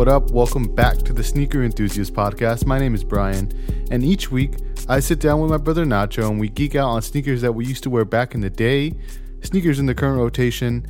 [0.00, 0.30] What up?
[0.30, 2.64] Welcome back to the Sneaker Enthusiast Podcast.
[2.64, 3.52] My name is Brian,
[3.90, 4.54] and each week
[4.88, 7.66] I sit down with my brother Nacho and we geek out on sneakers that we
[7.66, 8.94] used to wear back in the day,
[9.42, 10.86] sneakers in the current rotation,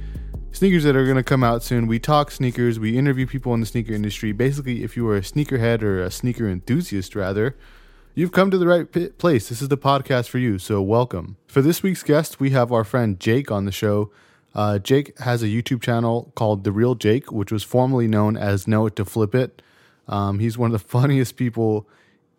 [0.52, 1.88] sneakers that are going to come out soon.
[1.88, 4.30] We talk sneakers, we interview people in the sneaker industry.
[4.30, 7.56] Basically, if you are a sneakerhead or a sneaker enthusiast, rather,
[8.14, 9.48] you've come to the right place.
[9.48, 11.36] This is the podcast for you, so welcome.
[11.48, 14.12] For this week's guest, we have our friend Jake on the show.
[14.54, 18.66] Uh, Jake has a YouTube channel called The Real Jake, which was formerly known as
[18.66, 19.62] Know It to Flip It.
[20.08, 21.88] Um, he's one of the funniest people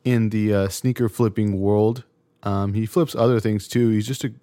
[0.04, 2.04] in the uh, sneaker flipping world.
[2.44, 3.90] Um, he flips other things too.
[3.90, 4.34] He's just a,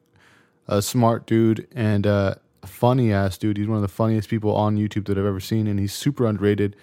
[0.66, 3.56] a smart dude and a funny ass dude.
[3.56, 6.26] He's one of the funniest people on YouTube that I've ever seen, and he's super
[6.26, 6.76] underrated.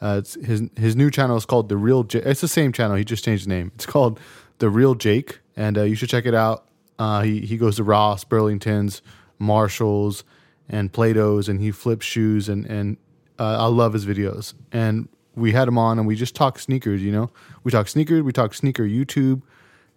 [0.00, 2.24] Uh, his his new channel is called The Real Jake.
[2.24, 2.96] It's the same channel.
[2.96, 3.72] He just changed the name.
[3.74, 4.20] It's called
[4.58, 6.66] The Real Jake, and uh, you should check it out.
[6.98, 9.02] Uh, he he goes to Ross, Burlington's,
[9.38, 10.24] Marshalls,
[10.68, 12.96] and Plato's, and he flips shoes, and and
[13.38, 14.54] uh, I love his videos.
[14.72, 17.02] And we had him on, and we just talk sneakers.
[17.02, 17.30] You know,
[17.64, 19.42] we talk sneakers, we talk sneaker YouTube,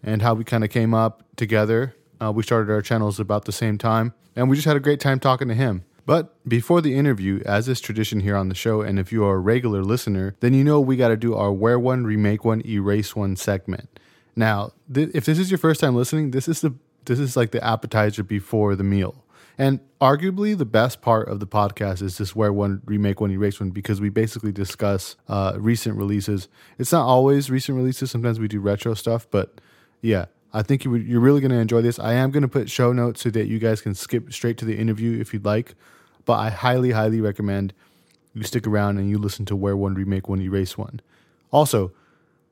[0.04, 1.96] and how we kind of came up together.
[2.22, 5.00] Uh, we started our channels about the same time, and we just had a great
[5.00, 5.84] time talking to him.
[6.06, 9.36] But before the interview, as is tradition here on the show, and if you are
[9.36, 12.66] a regular listener, then you know we got to do our wear one, remake one,
[12.66, 14.00] erase one segment.
[14.36, 16.74] Now, th- if this is your first time listening, this is the
[17.06, 19.24] this is like the appetizer before the meal.
[19.62, 23.60] And arguably the best part of the podcast is just where one, remake one, erase
[23.60, 26.48] one, because we basically discuss uh, recent releases.
[26.80, 28.10] It's not always recent releases.
[28.10, 29.62] Sometimes we do retro stuff, but
[30.02, 32.00] yeah, I think you, you're really going to enjoy this.
[32.00, 34.66] I am going to put show notes so that you guys can skip straight to
[34.66, 35.76] the interview if you'd like.
[36.26, 37.76] But I highly, highly recommend
[38.34, 41.02] you stick around and you listen to where One, Remake One, Erase One.
[41.52, 41.92] Also,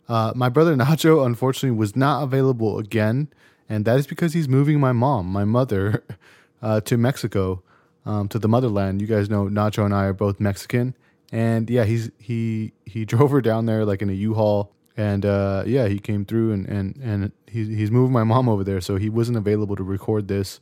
[0.07, 3.29] uh, my brother Nacho unfortunately was not available again,
[3.67, 6.03] and that is because he's moving my mom, my mother,
[6.61, 7.63] uh, to Mexico,
[8.05, 9.01] um, to the motherland.
[9.01, 10.95] You guys know Nacho and I are both Mexican,
[11.31, 15.63] and yeah, he's he he drove her down there like in a U-Haul, and uh,
[15.65, 18.97] yeah, he came through and and and he's he's moving my mom over there, so
[18.97, 20.59] he wasn't available to record this.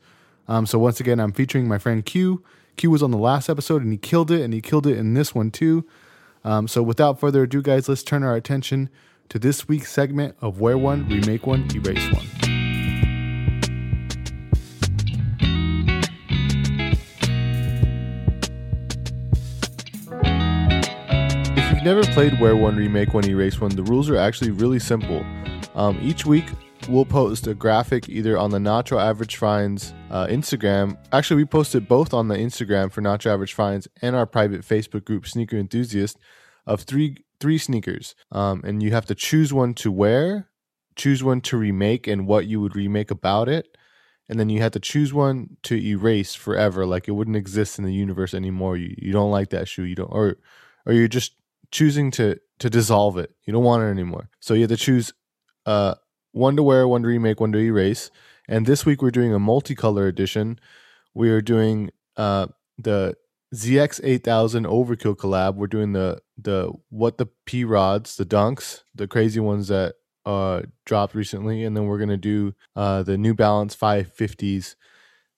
[0.47, 2.43] Um, so once again, I'm featuring my friend Q.
[2.77, 5.13] Q was on the last episode and he killed it, and he killed it in
[5.13, 5.85] this one too.
[6.43, 8.89] Um, so without further ado, guys, let's turn our attention
[9.29, 12.56] to this week's segment of Wear One, Remake One, Erase One.
[21.87, 25.25] Never played Wear One, Remake One, Erase One, the rules are actually really simple.
[25.73, 26.43] Um, each week,
[26.89, 30.97] we'll post a graphic either on the Nacho Average Finds uh, Instagram.
[31.13, 35.05] Actually, we posted both on the Instagram for Nacho Average Finds and our private Facebook
[35.05, 36.17] group, Sneaker Enthusiast,
[36.65, 40.49] of three three sneakers, um, and you have to choose one to wear,
[40.97, 43.77] choose one to remake, and what you would remake about it,
[44.27, 47.85] and then you have to choose one to erase forever, like it wouldn't exist in
[47.85, 48.75] the universe anymore.
[48.75, 50.35] You you don't like that shoe, you don't, or
[50.85, 51.31] or you're just
[51.71, 53.31] choosing to to dissolve it.
[53.45, 54.29] You don't want it anymore.
[54.39, 55.13] So you have to choose
[55.65, 55.95] uh
[56.31, 58.11] one to wear, one to remake, one to erase.
[58.47, 60.59] And this week we're doing a multicolor edition.
[61.13, 63.15] We are doing uh the
[63.55, 65.55] ZX eight thousand Overkill collab.
[65.55, 69.95] We're doing the the what the P rods, the dunks, the crazy ones that
[70.25, 74.75] uh dropped recently, and then we're gonna do uh the New Balance five fifties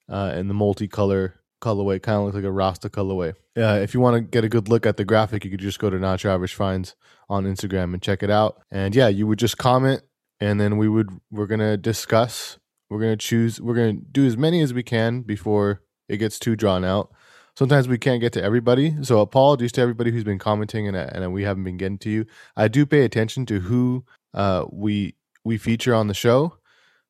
[0.08, 3.34] uh in the multicolor colorway, kind of looks like a Rasta colorway.
[3.56, 5.78] Uh, if you want to get a good look at the graphic, you could just
[5.78, 6.96] go to Nacho Average Finds
[7.28, 8.60] on Instagram and check it out.
[8.70, 10.02] And yeah, you would just comment,
[10.40, 12.58] and then we would we're gonna discuss.
[12.88, 13.60] We're gonna choose.
[13.60, 17.12] We're gonna do as many as we can before it gets too drawn out.
[17.56, 21.32] Sometimes we can't get to everybody, so apologies to everybody who's been commenting and and
[21.32, 22.26] we haven't been getting to you.
[22.56, 24.04] I do pay attention to who
[24.34, 26.59] uh, we we feature on the show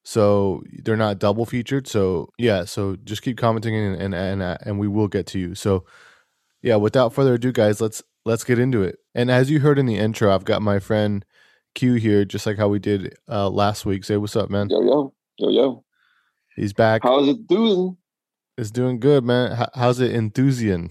[0.02, 4.56] so they're not double featured so yeah so just keep commenting and and and, uh,
[4.64, 5.54] and we will get to you.
[5.54, 5.84] So
[6.62, 8.96] yeah without further ado guys let's let's get into it.
[9.14, 11.24] And as you heard in the intro i've got my friend
[11.74, 14.04] q here just like how we did uh last week.
[14.04, 14.68] Say what's up man.
[14.70, 15.84] Yo, yo, yo, yo.
[16.56, 17.02] he's back.
[17.02, 17.96] How's it doing?
[18.58, 19.52] it's doing good man.
[19.52, 20.90] How, how's it enthusian?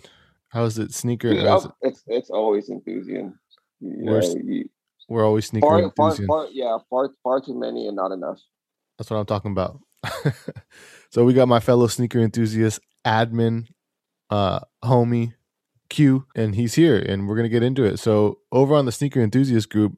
[0.49, 1.29] How's it sneaker?
[1.31, 3.39] Dude, how's it- it's it's always enthusiasm.
[3.79, 4.69] You know, We're you-
[5.07, 6.27] we're always sneaker far, far, enthusian.
[6.27, 8.39] far, yeah, far, far too many and not enough.
[8.99, 9.79] That's what I'm talking about.
[11.09, 13.67] so we got my fellow sneaker enthusiast, admin,
[14.29, 15.33] uh, homie,
[15.89, 17.97] Q, and he's here, and we're gonna get into it.
[17.97, 19.97] So over on the sneaker enthusiast group,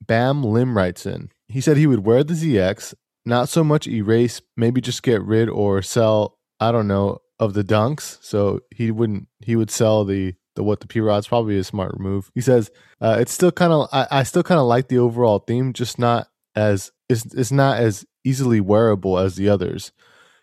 [0.00, 1.30] Bam Lim writes in.
[1.48, 2.94] He said he would wear the ZX,
[3.24, 6.38] not so much erase, maybe just get rid or sell.
[6.60, 8.18] I don't know of the dunks.
[8.22, 9.28] So he wouldn't.
[9.40, 12.30] He would sell the the what the P Rod's probably a smart move.
[12.34, 12.70] He says
[13.00, 13.88] uh, it's still kind of.
[13.92, 17.78] I, I still kind of like the overall theme, just not as it's it's not
[17.78, 19.92] as easily wearable as the others.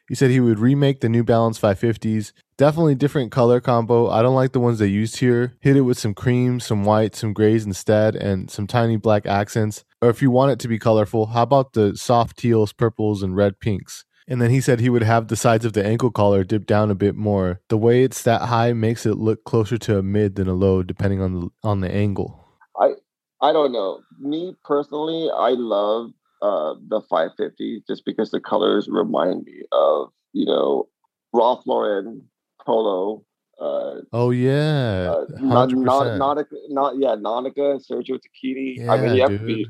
[0.07, 2.33] He said he would remake the New Balance 550s.
[2.57, 4.09] Definitely different color combo.
[4.09, 5.55] I don't like the ones they used here.
[5.61, 9.85] Hit it with some cream, some white, some grays instead, and some tiny black accents.
[10.01, 13.35] Or if you want it to be colorful, how about the soft teals, purples, and
[13.35, 14.03] red pinks?
[14.27, 16.91] And then he said he would have the sides of the ankle collar dip down
[16.91, 17.61] a bit more.
[17.69, 20.83] The way it's that high makes it look closer to a mid than a low,
[20.83, 22.39] depending on the on the angle.
[22.79, 22.93] I
[23.41, 24.01] I don't know.
[24.19, 26.11] Me personally, I love
[26.43, 30.89] uh, the 550 just because the colors remind me of you know
[31.33, 32.23] Ralph Lauren
[32.65, 33.23] polo.
[33.59, 38.75] Uh, oh yeah, uh, not, not, not yeah, Nautica, Sergio Tacchini.
[38.77, 39.39] Yeah, I mean, you have dude.
[39.39, 39.67] to be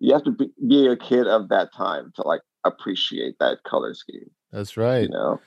[0.00, 3.94] you have to be, be a kid of that time to like appreciate that color
[3.94, 4.30] scheme.
[4.50, 5.02] That's right.
[5.02, 5.40] You know,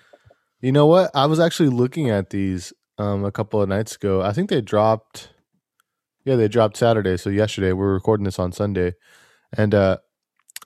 [0.61, 1.11] You know what?
[1.13, 4.21] I was actually looking at these um a couple of nights ago.
[4.21, 5.29] I think they dropped
[6.23, 7.73] Yeah, they dropped Saturday, so yesterday.
[7.73, 8.93] We're recording this on Sunday.
[9.57, 9.97] And uh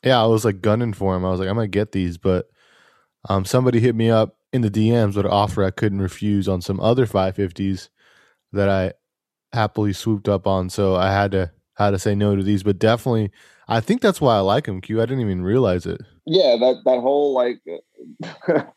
[0.05, 1.25] yeah, I was like gunning for them.
[1.25, 2.49] I was like, I'm gonna get these, but
[3.27, 6.61] um somebody hit me up in the DMs with an offer I couldn't refuse on
[6.61, 7.89] some other 550s
[8.53, 8.93] that I
[9.51, 10.69] happily swooped up on.
[10.69, 13.31] So I had to had to say no to these, but definitely
[13.67, 15.01] I think that's why I like them, Q.
[15.01, 16.01] I didn't even realize it.
[16.25, 17.59] yeah, that that whole like,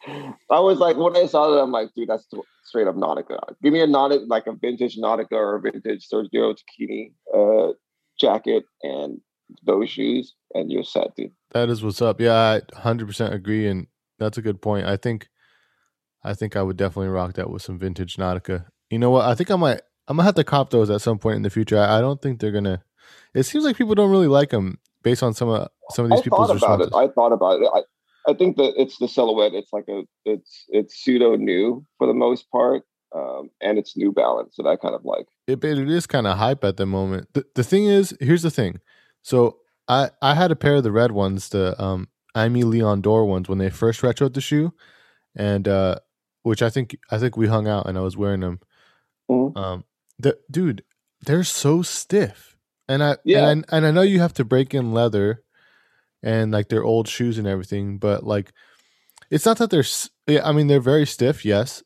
[0.51, 2.27] I was like when I saw that, I'm like, dude, that's
[2.65, 3.39] straight up Nautica.
[3.63, 7.73] Give me a Nautica, like a vintage Nautica or a vintage Sergio Tacchini uh,
[8.19, 9.21] jacket and
[9.65, 11.33] those shoes, and you're set, dude.
[11.53, 12.21] That is what's up.
[12.21, 13.87] Yeah, I 100% agree and
[14.19, 14.87] that's a good point.
[14.87, 15.29] I think
[16.25, 18.67] I think I would definitely rock that with some vintage Nautica.
[18.91, 19.27] You know what?
[19.27, 21.51] I think I might I'm to have to cop those at some point in the
[21.51, 21.79] future.
[21.79, 22.83] I, I don't think they're to
[23.35, 26.21] It seems like people don't really like them based on some of some of these
[26.21, 26.89] I people's thought about responses.
[26.93, 26.97] it.
[26.97, 27.71] I thought about it.
[27.73, 29.55] I, I think that it's the silhouette.
[29.55, 32.83] It's like a it's it's pseudo new for the most part,
[33.15, 36.37] um, and it's New Balance, that I kind of like it, it is kind of
[36.37, 37.29] hype at the moment.
[37.35, 38.81] The, the thing is, here's the thing.
[39.29, 39.59] So
[39.89, 43.47] I I had a pair of the red ones, the um Aimé Leon Dore ones
[43.47, 44.73] when they first retroed the shoe,
[45.37, 45.97] and uh
[46.45, 48.61] which I think I think we hung out and I was wearing them.
[49.31, 49.55] Mhm.
[49.55, 49.85] Um,
[50.19, 50.83] the dude,
[51.27, 52.57] they're so stiff,
[52.89, 53.51] and I Yeah.
[53.51, 55.43] and I, and I know you have to break in leather,
[56.23, 58.53] and like they're old shoes and everything, but like
[59.31, 59.85] it's not that they're.
[60.27, 61.83] Yeah, I mean they're very stiff, yes,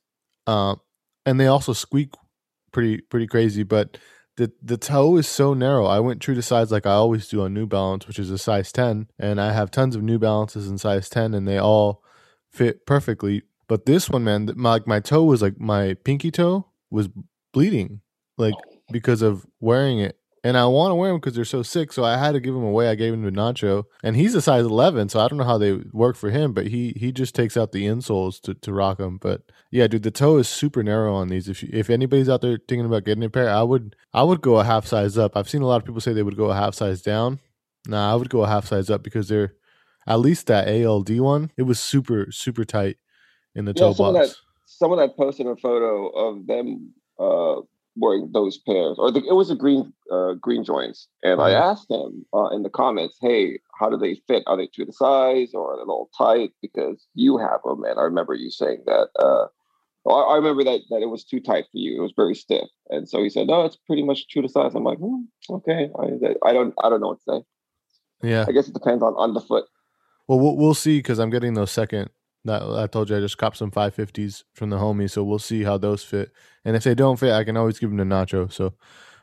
[0.47, 0.81] um,
[1.27, 2.11] and they also squeak
[2.71, 3.99] pretty pretty crazy, but
[4.37, 5.87] the the toe is so narrow.
[5.87, 8.39] I went true to size like I always do on New Balance, which is a
[8.39, 12.03] size ten, and I have tons of New Balances in size ten, and they all
[12.51, 13.43] fit perfectly.
[13.69, 17.09] But this one, man, my, like my toe was like my pinky toe was
[17.53, 18.01] bleeding,
[18.39, 18.79] like oh.
[18.91, 20.19] because of wearing it.
[20.45, 21.93] And I want to wear them because they're so sick.
[21.93, 22.89] So I had to give them away.
[22.89, 25.09] I gave them to Nacho, and he's a size eleven.
[25.09, 27.71] So I don't know how they work for him, but he he just takes out
[27.73, 29.19] the insoles to, to rock them.
[29.19, 31.49] But yeah, dude, the toe is super narrow on these.
[31.49, 34.41] If you, if anybody's out there thinking about getting a pair, I would I would
[34.41, 35.37] go a half size up.
[35.37, 37.39] I've seen a lot of people say they would go a half size down.
[37.87, 39.55] Nah, I would go a half size up because they're
[40.09, 41.53] at least that ALD one.
[41.57, 42.97] It was super super tight
[43.55, 44.43] in the Yeah, toe some of box.
[44.67, 47.61] someone had posted a photo of them uh,
[47.97, 51.61] wearing those pairs, or the, it was a green uh, green joints, and I Mhm.
[51.61, 54.43] asked them uh, in the comments, "Hey, how do they fit?
[54.47, 56.53] Are they true to size, or are they a little tight?
[56.61, 59.09] Because you have them." And I remember you saying that.
[59.19, 59.47] Uh,
[60.09, 61.99] I I remember that that it was too tight for you.
[61.99, 64.75] It was very stiff, and so he said, "No, it's pretty much true to size."
[64.75, 67.45] I'm like, hmm, "Okay, I, I don't I don't know what to
[68.23, 68.29] say.
[68.29, 68.45] Yeah.
[68.49, 69.65] I guess it depends on on the foot."
[70.29, 72.11] Well, we'll we'll see because I'm getting those second.
[72.45, 75.63] That I told you I just copped some 550s from the homie, so we'll see
[75.63, 76.33] how those fit.
[76.65, 78.53] And if they don't fit, I can always give them to Nacho.
[78.53, 78.75] So,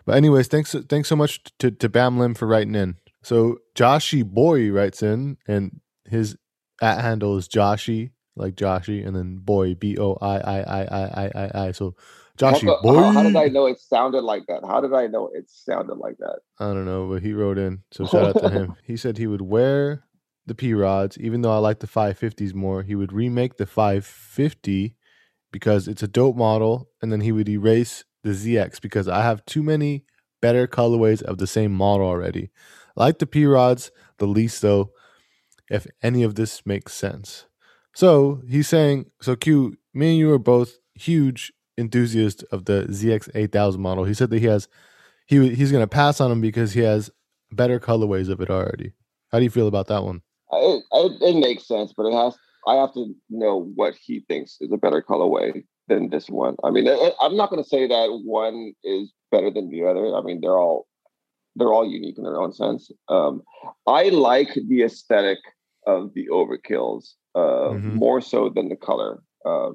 [0.06, 2.96] but anyways, thanks thanks so much to to Bam Lim for writing in.
[3.22, 6.38] So Joshy Boy writes in, and his
[6.82, 11.32] at handle is Joshy, like Joshy, and then Boy B O I I I I
[11.36, 11.72] I I.
[11.74, 11.96] So
[12.38, 12.96] Joshy how, Boy.
[12.96, 14.62] how, how did I know it sounded like that?
[14.66, 16.40] How did I know it sounded like that?
[16.58, 17.84] I don't know, but he wrote in.
[17.92, 18.76] So shout out to him.
[18.84, 20.04] He said he would wear
[20.50, 22.84] the P rods, even though I like the 550s more.
[22.84, 24.96] He would remake the 550
[25.51, 29.46] because it's a dope model, and then he would erase the ZX because I have
[29.46, 30.03] too many
[30.41, 32.50] better colorways of the same model already.
[32.98, 34.91] I like the P rods the least though,
[35.70, 37.46] if any of this makes sense.
[37.94, 43.29] So he's saying, so Q, me and you are both huge enthusiasts of the ZX
[43.34, 44.03] 8000 model.
[44.03, 44.68] He said that he has
[45.27, 47.12] he he's to pass on him because he has
[47.51, 48.94] better colorways of it already.
[49.32, 50.22] How do you feel about that one?
[50.51, 52.36] It, it, it makes sense, but it has.
[52.68, 56.56] I have to know what he thinks is a better colorway than this one.
[56.63, 60.13] I mean, I, I'm not going to say that one is better than the other.
[60.15, 60.88] I mean, they're all
[61.56, 62.91] they're all unique in their own sense.
[63.10, 63.41] Um,
[63.88, 65.39] I like the aesthetic
[65.88, 67.94] of the overkills uh, Mhm.
[67.94, 69.24] more so than the color.
[69.46, 69.72] Uh,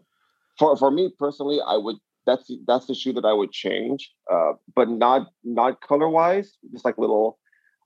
[0.58, 4.52] for for me personally, I would that's that's the shoe that I would change, uh,
[4.74, 6.56] but not not color wise.
[6.72, 7.38] Just like little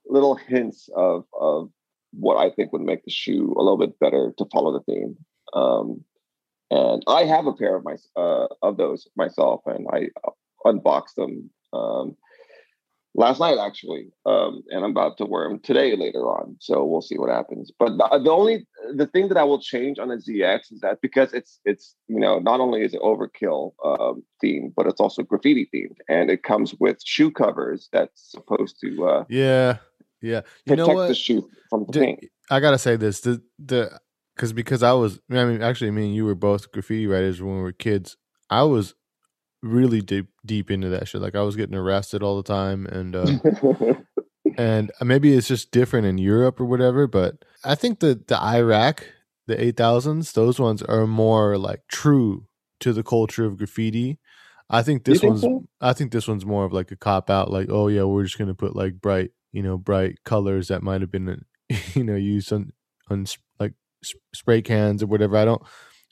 [0.07, 1.69] little hints of of
[2.11, 5.17] what I think would make the shoe a little bit better to follow the theme.
[5.53, 6.03] Um,
[6.71, 10.09] and I have a pair of my uh, of those myself, and I
[10.65, 12.15] unboxed them um,
[13.15, 16.57] last night actually, um, and I'm about to wear them today later on.
[16.59, 17.71] So we'll see what happens.
[17.77, 21.01] But the, the, only the thing that I will change on a ZX is that
[21.01, 25.23] because it's it's you know not only is it overkill um, themed, but it's also
[25.23, 29.77] graffiti themed, and it comes with shoe covers that's supposed to uh, yeah
[30.21, 32.25] yeah you protect the shoe from the paint.
[32.49, 33.99] I gotta say this the the
[34.35, 37.55] because because I was I mean actually me and you were both graffiti writers when
[37.55, 38.17] we were kids.
[38.49, 38.95] I was
[39.61, 41.21] really deep deep into that shit.
[41.21, 43.95] Like I was getting arrested all the time, and uh,
[44.57, 47.07] and maybe it's just different in Europe or whatever.
[47.07, 49.05] But I think the the Iraq,
[49.47, 52.47] the eight thousands, those ones are more like true
[52.81, 54.19] to the culture of graffiti.
[54.69, 55.67] I think this think one's so?
[55.81, 57.51] I think this one's more of like a cop out.
[57.51, 61.01] Like oh yeah, we're just gonna put like bright you know bright colors that might
[61.01, 61.45] have been
[61.93, 62.71] you know used on
[63.09, 63.25] on
[63.59, 63.73] like
[64.33, 65.37] spray cans or whatever.
[65.37, 65.61] I don't.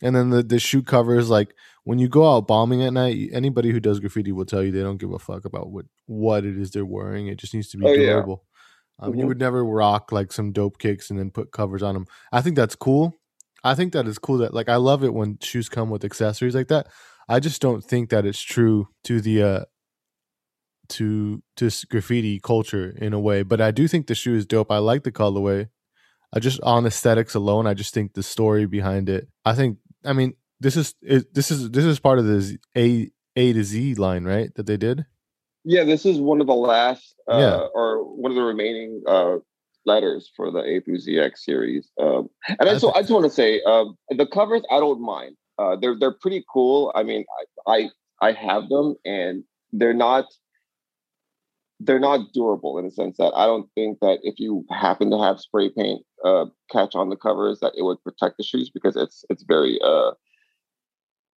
[0.02, 3.72] And then the the shoe covers like when you go out bombing at night, anybody
[3.72, 6.58] who does graffiti will tell you they don't give a fuck about what what it
[6.58, 7.28] is they're wearing.
[7.28, 8.44] It just needs to be oh, durable.
[8.44, 9.06] Yeah.
[9.06, 9.20] Um, mm-hmm.
[9.22, 12.06] You would never rock like some dope kicks and then put covers on them.
[12.32, 13.16] I think that's cool.
[13.64, 14.38] I think that is cool.
[14.40, 16.88] That like I love it when shoes come with accessories like that.
[17.30, 19.66] I just don't think that it's true to the uh
[20.90, 23.44] to to graffiti culture in a way.
[23.44, 24.72] But I do think the shoe is dope.
[24.72, 25.70] I like the colorway.
[26.34, 29.28] I just on aesthetics alone, I just think the story behind it.
[29.46, 33.10] I think I mean this is it, this is this is part of the A
[33.36, 34.54] A to Z line, right?
[34.56, 35.06] That they did.
[35.64, 37.68] Yeah, this is one of the last, uh, yeah.
[37.74, 39.36] or one of the remaining uh,
[39.86, 41.90] letters for the A through ZX series.
[42.00, 45.36] Um, and I just, I just want to say, um, the covers I don't mind.
[45.60, 46.92] Uh, they're they're pretty cool.
[46.96, 47.26] I mean,
[47.68, 47.90] I,
[48.22, 50.26] I I have them, and they're not
[51.80, 55.22] they're not durable in the sense that I don't think that if you happen to
[55.22, 58.96] have spray paint uh, catch on the covers that it would protect the shoes because
[58.96, 60.12] it's it's very uh,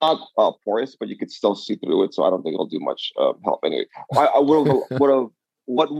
[0.00, 2.14] not uh, porous, but you could still see through it.
[2.14, 3.84] So I don't think it'll do much uh, help anyway.
[4.16, 5.28] I, I would have, would have,
[5.66, 5.90] what,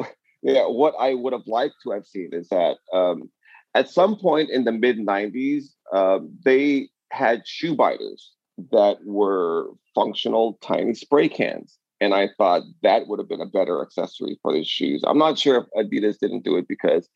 [0.43, 3.31] yeah, what I would have liked to have seen is that um,
[3.75, 8.33] at some point in the mid '90s, um, they had shoe biters
[8.73, 11.79] that were functional tiny spray cans.
[12.01, 15.03] And I thought that would have been a better accessory for these shoes.
[15.07, 17.09] I'm not sure if Adidas didn't do it because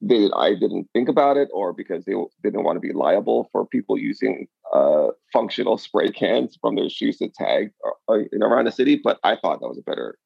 [0.00, 3.66] they I didn't think about it or because they didn't want to be liable for
[3.66, 7.72] people using uh, functional spray cans from their shoes to tag
[8.08, 9.00] uh, in around the city.
[9.02, 10.18] But I thought that was a better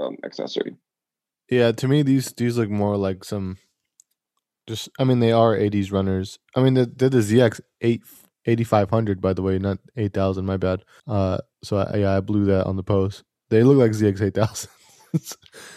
[0.00, 0.76] um, accessory.
[1.50, 3.58] Yeah, to me these these look more like some.
[4.68, 6.38] Just, I mean, they are 80s runners.
[6.54, 8.02] I mean, they're, the ZX 8
[8.48, 10.44] 8500 by the way, not 8000.
[10.44, 10.84] My bad.
[11.06, 13.24] Uh, so I, yeah, I blew that on the post.
[13.50, 14.70] They look like ZX 8000.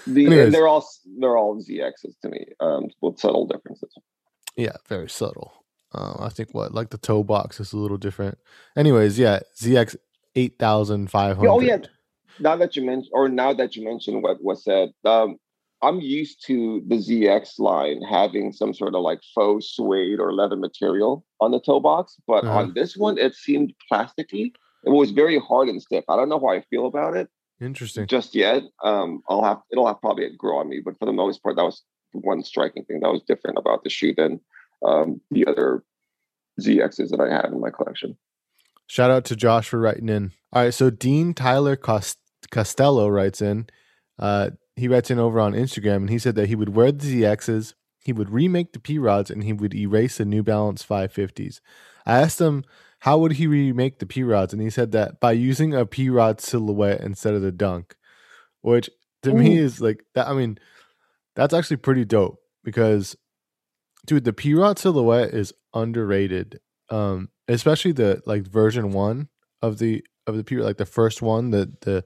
[0.07, 0.85] the, they're all
[1.19, 3.93] they're all ZXs to me, um, with subtle differences.
[4.55, 5.53] Yeah, very subtle.
[5.93, 8.37] Uh, I think what like the toe box is a little different.
[8.75, 9.95] Anyways, yeah, ZX
[10.35, 11.49] eight thousand five hundred.
[11.49, 11.77] Oh yeah.
[12.39, 15.37] Now that you mentioned, or now that you mentioned what was said, um,
[15.83, 20.55] I'm used to the ZX line having some sort of like faux suede or leather
[20.55, 22.59] material on the toe box, but uh-huh.
[22.59, 24.53] on this one, it seemed plasticky.
[24.83, 26.03] It was very hard and stiff.
[26.07, 27.29] I don't know how I feel about it.
[27.59, 28.07] Interesting.
[28.07, 31.43] Just yet, um, I'll have it'll have probably grow on me, but for the most
[31.43, 31.83] part, that was
[32.13, 34.39] one striking thing that was different about the shoe than
[34.85, 35.83] um, the other
[36.59, 38.17] ZXs that I had in my collection.
[38.87, 40.31] Shout out to Josh for writing in.
[40.51, 42.19] All right, so Dean Tyler Cost-
[42.49, 43.67] Costello writes in.
[44.19, 47.21] Uh, he writes in over on Instagram, and he said that he would wear the
[47.21, 51.61] ZXs, he would remake the P rods, and he would erase the New Balance 550s.
[52.03, 52.63] I asked him
[53.01, 54.53] how would he remake the P rods?
[54.53, 57.95] And he said that by using a P rod silhouette instead of the dunk,
[58.61, 58.89] which
[59.21, 59.35] to Ooh.
[59.35, 60.27] me is like that.
[60.27, 60.57] I mean,
[61.35, 63.15] that's actually pretty dope because,
[64.07, 66.59] dude, the P rod silhouette is underrated.
[66.89, 69.29] Um, especially the like version one
[69.61, 72.03] of the of the P like the first one, the the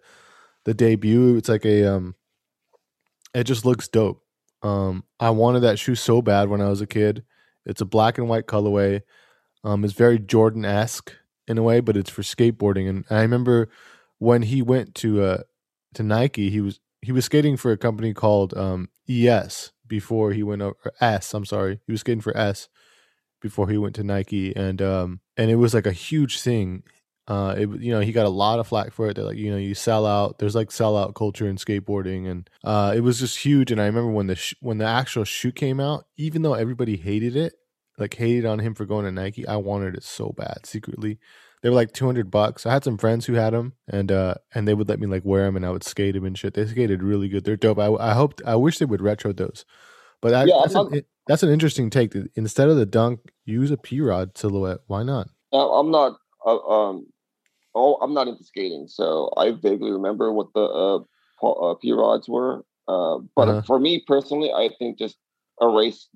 [0.66, 1.38] the debut.
[1.38, 2.16] It's like a um,
[3.36, 4.24] it just looks dope.
[4.64, 7.24] Um, I wanted that shoe so bad when I was a kid.
[7.66, 9.02] It's a black and white colorway.
[9.64, 11.14] Um, it's very Jordan esque
[11.48, 12.90] in a way, but it's for skateboarding.
[12.90, 13.70] And I remember
[14.20, 15.38] when he went to uh,
[15.96, 20.42] to Nike, he was he was skating for a company called um, ES before he
[20.42, 21.34] went over S.
[21.34, 22.70] I'm sorry, he was skating for S
[23.42, 26.84] before he went to Nike, and um, and it was like a huge thing.
[27.28, 29.16] Uh, it you know he got a lot of flack for it.
[29.16, 30.38] They're like you know you sell out.
[30.38, 33.72] There's like sell out culture in skateboarding, and uh, it was just huge.
[33.72, 36.98] And I remember when the sh- when the actual shoe came out, even though everybody
[36.98, 37.54] hated it,
[37.98, 39.48] like hated on him for going to Nike.
[39.48, 41.20] I wanted it so bad secretly.
[41.62, 42.68] They were like 200 bucks.
[42.68, 45.26] I had some friends who had them and uh and they would let me like
[45.26, 46.54] wear them and I would skate them and shit.
[46.54, 47.44] They skated really good.
[47.44, 47.80] They're dope.
[47.80, 49.66] I I hoped I wish they would retro those.
[50.22, 52.14] But I, yeah, that's, an, that's an interesting take.
[52.36, 54.80] Instead of the dunk, use a P Rod silhouette.
[54.88, 55.30] Why not?
[55.52, 57.08] I'm not uh, um,
[57.76, 61.00] oh, I'm not into skating, so I vaguely remember what the uh,
[61.44, 62.64] uh P rods were.
[62.88, 63.62] Uh, but uh-huh.
[63.64, 65.18] for me personally, I think just
[65.62, 66.08] erase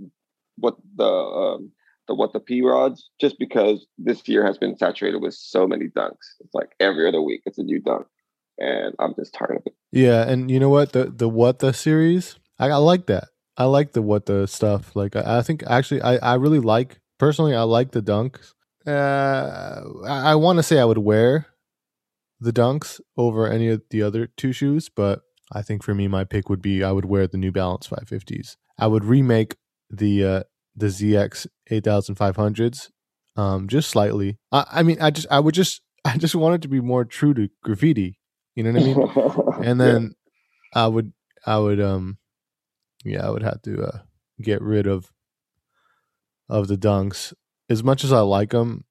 [0.57, 1.71] what the um,
[2.07, 5.85] the what the P rods, just because this year has been saturated with so many
[5.87, 6.35] dunks.
[6.39, 8.07] It's like every other week, it's a new dunk,
[8.57, 9.73] and I'm just tired of it.
[9.91, 13.29] Yeah, and you know what the the what the series, I, I like that.
[13.57, 14.95] I like the what the stuff.
[14.95, 17.55] Like I, I think actually, I I really like personally.
[17.55, 18.53] I like the dunks.
[18.85, 21.47] Uh, I, I want to say I would wear
[22.39, 25.21] the dunks over any of the other two shoes, but
[25.51, 28.55] I think for me, my pick would be I would wear the New Balance 550s.
[28.77, 29.55] I would remake
[29.89, 30.43] the uh,
[30.75, 32.89] the ZX 8500s
[33.35, 34.37] um, just slightly.
[34.51, 37.05] I, I mean, I just I would just I just want it to be more
[37.05, 38.19] true to graffiti.
[38.55, 39.63] You know what I mean?
[39.65, 40.15] and then
[40.75, 40.83] yeah.
[40.83, 41.13] I would
[41.45, 42.17] I would um
[43.05, 43.99] yeah I would have to uh,
[44.41, 45.11] get rid of
[46.49, 47.33] of the dunks
[47.69, 48.85] as much as I like them.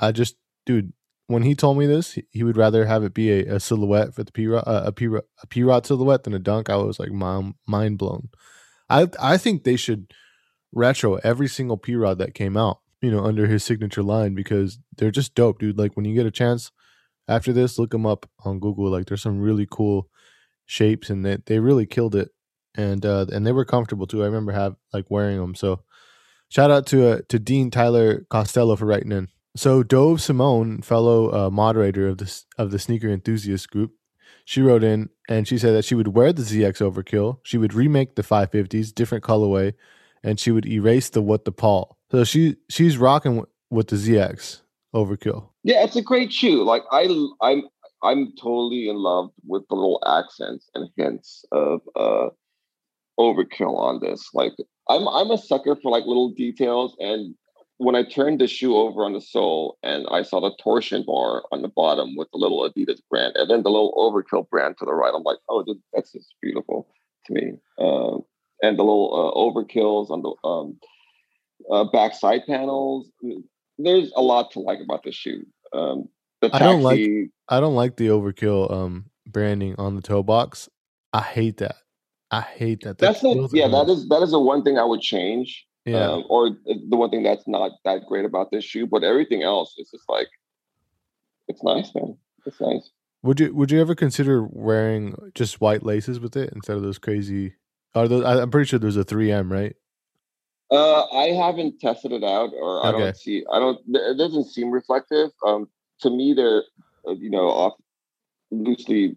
[0.00, 0.92] I just dude
[1.28, 4.24] when he told me this, he would rather have it be a, a silhouette for
[4.24, 6.70] the P uh, a P a P rod silhouette than a dunk.
[6.70, 8.30] I was like mind mind blown.
[8.88, 10.12] I I think they should
[10.72, 14.78] retro every single P rod that came out, you know, under his signature line because
[14.96, 15.78] they're just dope, dude.
[15.78, 16.72] Like when you get a chance
[17.28, 18.90] after this, look them up on Google.
[18.90, 20.08] Like there's some really cool
[20.66, 22.30] shapes and they they really killed it,
[22.76, 24.22] and uh and they were comfortable too.
[24.22, 25.54] I remember have like wearing them.
[25.54, 25.82] So
[26.48, 29.28] shout out to uh, to Dean Tyler Costello for writing in.
[29.56, 33.92] So Dove Simone, fellow uh, moderator of this of the sneaker enthusiast group,
[34.44, 37.40] she wrote in and she said that she would wear the ZX Overkill.
[37.42, 39.74] She would remake the 550s, different colorway,
[40.22, 41.98] and she would erase the what the Paul.
[42.10, 44.62] So she she's rocking with the ZX
[44.94, 45.48] Overkill.
[45.64, 46.64] Yeah, it's a great shoe.
[46.64, 47.08] Like I
[47.42, 47.64] I'm
[48.02, 52.28] I'm totally in love with the little accents and hints of uh
[53.18, 54.30] overkill on this.
[54.32, 54.52] Like
[54.88, 57.34] I'm I'm a sucker for like little details and
[57.78, 61.44] when I turned the shoe over on the sole and I saw the torsion bar
[61.52, 64.84] on the bottom with the little Adidas brand and then the little Overkill brand to
[64.84, 66.88] the right, I'm like, oh, that's just beautiful
[67.26, 67.52] to me.
[67.78, 68.18] Uh,
[68.62, 70.78] and the little uh, Overkills on the um,
[71.70, 73.10] uh, back side panels.
[73.78, 75.46] There's a lot to like about the shoe.
[75.72, 76.08] Um,
[76.40, 80.22] the taxi, I don't like I don't like the Overkill um, branding on the toe
[80.22, 80.68] box.
[81.12, 81.76] I hate that.
[82.30, 82.98] I hate that.
[82.98, 83.68] That's the, yeah.
[83.68, 86.10] That is that is the one thing I would change yeah.
[86.10, 89.74] Um, or the one thing that's not that great about this shoe, but everything else
[89.78, 90.28] is just like
[91.48, 92.16] it's nice, man.
[92.44, 92.90] It's nice.
[93.22, 96.98] Would you would you ever consider wearing just white laces with it instead of those
[96.98, 97.54] crazy?
[97.94, 98.24] Are those?
[98.24, 99.74] I'm pretty sure there's a 3M, right?
[100.70, 102.98] Uh, I haven't tested it out, or I okay.
[102.98, 103.44] don't see.
[103.50, 103.80] I don't.
[103.88, 105.30] It doesn't seem reflective.
[105.46, 105.68] Um,
[106.02, 106.64] to me, they're
[107.08, 107.74] uh, you know off
[108.50, 109.16] loosely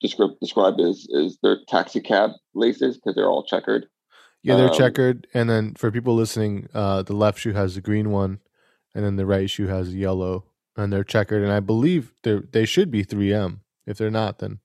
[0.00, 3.86] described described as is their taxi cab laces because they're all checkered.
[4.42, 7.82] Yeah, they're um, checkered, and then for people listening, uh, the left shoe has the
[7.82, 8.40] green one,
[8.94, 10.44] and then the right shoe has yellow,
[10.76, 11.42] and they're checkered.
[11.42, 13.60] And I believe they they should be 3M.
[13.86, 14.60] If they're not, then.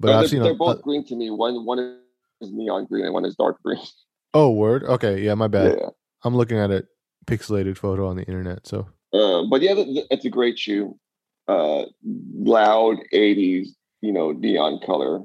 [0.00, 1.30] But no, I've they're, seen they're a, both uh, green to me.
[1.30, 1.98] One one
[2.40, 3.80] is neon green and one is dark green.
[4.36, 4.82] Oh, word.
[4.82, 5.78] Okay, yeah, my bad.
[5.78, 5.90] Yeah.
[6.24, 6.84] I'm looking at a
[7.24, 8.66] pixelated photo on the internet.
[8.66, 8.88] So.
[9.12, 9.74] Uh, but yeah,
[10.10, 10.98] it's a great shoe.
[11.46, 13.68] Uh, loud '80s,
[14.04, 15.20] you know, neon color.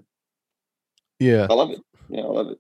[1.20, 1.82] Yeah, I love it.
[2.10, 2.60] Yeah, I love it.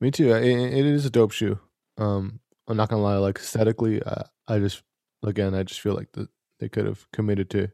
[0.00, 0.32] Me too.
[0.32, 1.58] It, it is a dope shoe.
[1.98, 3.18] Um, I'm not gonna lie.
[3.18, 4.82] Like aesthetically, I, I just
[5.22, 7.68] again, I just feel like the, they could have committed to.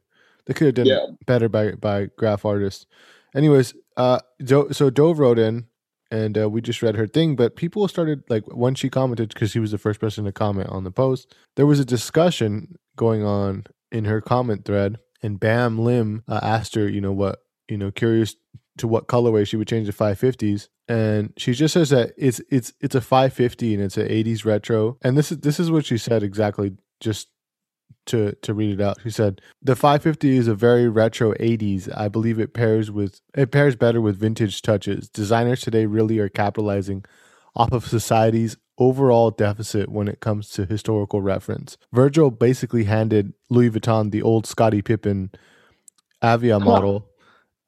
[0.46, 1.06] They could have done yeah.
[1.26, 2.86] better by by graph artists.
[3.34, 5.66] Anyways, uh, Do, so Dove wrote in,
[6.10, 7.36] and uh, we just read her thing.
[7.36, 10.70] But people started like when she commented because she was the first person to comment
[10.70, 11.34] on the post.
[11.56, 16.74] There was a discussion going on in her comment thread, and Bam Lim uh, asked
[16.74, 18.36] her, you know what, you know, curious
[18.78, 22.72] to what colorway she would change the 550s and she just says that it's it's
[22.80, 24.96] it's a 550 and it's an 80s retro.
[25.02, 27.28] And this is this is what she said exactly just
[28.06, 28.98] to to read it out.
[29.02, 33.52] She said the 550 is a very retro 80s i believe it pairs with it
[33.52, 35.10] pairs better with vintage touches.
[35.10, 37.04] Designers today really are capitalizing
[37.54, 41.76] off of society's overall deficit when it comes to historical reference.
[41.92, 45.30] Virgil basically handed louis vuitton the old scottie pippen
[46.22, 47.06] avia model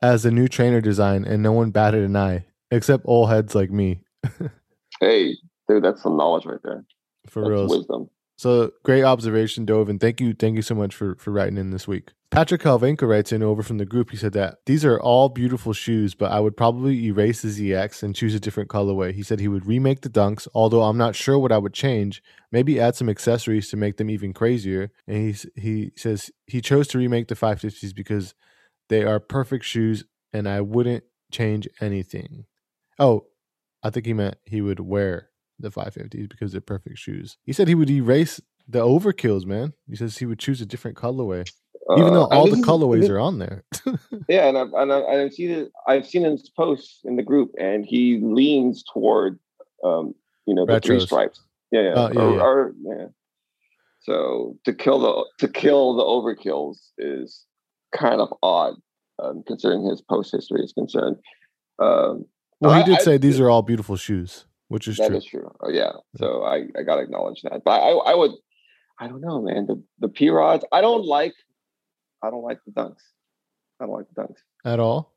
[0.02, 3.70] as a new trainer design and no one batted an eye except old heads like
[3.70, 4.00] me.
[5.00, 5.36] hey,
[5.68, 6.84] dude, that's some knowledge right there.
[7.26, 8.08] For real, wisdom.
[8.36, 11.70] So great observation, Dove, and thank you, thank you so much for for writing in
[11.70, 12.12] this week.
[12.30, 14.12] Patrick Kalvenko writes in over from the group.
[14.12, 18.04] He said that these are all beautiful shoes, but I would probably erase the ZX
[18.04, 19.12] and choose a different colorway.
[19.12, 22.22] He said he would remake the Dunks, although I'm not sure what I would change.
[22.52, 24.92] Maybe add some accessories to make them even crazier.
[25.08, 28.34] And he he says he chose to remake the 550s because
[28.90, 32.44] they are perfect shoes, and I wouldn't change anything.
[32.98, 33.26] Oh,
[33.82, 37.38] I think he meant he would wear the 550s because they're perfect shoes.
[37.44, 39.72] He said he would erase the overkills, man.
[39.88, 41.48] He says he would choose a different colorway.
[41.98, 43.64] Even though Uh, all the colorways are on there.
[44.28, 45.72] Yeah, and I've and I've, I've seen it.
[45.88, 49.40] I've seen his posts in the group, and he leans toward,
[49.84, 50.14] um,
[50.46, 51.40] you know, the three stripes.
[51.72, 52.42] Yeah, yeah, Oh, yeah, or, yeah.
[52.42, 53.06] or- yeah.
[54.02, 57.44] So to kill the to kill the overkills is
[57.96, 58.74] kind of odd,
[59.18, 61.16] um, considering his post history is concerned.
[61.78, 62.24] Um,
[62.60, 65.16] well, he did I- say these are all beautiful shoes, which is That true.
[65.16, 65.50] is true.
[65.60, 65.92] Oh, yeah.
[66.16, 67.62] So I, I gotta acknowledge that.
[67.64, 68.32] But I, I would
[68.98, 69.66] I don't know, man.
[69.66, 71.34] The the P rods, I don't like
[72.22, 73.00] I don't like the dunks.
[73.80, 74.36] I don't like the dunks.
[74.64, 75.14] At all?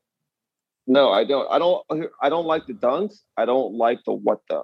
[0.86, 1.46] No, I don't.
[1.50, 1.84] I don't
[2.22, 3.16] I don't like the dunks.
[3.36, 4.62] I don't like the what the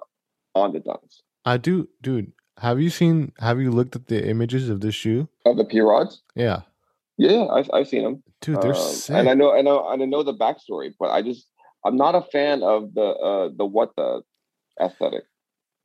[0.55, 1.21] on the dunks.
[1.45, 2.31] I do, dude.
[2.57, 3.31] Have you seen?
[3.39, 5.27] Have you looked at the images of this shoe?
[5.45, 6.21] Of the P rods?
[6.35, 6.61] Yeah,
[7.21, 8.23] Yeah, I've I've seen them.
[8.41, 9.15] dude, they're Um, sick.
[9.15, 11.45] and I know I know and I know the backstory, but I just
[11.85, 14.23] I'm not a fan of the uh the what the
[14.81, 15.25] aesthetic.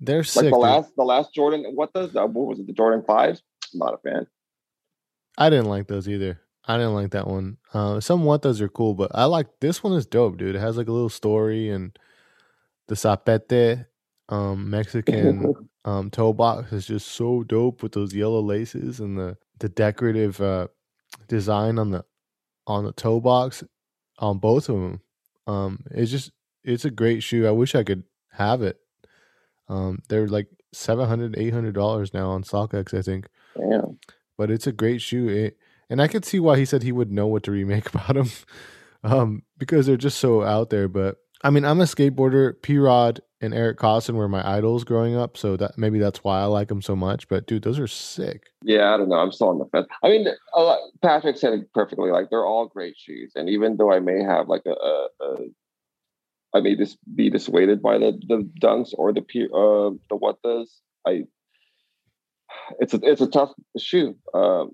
[0.00, 0.44] they're Like sick.
[0.44, 0.58] the dude.
[0.70, 3.42] last the last Jordan what the what was it, the Jordan fives?
[3.74, 4.26] Not a fan.
[5.36, 6.40] I didn't like those either.
[6.66, 7.58] I didn't like that one.
[7.74, 10.56] Uh, some what those are cool, but I like this one is dope, dude.
[10.56, 11.96] It has like a little story and
[12.88, 13.84] the sarape,
[14.30, 15.52] um, Mexican
[15.84, 20.40] um toe box is just so dope with those yellow laces and the the decorative
[20.40, 20.66] uh
[21.28, 22.04] design on the
[22.66, 23.62] on the toe box
[24.18, 25.00] on both of them.
[25.46, 26.32] Um, it's just
[26.64, 27.46] it's a great shoe.
[27.46, 28.78] I wish I could have it.
[29.68, 33.98] Um, they're like 700 800 dollars now on StockX, I think Damn.
[34.36, 35.28] but it's a great shoe.
[35.28, 38.14] It, and I could see why he said he would know what to remake about
[38.14, 38.30] them,
[39.02, 40.88] um, because they're just so out there.
[40.88, 42.60] But I mean, I'm a skateboarder.
[42.62, 46.40] P Rod and Eric Koston were my idols growing up, so that maybe that's why
[46.40, 47.28] I like them so much.
[47.28, 48.44] But dude, those are sick.
[48.62, 49.16] Yeah, I don't know.
[49.16, 49.86] I'm still on the fence.
[50.02, 50.26] I mean,
[51.02, 52.10] Patrick said it perfectly.
[52.10, 55.36] Like they're all great shoes, and even though I may have like a, a, a
[56.54, 60.40] I may just be dissuaded by the the dunks or the P, uh the what
[60.42, 61.24] does I.
[62.80, 64.16] It's a it's a tough shoe.
[64.32, 64.70] Um,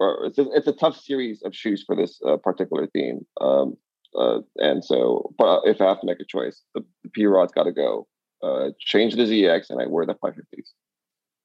[0.00, 3.24] or it's a, it's a tough series of shoes for this uh, particular theme.
[3.40, 3.76] Um,
[4.18, 7.52] uh, and so, but if I have to make a choice, the, the P Rod's
[7.52, 8.06] got to go.
[8.42, 10.72] Uh, change the ZX, and I wear the 550s.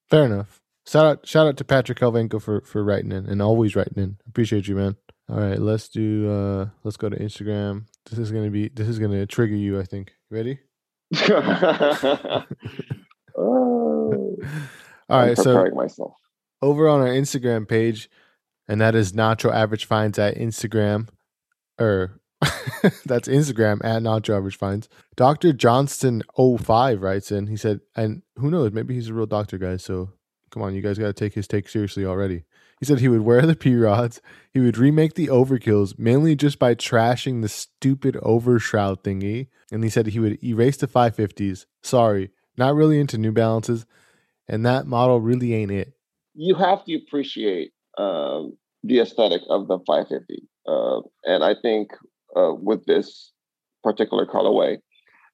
[0.10, 0.60] Fair enough.
[0.88, 4.18] Shout out, shout out to Patrick Helvenko for for writing in and always writing in.
[4.28, 4.96] Appreciate you, man.
[5.30, 6.32] All right, let's do.
[6.32, 7.86] uh Let's go to Instagram.
[8.10, 8.70] This is gonna be.
[8.70, 9.80] This is gonna trigger you.
[9.80, 10.14] I think.
[10.32, 10.60] Ready?
[11.28, 12.44] oh,
[15.10, 15.38] All right.
[15.38, 16.14] So myself.
[16.62, 18.10] over on our Instagram page,
[18.70, 21.10] and that is Nacho Average Finds at Instagram,
[21.78, 22.22] or
[23.06, 24.90] that's Instagram at Nacho Average Finds.
[25.16, 25.54] Dr.
[25.54, 29.84] Johnston 05 writes in, he said, and who knows, maybe he's a real doctor, guys.
[29.84, 30.12] So
[30.52, 32.44] come on, you guys got to take his take seriously already.
[32.80, 34.22] He said he would wear the P rods,
[34.54, 39.48] he would remake the overkills mainly just by trashing the stupid overshroud thingy.
[39.72, 41.66] And he said he would erase the 550s.
[41.82, 43.86] Sorry, not really into New Balances.
[44.48, 45.94] And that model really ain't it.
[46.36, 51.90] You have to appreciate um, the aesthetic of the 550, uh, and I think
[52.38, 53.32] uh, with this
[53.84, 54.78] particular colorway,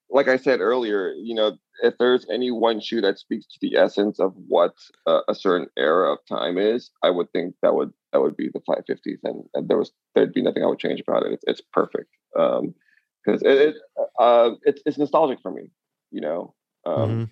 [0.09, 3.77] like I said earlier, you know, if there's any one shoe that speaks to the
[3.77, 4.73] essence of what
[5.07, 8.49] uh, a certain era of time is, I would think that would that would be
[8.53, 11.33] the 550s, and, and there was there'd be nothing I would change about it.
[11.33, 13.75] It's, it's perfect because it, it
[14.19, 15.71] uh, it's it's nostalgic for me,
[16.11, 16.53] you know.
[16.85, 17.29] Um, Mhm.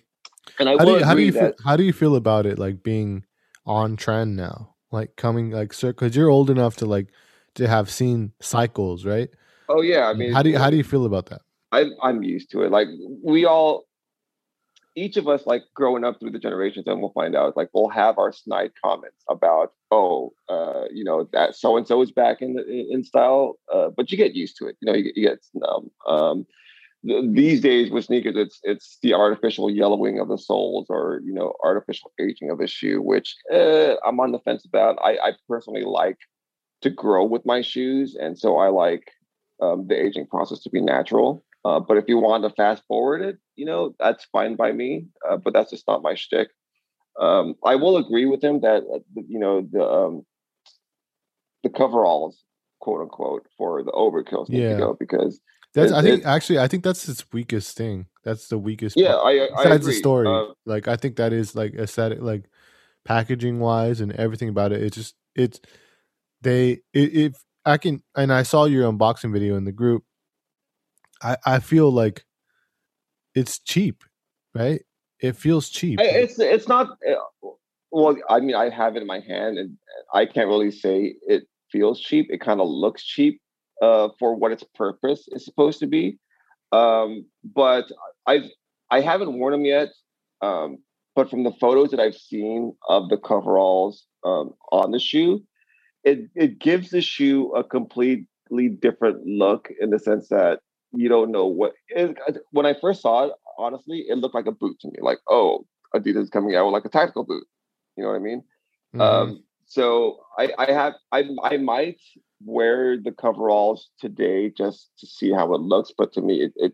[0.58, 2.46] And I how do you, how do you that feel, how do you feel about
[2.46, 3.24] it like being
[3.64, 7.12] on trend now like coming like sir because you're old enough to like
[7.54, 9.30] to have seen cycles right
[9.68, 12.22] oh yeah, I mean, how do you how do you feel about that I, I'm
[12.22, 12.70] used to it.
[12.70, 12.88] Like
[13.24, 13.86] we all,
[14.94, 17.56] each of us, like growing up through the generations, and we'll find out.
[17.56, 22.02] Like we'll have our snide comments about, oh, uh, you know, that so and so
[22.02, 23.58] is back in the, in style.
[23.72, 24.76] Uh, but you get used to it.
[24.80, 25.90] You know, you, you get numb.
[26.06, 26.46] Um,
[27.32, 31.54] these days with sneakers, it's it's the artificial yellowing of the soles, or you know,
[31.64, 34.98] artificial aging of the shoe, which uh, I'm on the fence about.
[35.02, 36.18] I, I personally like
[36.82, 39.10] to grow with my shoes, and so I like
[39.62, 41.44] um, the aging process to be natural.
[41.64, 45.06] Uh, but if you want to fast forward it, you know, that's fine by me.
[45.28, 46.48] Uh, but that's just not my shtick.
[47.20, 48.98] Um, I will agree with him that uh,
[49.28, 50.26] you know the um,
[51.62, 52.42] the coveralls,
[52.80, 55.40] quote unquote, for the overkills need to go because
[55.74, 58.96] that's It- i think it- actually i think that's its weakest thing that's the weakest
[58.96, 59.26] yeah, part.
[59.26, 62.44] I, I besides the story Uh, like i think that is like aesthetic like
[63.04, 65.60] packaging wise and everything about it it's just it's
[66.42, 70.04] they it, if i can and i saw your unboxing video in the group
[71.22, 72.24] i i feel like
[73.34, 74.04] it's cheap
[74.54, 74.82] right
[75.20, 76.90] it feels cheap it's it's not.
[77.08, 77.48] uh,
[77.92, 79.76] Well, I mean, I have it in my hand, and
[80.14, 82.28] I can't really say it feels cheap.
[82.30, 83.40] It kind of looks cheap
[83.82, 86.18] uh, for what its purpose is supposed to be.
[86.72, 87.84] Um, but
[88.26, 88.48] I've
[88.90, 89.88] I haven't worn them yet.
[90.40, 90.78] Um,
[91.14, 95.44] but from the photos that I've seen of the coveralls um, on the shoe,
[96.04, 100.60] it it gives the shoe a completely different look in the sense that
[100.92, 101.72] you don't know what.
[101.88, 102.16] It,
[102.50, 104.98] when I first saw it, honestly, it looked like a boot to me.
[105.00, 107.46] Like, oh, Adidas is coming out with like a tactical boot.
[107.96, 108.42] You know what I mean?
[108.94, 109.00] Mm-hmm.
[109.00, 112.00] Um, so I, I have I I might
[112.44, 116.72] wear the coveralls today just to see how it looks, but to me, it, it,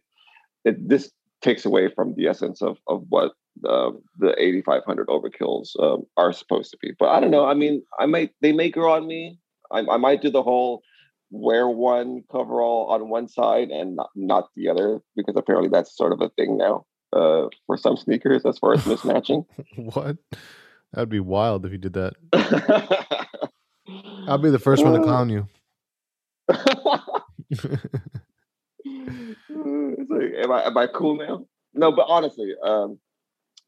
[0.64, 1.10] it this
[1.40, 3.32] takes away from the essence of of what
[3.66, 6.92] uh, the 8500 overkills um, are supposed to be.
[6.98, 7.46] But I don't know.
[7.46, 9.38] I mean, I might they may grow on me.
[9.70, 10.82] I, I might do the whole
[11.30, 16.12] wear one coverall on one side and not, not the other because apparently that's sort
[16.12, 19.44] of a thing now uh, for some sneakers as far as mismatching.
[19.76, 20.16] what?
[20.92, 22.14] That'd be wild if you did that.
[24.26, 25.48] I'll be the first one to clown you.
[27.50, 27.64] it's
[30.10, 31.46] like, am I am I cool now?
[31.74, 32.98] No, but honestly, um,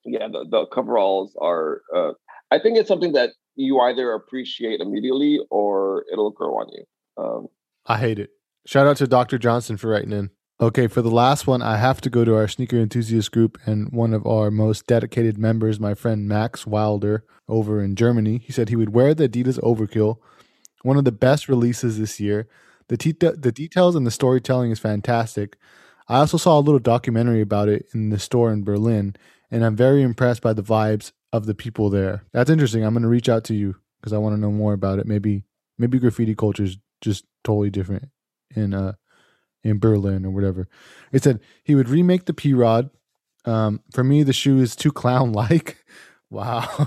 [0.04, 1.82] yeah, the, the coveralls are.
[1.94, 2.12] Uh,
[2.50, 6.84] I think it's something that you either appreciate immediately or it'll grow on you.
[7.22, 7.46] Um,
[7.86, 8.30] I hate it.
[8.66, 9.38] Shout out to Dr.
[9.38, 10.30] Johnson for writing in.
[10.60, 13.90] Okay, for the last one, I have to go to our sneaker enthusiast group and
[13.92, 18.42] one of our most dedicated members, my friend Max Wilder over in Germany.
[18.44, 20.18] He said he would wear the Adidas Overkill,
[20.82, 22.46] one of the best releases this year.
[22.88, 25.56] The, te- the details and the storytelling is fantastic.
[26.08, 29.16] I also saw a little documentary about it in the store in Berlin,
[29.50, 32.24] and I'm very impressed by the vibes of the people there.
[32.32, 32.84] That's interesting.
[32.84, 35.06] I'm going to reach out to you because I want to know more about it.
[35.06, 35.44] Maybe
[35.78, 38.08] maybe graffiti culture is just totally different
[38.54, 38.92] in uh
[39.62, 40.68] in Berlin or whatever.
[41.12, 42.90] It said he would remake the P Rod.
[43.44, 45.84] Um, for me, the shoe is too clown like.
[46.30, 46.62] wow.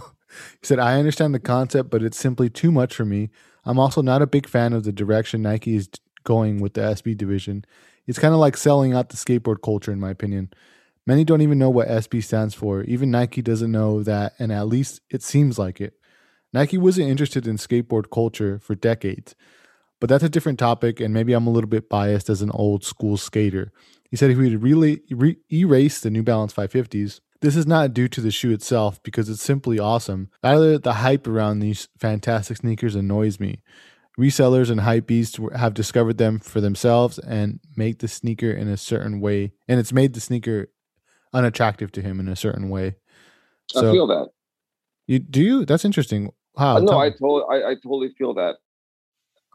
[0.62, 3.30] he said, I understand the concept, but it's simply too much for me.
[3.66, 5.90] I'm also not a big fan of the direction Nike is
[6.24, 7.66] going with the SB division.
[8.08, 10.52] It's kind of like selling out the skateboard culture, in my opinion.
[11.06, 12.84] Many don't even know what SB stands for.
[12.84, 15.96] Even Nike doesn't know that, and at least it seems like it.
[16.54, 19.36] Nike wasn't interested in skateboard culture for decades.
[20.00, 22.84] But that's a different topic, and maybe I'm a little bit biased as an old
[22.84, 23.72] school skater.
[24.10, 28.08] He said if we really re- erase the New Balance 550s, this is not due
[28.08, 30.30] to the shoe itself because it's simply awesome.
[30.44, 33.62] Rather, the hype around these fantastic sneakers annoys me.
[34.18, 38.78] Resellers and hype beasts have discovered them for themselves and make the sneaker in a
[38.78, 40.68] certain way, and it's made the sneaker
[41.34, 42.96] unattractive to him in a certain way.
[43.70, 44.30] So, I feel that.
[45.08, 45.66] You do you?
[45.66, 46.32] That's interesting.
[46.58, 46.78] How?
[46.78, 48.56] No, I totally, I, I totally feel that.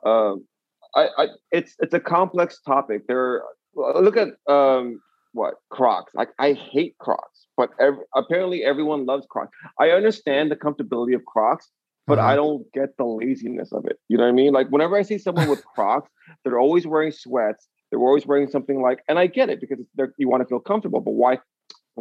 [0.05, 0.47] Um,
[0.95, 3.07] I, I, it's it's a complex topic.
[3.07, 3.43] There,
[3.75, 5.01] look at um,
[5.33, 6.14] what Crocs.
[6.14, 9.57] Like I hate Crocs, but every, apparently everyone loves Crocs.
[9.81, 11.71] I understand the comfortability of Crocs,
[12.07, 12.29] but uh-huh.
[12.29, 13.99] I don't get the laziness of it.
[14.09, 14.53] You know what I mean?
[14.53, 16.11] Like whenever I see someone with Crocs,
[16.45, 17.69] they're always wearing sweats.
[17.91, 19.79] They're always wearing something like, and I get it because
[20.19, 21.01] you want to feel comfortable.
[21.01, 21.38] But why?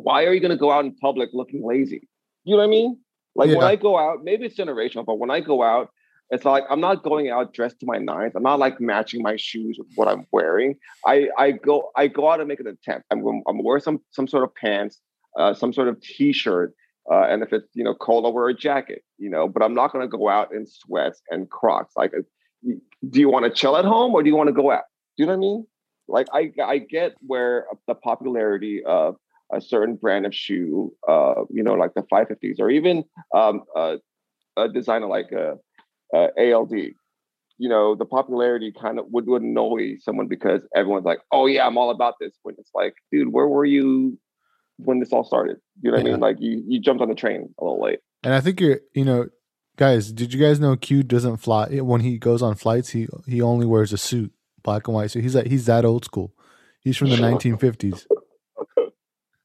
[0.01, 2.07] Why are you going to go out in public looking lazy?
[2.43, 2.99] You know what I mean?
[3.35, 3.57] Like yeah.
[3.57, 5.89] when I go out, maybe it's generational, but when I go out
[6.29, 8.33] it's like I'm not going out dressed to my nines.
[8.35, 10.75] I'm not like matching my shoes with what I'm wearing.
[11.05, 13.05] I I go I go out and make an attempt.
[13.11, 14.99] I'm going I'm wear some some sort of pants,
[15.39, 16.73] uh, some sort of t-shirt,
[17.09, 19.03] uh, and if it's you know cold, I'll wear a jacket.
[19.17, 21.93] You know, but I'm not going to go out in sweats and Crocs.
[21.95, 22.21] Like, uh,
[23.09, 24.83] do you want to chill at home or do you want to go out?
[25.15, 25.67] Do you know what I mean?
[26.09, 29.15] Like I I get where the popularity of
[29.53, 33.97] a certain brand of shoe, uh, you know, like the 550s, or even um, uh,
[34.57, 35.57] a designer like a
[36.13, 41.05] uh, uh, ALD, you know, the popularity kind of would, would annoy someone because everyone's
[41.05, 42.33] like, oh, yeah, I'm all about this.
[42.43, 44.17] When it's like, dude, where were you
[44.77, 45.57] when this all started?
[45.81, 46.11] You know what yeah.
[46.11, 46.21] I mean?
[46.21, 47.99] Like, you, you jumped on the train a little late.
[48.23, 49.27] And I think you're, you know,
[49.75, 52.89] guys, did you guys know Q doesn't fly when he goes on flights?
[52.89, 54.33] He he only wears a suit,
[54.63, 55.11] black and white.
[55.11, 56.33] So he's like he's that old school.
[56.81, 58.05] He's from the 1950s.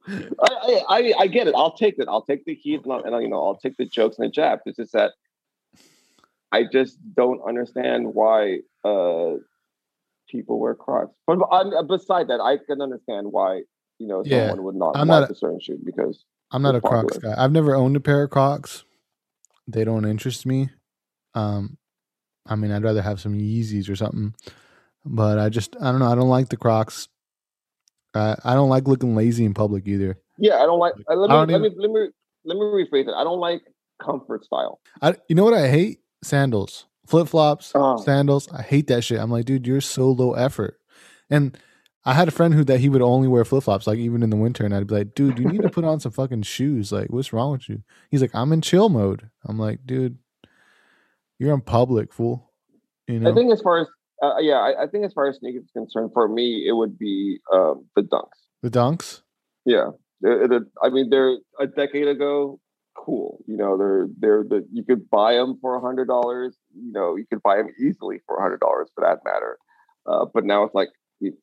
[0.09, 1.55] I, I, I get it.
[1.57, 2.09] I'll take it.
[2.09, 4.63] I'll take the heat and, and you know I'll take the jokes and the jabs.
[4.67, 5.13] It's just that
[6.51, 9.35] I just don't understand why uh,
[10.29, 11.17] people wear Crocs.
[11.27, 13.63] But uh, beside that, I can understand why
[13.99, 16.63] you know yeah, someone would not I'm like not a, a certain shoe because I'm
[16.63, 17.03] not a popular.
[17.03, 17.35] Crocs guy.
[17.37, 18.85] I've never owned a pair of Crocs.
[19.67, 20.71] They don't interest me.
[21.35, 21.79] Um,
[22.47, 24.35] I mean, I'd rather have some Yeezys or something.
[25.05, 26.11] But I just, I don't know.
[26.11, 27.09] I don't like the Crocs.
[28.15, 30.19] Uh, I don't like looking lazy in public either.
[30.39, 30.95] Yeah, I don't like.
[31.11, 32.09] Uh, let, me, let, even, me, let me
[32.45, 33.15] let me rephrase it.
[33.17, 33.63] I don't like
[34.01, 34.81] comfort style.
[35.01, 36.01] I, you know what I hate?
[36.23, 37.99] sandals, flip flops, oh.
[37.99, 38.51] sandals.
[38.53, 39.21] I hate that shit.
[39.21, 40.79] I'm like, dude, you're so low effort.
[41.29, 41.57] And
[42.05, 44.31] I had a friend who that he would only wear flip flops, like even in
[44.31, 46.93] the winter, and I'd be like, dude, you need to put on some fucking shoes.
[46.93, 47.83] Like, what's wrong with you?
[48.11, 49.29] He's like, I'm in chill mode.
[49.45, 50.19] I'm like, dude,
[51.39, 52.51] you're in public, fool.
[53.07, 53.31] You know.
[53.31, 53.89] I think as far as
[54.23, 56.99] uh, yeah, I, I, think as far as sneakers is concerned, for me, it would
[56.99, 58.39] be um, the dunks.
[58.63, 59.23] The dunks.
[59.67, 59.91] Yeah,
[60.25, 62.61] I mean, they're a decade ago
[62.97, 63.43] cool.
[63.47, 66.57] You know, they're they're the you could buy them for a hundred dollars.
[66.75, 69.59] You know, you could buy them easily for a hundred dollars for that matter.
[70.07, 70.89] Uh, but now it's like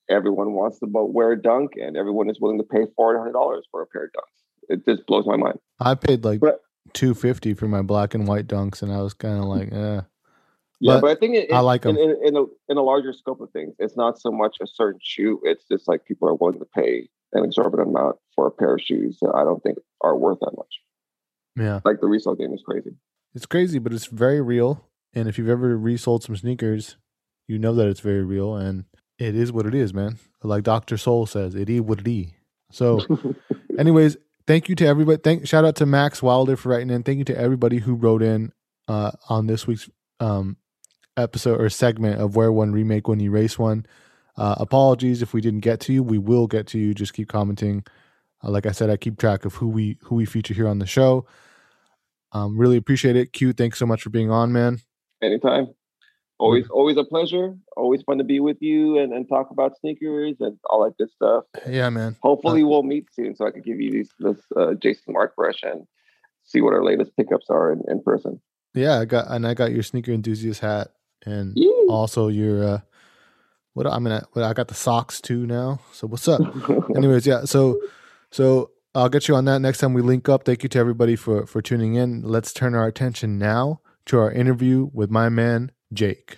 [0.10, 3.66] everyone wants to wear a dunk, and everyone is willing to pay four hundred dollars
[3.72, 4.74] for a pair of dunks.
[4.74, 5.60] It just blows my mind.
[5.80, 6.42] I paid like
[6.94, 10.02] two fifty for my black and white dunks, and I was kind of like, eh.
[10.80, 13.12] Yeah, but, but I think it, I like in, in, in, a, in a larger
[13.12, 13.76] scope of things.
[13.80, 17.10] It's not so much a certain shoe; it's just like people are willing to pay
[17.34, 20.54] an exorbitant amount for a pair of shoes that I don't think are worth that
[20.56, 20.80] much.
[21.56, 22.92] Yeah, like the resale game is crazy.
[23.36, 24.86] It's crazy, but it's very real.
[25.14, 26.98] And if you've ever resold some sneakers,
[27.48, 28.86] you know that it's very real, and
[29.18, 30.18] it is what it is, man.
[30.44, 32.28] Like Doctor Soul says, it is what it is.
[32.72, 33.02] So,
[33.78, 35.20] anyways, thank you to everybody.
[35.22, 37.04] Thank shout out to Max Wilder for writing in.
[37.04, 38.54] Thank you to everybody who wrote in
[38.88, 39.90] uh, on this week's
[40.20, 40.58] um,
[41.18, 43.86] episode or segment of Wear One Remake When You Race One.
[44.38, 46.02] Uh, apologies if we didn't get to you.
[46.02, 46.94] We will get to you.
[46.94, 47.84] Just keep commenting.
[48.44, 50.80] Uh, like I said, I keep track of who we who we feature here on
[50.80, 51.26] the show.
[52.32, 53.34] Um, really appreciate it.
[53.34, 54.80] Q, thanks so much for being on, man.
[55.22, 55.74] Anytime.
[56.38, 57.58] Always, always a pleasure.
[57.76, 61.12] Always fun to be with you and, and talk about sneakers and all that good
[61.12, 61.44] stuff.
[61.68, 62.16] Yeah, man.
[62.24, 65.36] Hopefully, uh, we'll meet soon so I can give you these, this uh, Jason Markk
[65.36, 65.86] brush and
[66.46, 68.40] see what our latest pickups are in, in person.
[68.74, 70.92] Yeah, I got and I got your sneaker enthusiast hat
[71.26, 71.58] and
[71.90, 72.80] also your uh
[73.74, 75.80] what I mean I, I got the socks too now.
[75.94, 76.42] So what's up?
[76.96, 77.46] Anyways, yeah.
[77.46, 77.80] So
[78.32, 80.44] so I'll get you on that next time we link up.
[80.46, 82.22] Thank you to everybody for for tuning in.
[82.22, 86.38] Let's turn our attention now to our interview with my man Jake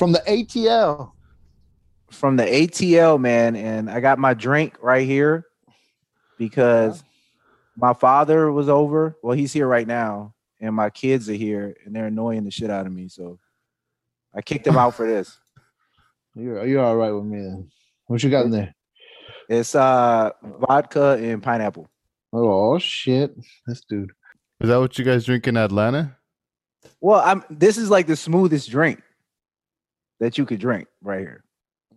[0.00, 1.12] from the ATL.
[2.10, 5.44] From the ATL, man, and I got my drink right here
[6.38, 7.04] because
[7.76, 9.18] my father was over.
[9.22, 12.70] Well, he's here right now, and my kids are here and they're annoying the shit
[12.70, 13.08] out of me.
[13.08, 13.38] So
[14.34, 15.36] I kicked them out for this.
[16.36, 17.70] You're you're all right with me then.
[18.06, 18.72] What you got in there?
[19.48, 21.90] It's uh vodka and pineapple.
[22.32, 23.34] Oh shit.
[23.66, 24.12] This dude.
[24.60, 26.16] Is that what you guys drink in Atlanta?
[27.00, 29.02] Well, I'm this is like the smoothest drink
[30.20, 31.42] that you could drink right here.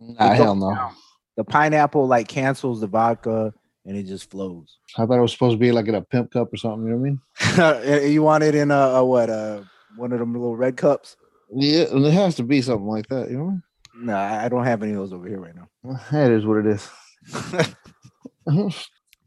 [0.00, 0.90] Nah, hell no.
[1.36, 3.54] The pineapple like cancels the vodka
[3.86, 4.78] and it just flows.
[4.96, 6.84] I thought it was supposed to be like in a pimp cup or something.
[6.84, 8.10] You know what I mean?
[8.12, 9.30] you want it in a, a what?
[9.30, 9.62] Uh,
[9.96, 11.16] one of them little red cups?
[11.54, 13.30] Yeah, it has to be something like that.
[13.30, 13.60] You know?
[13.96, 16.00] No, I don't have any of those over here right now.
[16.10, 16.90] That is what it is.
[18.46, 18.74] didn't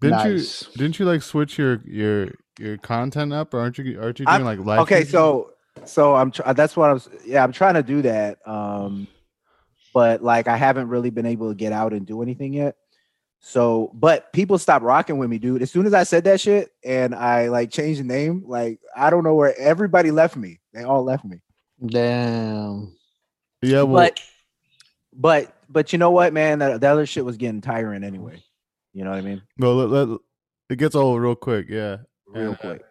[0.02, 0.64] nice.
[0.64, 0.68] you?
[0.76, 4.00] Didn't you like switch your your your content up, or aren't you?
[4.02, 4.80] Aren't you doing I'm, like live?
[4.82, 5.52] Okay, so
[5.86, 6.32] so I'm.
[6.32, 7.10] Tr- that's what I was.
[7.26, 8.40] Yeah, I'm trying to do that.
[8.46, 9.08] Um,
[9.94, 12.76] but like I haven't really been able to get out and do anything yet.
[13.48, 15.62] So, but people stopped rocking with me, dude.
[15.62, 19.10] As soon as I said that shit and I like changed the name, like I
[19.10, 20.60] don't know where everybody left me.
[20.74, 21.40] They all left me.
[21.86, 22.94] Damn.
[23.62, 24.20] Yeah, well, but
[25.14, 26.60] but but you know what, man?
[26.60, 28.44] That, the other shit was getting tiring anyway.
[28.92, 29.42] You know what I mean?
[29.58, 30.20] No, let, let,
[30.70, 31.68] it gets old real quick.
[31.70, 32.82] Yeah, real and, quick.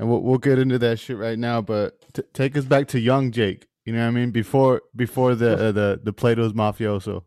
[0.00, 1.62] And we'll we'll get into that shit right now.
[1.62, 3.68] But t- take us back to young Jake.
[3.84, 4.32] You know what I mean?
[4.32, 7.22] Before before the uh, the the Plato's mafioso.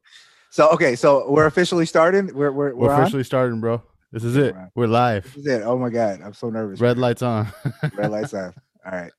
[0.58, 2.34] So okay, so we're officially starting.
[2.34, 3.84] We're we're, we're, we're officially starting, bro.
[4.12, 4.56] This is it.
[4.74, 5.26] We're live.
[5.26, 5.62] This is it.
[5.62, 6.80] Oh my god, I'm so nervous.
[6.80, 7.50] Red lights on.
[7.94, 8.56] Red lights on.
[8.86, 9.12] All right.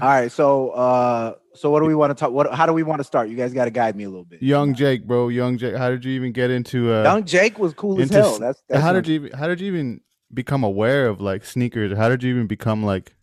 [0.00, 0.30] All right.
[0.30, 3.04] So uh so what do we want to talk what how do we want to
[3.04, 3.28] start?
[3.28, 4.40] You guys got to guide me a little bit.
[4.40, 5.30] Young Jake, bro.
[5.30, 5.74] Young Jake.
[5.74, 8.38] How did you even get into uh Young Jake was cool as hell.
[8.38, 10.00] That's, that's how did you how did you even
[10.32, 11.98] become aware of like sneakers?
[11.98, 13.16] How did you even become like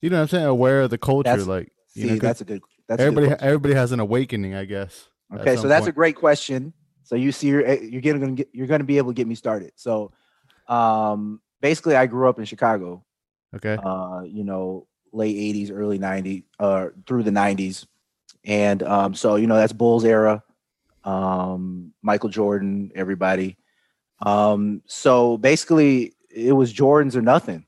[0.00, 2.40] you know what I'm saying, aware of the culture that's, like you see, know, that's
[2.40, 5.08] a good that's everybody good everybody has an awakening, I guess.
[5.34, 5.90] Okay, so that's point.
[5.90, 6.72] a great question.
[7.04, 9.34] So you see, you're, you're gonna get, you're going to be able to get me
[9.34, 9.72] started.
[9.76, 10.12] So,
[10.68, 13.04] um, basically, I grew up in Chicago.
[13.54, 13.76] Okay.
[13.82, 17.86] Uh, you know, late '80s, early '90s, uh, through the '90s,
[18.44, 20.42] and um, so you know that's Bulls era.
[21.04, 23.56] Um, Michael Jordan, everybody.
[24.20, 27.66] Um, so basically, it was Jordans or nothing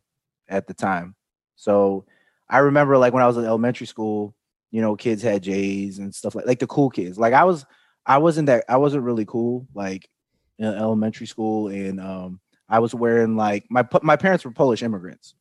[0.48, 1.16] at the time.
[1.56, 2.06] So
[2.48, 4.34] I remember, like when I was in elementary school,
[4.74, 7.16] you know, kids had J's and stuff like like the cool kids.
[7.16, 7.64] Like I was
[8.04, 10.10] I wasn't that I wasn't really cool like
[10.58, 15.36] in elementary school and um I was wearing like my my parents were Polish immigrants.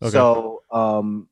[0.00, 0.12] Okay.
[0.12, 1.28] So um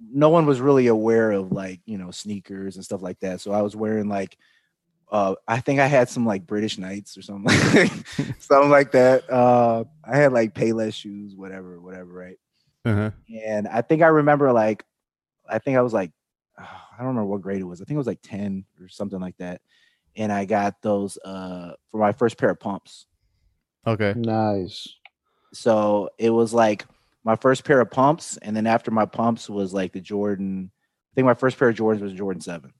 [0.00, 3.40] no one was really aware of like, you know, sneakers and stuff like that.
[3.40, 4.38] So I was wearing like
[5.10, 7.90] uh I think I had some like British Knights or something like
[8.38, 9.28] something like that.
[9.28, 12.38] Uh I had like Payless shoes, whatever, whatever, right?
[12.84, 13.10] Uh-huh.
[13.44, 14.84] And I think I remember like
[15.48, 16.12] I think I was like
[16.96, 17.80] I don't remember what grade it was.
[17.80, 19.60] I think it was like 10 or something like that.
[20.16, 23.06] And I got those uh for my first pair of pumps.
[23.86, 24.14] Okay.
[24.16, 24.88] Nice.
[25.52, 26.86] So it was like
[27.24, 30.70] my first pair of pumps, and then after my pumps was like the Jordan.
[30.72, 32.72] I think my first pair of Jordans was Jordan Seven.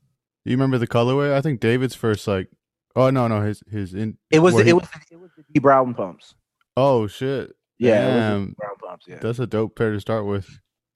[0.45, 1.33] Do you remember the colorway?
[1.33, 2.49] I think David's first like.
[2.95, 4.17] Oh no no his his in.
[4.31, 6.35] It was the, he, it was it was the Dee Brown pumps.
[6.77, 7.53] Oh shit!
[7.79, 8.55] Yeah, it Damn.
[8.57, 9.07] brown pumps.
[9.07, 10.49] Yeah, That's a dope pair to start with.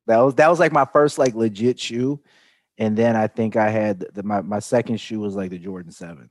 [0.07, 2.21] that was that was like my first like legit shoe,
[2.81, 5.93] and then I think I had the, my my second shoe was like the Jordan
[5.93, 6.29] Seven.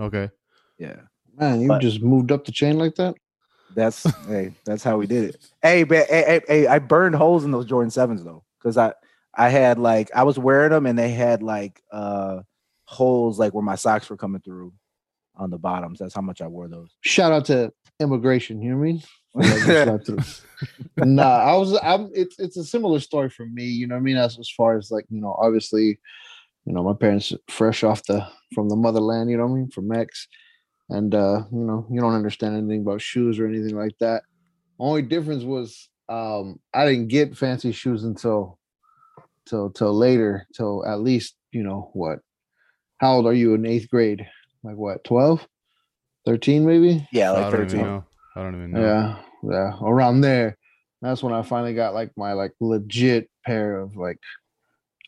[0.00, 0.28] Okay.
[0.78, 0.96] Yeah,
[1.38, 3.14] Man, you But- just moved up the chain like that.
[3.76, 5.48] that's hey, that's how we did it.
[5.62, 8.94] Hey, but hey, hey, hey, I burned holes in those Jordan Sevens though, because I
[9.34, 12.40] I had like I was wearing them and they had like uh
[12.84, 14.72] holes like where my socks were coming through
[15.36, 15.98] on the bottoms.
[15.98, 16.90] That's how much I wore those.
[17.02, 18.60] Shout out to immigration.
[18.60, 19.02] You know what I mean?
[19.32, 21.04] For letting me slide through.
[21.04, 21.78] nah, I was.
[21.82, 22.10] I'm.
[22.14, 23.64] It's it's a similar story for me.
[23.64, 24.16] You know what I mean?
[24.16, 25.98] As as far as like you know, obviously,
[26.64, 29.30] you know, my parents fresh off the from the motherland.
[29.30, 29.70] You know what I mean?
[29.70, 30.28] From Mex,
[30.88, 34.22] and uh, you know, you don't understand anything about shoes or anything like that.
[34.78, 38.58] Only difference was um I didn't get fancy shoes until
[39.46, 42.18] till till later, till at least you know what.
[42.98, 44.28] How old are you in eighth grade?
[44.62, 45.44] Like what, 12?
[46.24, 47.08] 13 maybe?
[47.10, 47.80] Yeah, like thirteen.
[47.80, 48.04] know.
[48.36, 48.80] I don't even know.
[48.80, 50.56] Yeah, yeah, around there.
[51.00, 54.18] That's when I finally got like my like legit pair of like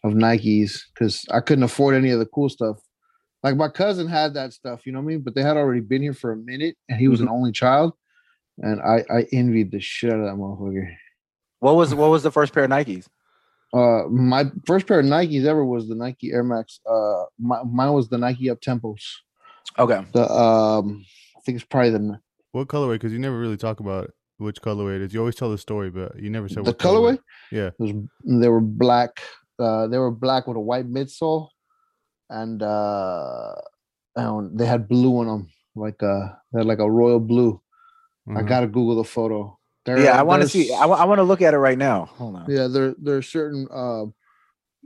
[0.02, 2.78] of Nikes because I couldn't afford any of the cool stuff.
[3.42, 5.20] Like my cousin had that stuff, you know what I mean?
[5.20, 7.92] But they had already been here for a minute, and he was an only child,
[8.58, 10.94] and I I envied the shit out of that motherfucker.
[11.60, 13.06] What was what was the first pair of Nikes?
[13.72, 16.78] Uh, my first pair of Nikes ever was the Nike Air Max.
[16.88, 19.02] Uh, my, mine was the Nike Uptempos.
[19.78, 20.04] Okay.
[20.12, 21.04] The um,
[21.36, 22.20] I think it's probably the
[22.54, 22.92] What colorway?
[22.94, 25.12] Because you never really talk about which colorway it is.
[25.12, 27.18] You always tell the story, but you never said the what colorway.
[27.50, 27.70] Yeah.
[27.80, 27.92] Was,
[28.24, 29.20] they were black.
[29.58, 31.48] Uh, they were black with a white midsole,
[32.30, 33.54] and uh,
[34.14, 37.60] and they had blue on them, like uh, they had like a royal blue.
[38.28, 38.48] I Mhm.
[38.48, 39.58] gotta Google the photo.
[39.84, 40.72] There- Yeah, I want to see.
[40.72, 42.06] I, want to look at it right now.
[42.06, 42.46] Hold on.
[42.48, 44.04] Yeah, there there are certain uh,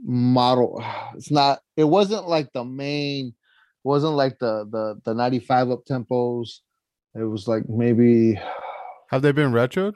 [0.03, 0.83] model.
[1.15, 1.59] It's not.
[1.77, 3.33] It wasn't like the main.
[3.83, 6.61] Wasn't like the the the 95 up tempos.
[7.15, 8.39] It was like maybe
[9.09, 9.93] Have they been retroed?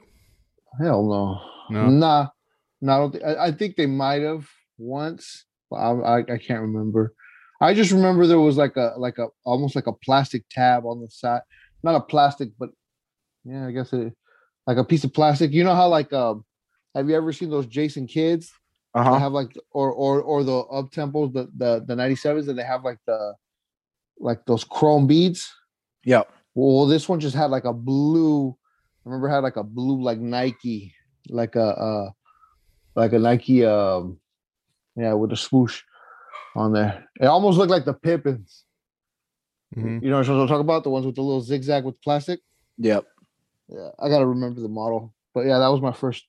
[0.80, 1.40] hell no.
[1.70, 1.88] No.
[1.88, 2.26] Nah,
[2.80, 4.46] no, I, don't thi- I, I think they might have
[4.76, 7.14] once, but I, I I can't remember.
[7.60, 11.00] I just remember there was like a like a almost like a plastic tab on
[11.00, 11.42] the side,
[11.82, 12.70] not a plastic, but
[13.44, 14.12] yeah, I guess it
[14.66, 15.52] like a piece of plastic.
[15.52, 16.44] You know how like um,
[16.94, 18.52] have you ever seen those Jason kids?
[18.96, 19.18] Uh-huh.
[19.18, 22.84] have like or or or the Uptempos the the the ninety sevens, and they have
[22.84, 23.34] like the
[24.18, 25.52] like those chrome beads.
[26.04, 26.30] Yep.
[26.54, 28.50] Well, this one just had like a blue.
[28.50, 30.94] I remember it had like a blue like Nike,
[31.28, 32.10] like a uh
[32.94, 34.18] like a Nike um
[34.96, 35.82] yeah with a swoosh
[36.54, 37.04] on there.
[37.20, 38.64] It almost looked like the Pippens.
[39.76, 40.02] Mhm.
[40.02, 40.84] You know what I'm talking about?
[40.84, 42.40] The ones with the little zigzag with plastic.
[42.78, 43.04] Yep.
[43.68, 45.12] Yeah, I gotta remember the model.
[45.34, 46.24] But yeah, that was my first.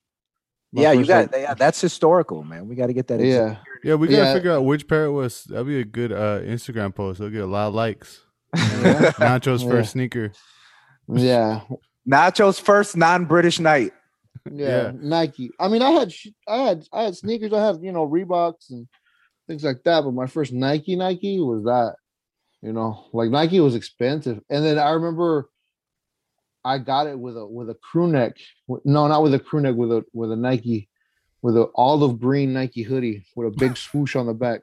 [0.71, 1.31] my Yeah, you got.
[1.31, 2.67] like- Yeah, that's historical, man.
[2.67, 3.19] We got to get that.
[3.19, 3.57] yeah.
[3.83, 4.33] Yeah, we gotta Yeah.
[4.33, 5.43] figure out which pair it was.
[5.43, 7.19] That'd be a good uh, Instagram post.
[7.19, 8.24] It'll get a lot of likes.
[8.55, 9.11] Yeah.
[9.19, 9.69] Nacho's Yeah.
[9.69, 10.31] first sneaker.
[11.07, 11.61] Yeah,
[12.07, 13.93] Nacho's first non-British Knight.
[14.51, 14.91] yeah, Yeah.
[14.95, 15.51] Nike.
[15.59, 16.13] I mean, I had,
[16.47, 17.53] I had, I had sneakers.
[17.53, 18.87] I had, you know, Reeboks and
[19.47, 20.01] things like that.
[20.03, 21.95] But my first Nike, Nike was that.
[22.61, 25.49] You know, like Nike was expensive, and then I remember
[26.63, 28.37] I got it with a with a crew neck.
[28.83, 29.75] No, not with a crew neck.
[29.75, 30.89] With a with a Nike,
[31.43, 34.61] with a olive green Nike hoodie with a big swoosh on the back.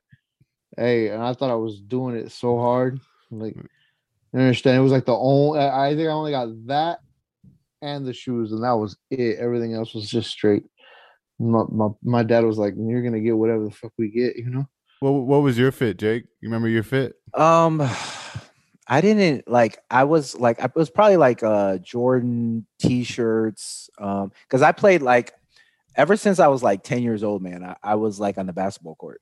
[0.76, 2.98] Hey, and I thought I was doing it so hard.
[3.30, 3.54] Like,
[4.32, 4.76] you understand?
[4.78, 5.58] It was like the only.
[5.60, 6.98] I I think I only got that
[7.82, 9.38] and the shoes, and that was it.
[9.38, 10.64] Everything else was just straight.
[11.38, 14.50] My, my, my dad was like, "You're gonna get whatever the fuck we get," you
[14.50, 14.66] know.
[15.00, 16.24] What What was your fit, Jake?
[16.40, 17.14] You remember your fit?
[17.34, 17.80] Um,
[18.86, 19.78] I didn't like.
[19.90, 23.90] I was like, I was probably like uh Jordan t-shirts.
[23.98, 25.32] Um, because I played like
[25.96, 27.64] ever since I was like ten years old, man.
[27.64, 29.20] I, I was like on the basketball court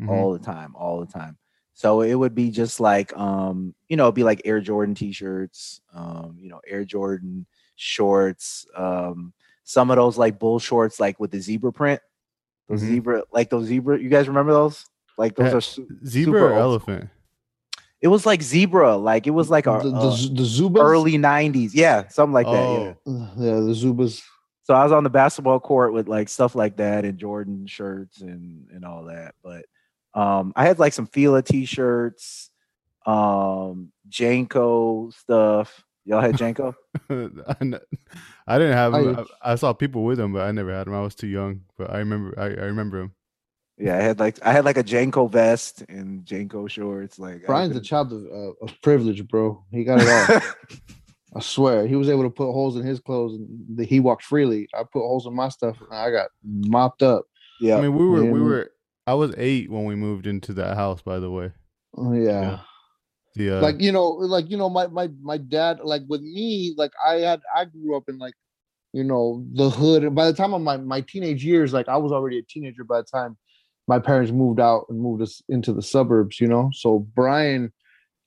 [0.00, 0.08] Mhm.
[0.08, 1.36] all the time, all the time.
[1.78, 5.80] So it would be just like um, you know, it'd be like Air Jordan t-shirts,
[5.94, 11.30] um, you know, Air Jordan shorts, um, some of those like bull shorts, like with
[11.30, 12.00] the zebra print,
[12.68, 12.86] those Mhm.
[12.88, 13.96] zebra, like those zebra.
[14.00, 14.86] You guys remember those?
[15.16, 15.56] Like those Yeah.
[15.58, 17.10] are su- Zebra super or old elephant?
[18.00, 20.80] it was like zebra, like it was like a, the, the, a Z- the Zubaz,
[20.82, 22.68] early '90s, yeah, something like that.
[22.68, 22.94] Yeah.
[23.06, 24.20] Oh, Uh, yeah, the Zubaz.
[24.64, 28.20] So I was on the basketball court with like stuff like that and Jordan shirts
[28.20, 29.36] and and all that.
[29.44, 29.64] But
[30.14, 32.50] um, I had like some Fila t-shirts,
[33.06, 35.84] um, JNCO stuff.
[36.04, 36.74] Y'all had JNCO?
[38.46, 39.16] I didn't have him.
[39.16, 40.94] I- I, I saw people with him, but I never had him.
[40.94, 41.62] I was too young.
[41.76, 42.34] But I remember.
[42.38, 43.12] I, I remember him.
[43.76, 47.18] yeah, I had like I had like a JNCO vest and JNCO shorts.
[47.18, 49.62] Like I Brian's a child of, uh, of privilege, bro.
[49.70, 50.40] He got it all.
[51.36, 53.46] I swear, he was able to put holes in his clothes, and
[53.76, 54.66] the, he walked freely.
[54.74, 57.26] I put holes in my stuff, and I got mopped up.
[57.60, 58.70] yeah, I mean, we were we were.
[59.08, 61.02] I was eight when we moved into that house.
[61.02, 61.52] By the way,
[61.96, 62.60] Oh, yeah.
[63.34, 66.74] the uh, like you know like you know my my my dad like with me
[66.76, 68.34] like i had i grew up in like
[68.92, 70.04] you know, the hood.
[70.04, 72.84] And by the time of my my teenage years, like I was already a teenager
[72.84, 73.36] by the time
[73.86, 76.40] my parents moved out and moved us into the suburbs.
[76.40, 77.72] You know, so Brian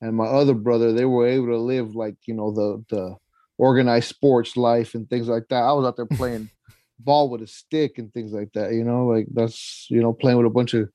[0.01, 3.15] and my other brother, they were able to live like you know the the
[3.57, 5.63] organized sports life and things like that.
[5.63, 6.49] I was out there playing
[7.03, 8.73] ball with a stick and things like that.
[8.73, 10.89] You know, like that's you know playing with a bunch of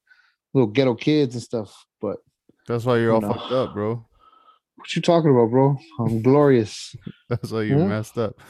[0.55, 1.75] little ghetto kids and stuff.
[2.01, 2.17] But
[2.67, 3.33] That's why you're You all know.
[3.33, 4.07] fucked up, bro.
[4.77, 5.77] what you talking about, bro?
[5.99, 6.95] I'm glorious.
[7.29, 7.87] That's why you're Yeah.
[7.89, 8.41] messed up.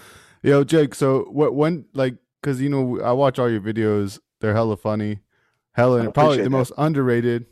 [0.42, 0.94] Yo, Jake.
[0.94, 1.54] So what?
[1.54, 4.18] When like, cause you know, I watch all your videos.
[4.40, 5.20] They're hella funny,
[5.72, 6.50] hella probably the that.
[6.50, 7.46] most underrated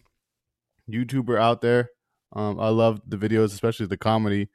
[0.90, 1.90] YouTuber out there.
[2.34, 4.48] Um, I love the videos, especially the comedy.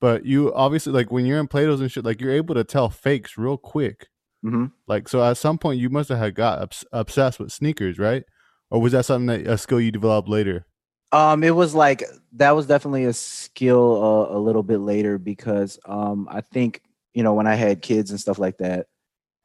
[0.00, 2.90] But you obviously like when you're in Plato's and shit, like you're able to tell
[2.90, 4.08] fakes real quick.
[4.42, 7.98] Hmm Like, so at some point you must have had got obs- obsessed with sneakers,
[7.98, 8.24] right?
[8.70, 10.66] Or was that something that a skill you developed later?
[11.12, 15.78] Um, it was like that was definitely a skill uh, a little bit later because
[15.84, 16.82] um, I think
[17.14, 18.86] you know when I had kids and stuff like that,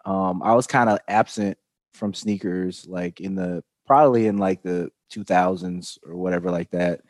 [0.06, 1.58] um, I was kind of absent
[1.94, 7.02] from sneakers, like in the probably in like the 2000s or whatever like that,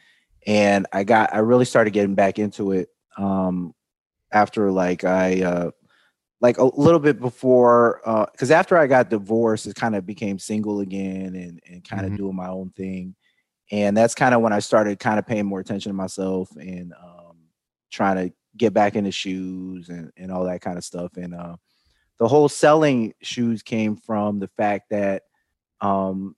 [0.48, 3.74] and I got I really started getting back into it um,
[4.32, 5.72] after like I uh,
[6.46, 10.80] like a little bit before because after I got divorced, it kind of became single
[10.82, 12.18] again and and kind of Mhm.
[12.18, 13.16] doing my own thing
[13.72, 16.94] and that's kind of when I started kind of paying more attention to myself and
[16.94, 17.38] um,
[17.90, 21.18] trying to get back into shoes and, and all that kind of stuff.
[21.18, 21.56] And uh,
[22.20, 25.24] the whole selling shoes came from the fact that
[25.82, 26.36] um,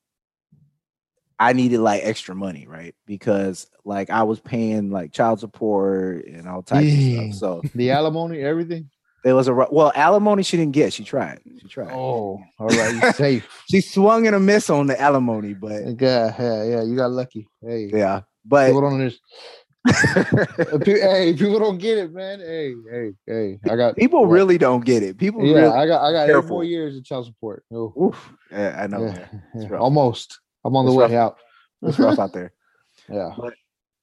[1.39, 2.95] I needed like extra money, right?
[3.05, 7.27] Because like I was paying like child support and all types Dang.
[7.27, 7.63] of stuff.
[7.63, 8.89] So The alimony, everything.
[9.23, 10.93] There was a well alimony she didn't get.
[10.93, 11.39] She tried.
[11.61, 11.91] She tried.
[11.91, 13.63] Oh, all right, you safe.
[13.69, 16.83] She swung and a miss on the alimony, but Yeah, yeah, yeah.
[16.83, 17.47] You got lucky.
[17.61, 18.21] Hey, yeah.
[18.45, 19.21] But people don't understand.
[20.85, 22.39] Hey, people don't get it, man.
[22.39, 23.59] Hey, hey, hey.
[23.69, 24.31] I got People what?
[24.31, 25.17] really don't get it.
[25.17, 27.63] People Yeah, really I got I got eight more years of child support.
[27.71, 28.33] Oh, Oof.
[28.51, 29.05] Yeah, I know.
[29.05, 30.39] yeah, yeah, almost.
[30.65, 31.11] I'm on the way rough.
[31.13, 31.37] out.
[31.81, 32.53] It's rough out there.
[33.09, 33.31] Yeah.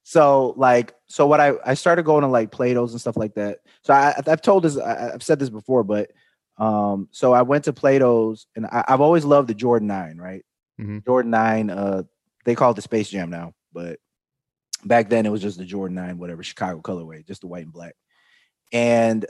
[0.07, 3.61] So like, so what I I started going to like Plato's and stuff like that.
[3.81, 6.11] So I I've told this I, I've said this before, but
[6.59, 10.45] um, so I went to Plato's and I, I've always loved the Jordan Nine, right?
[10.79, 11.03] Mhm.
[11.03, 11.71] Jordan Nine.
[11.71, 12.03] Uh,
[12.45, 13.97] they call it the Space Jam now, but
[14.85, 17.73] back then it was just the Jordan Nine, whatever Chicago colorway, just the white and
[17.73, 17.95] black.
[18.71, 19.25] And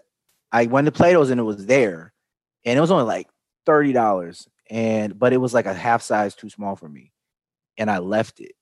[0.52, 2.12] I went to Plato's and it was there,
[2.66, 3.30] and it was only like
[3.66, 7.14] thirty dollars, and but it was like a half size too small for me,
[7.78, 8.56] and I left it.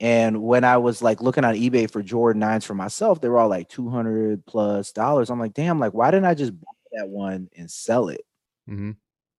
[0.00, 3.38] And when I was like looking on eBay for Jordan 9s for myself, they were
[3.38, 5.30] all like 200 plus dollars.
[5.30, 8.22] I'm like, damn, like, why didn't I just buy that one and sell it?
[8.66, 8.92] hmm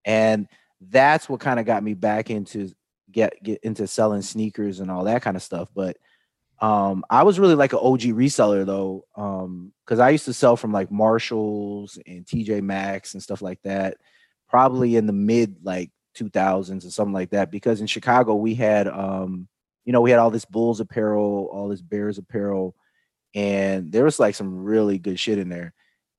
[0.05, 0.47] And
[0.79, 2.71] that's what kind of got me back into
[3.11, 5.69] get get into selling sneakers and all that kind of stuff.
[5.75, 5.97] But
[6.61, 10.55] um, I was really like an OG reseller though, um, because I used to sell
[10.55, 13.97] from like Marshalls and TJ Maxx and stuff like that,
[14.47, 17.49] probably in the mid like 2000s or something like that.
[17.51, 19.47] Because in Chicago we had, um,
[19.85, 22.75] you know, we had all this Bulls apparel, all this Bears apparel,
[23.33, 25.73] and there was like some really good shit in there.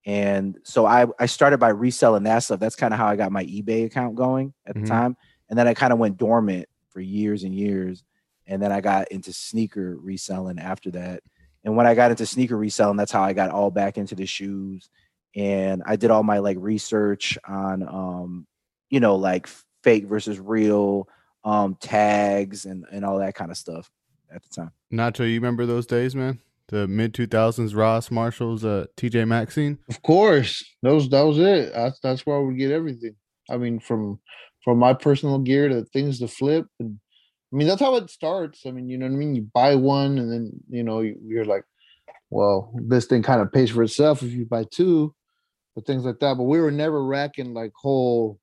[0.05, 2.59] And so I I started by reselling that stuff.
[2.61, 4.81] That's kind of how I got my eBay account going at Mhm.
[4.83, 5.17] the time.
[5.49, 8.03] And then I kind of went dormant for years and years.
[8.47, 11.23] And then I got into sneaker reselling after that.
[11.65, 14.27] And when I got into sneaker reselling, that's how I got all back into the
[14.27, 14.91] shoes.
[15.37, 18.47] And I did all my like research on um,
[18.91, 19.47] you know, like
[19.83, 21.09] fake versus real,
[21.45, 23.91] um, tags and and all that kind of stuff
[24.35, 24.71] at the time.
[24.93, 26.41] Nacho, you remember those days, man?
[26.69, 29.79] The mid two thousands Ross Marshalls, uh, TJ Maxx scene.
[29.89, 31.73] Of course, those that was it.
[31.75, 33.17] That's that's where I would get everything.
[33.51, 34.21] I mean, from
[34.65, 36.99] from my personal gear to things to flip, and
[37.53, 38.65] I mean that's how it starts.
[38.67, 39.35] I mean, you know what I mean.
[39.35, 41.65] You buy one, and then you know you, you're like,
[42.31, 45.15] well, this thing kind of pays for itself if you buy two,
[45.75, 46.37] but things like that.
[46.37, 48.39] But we were never racking like whole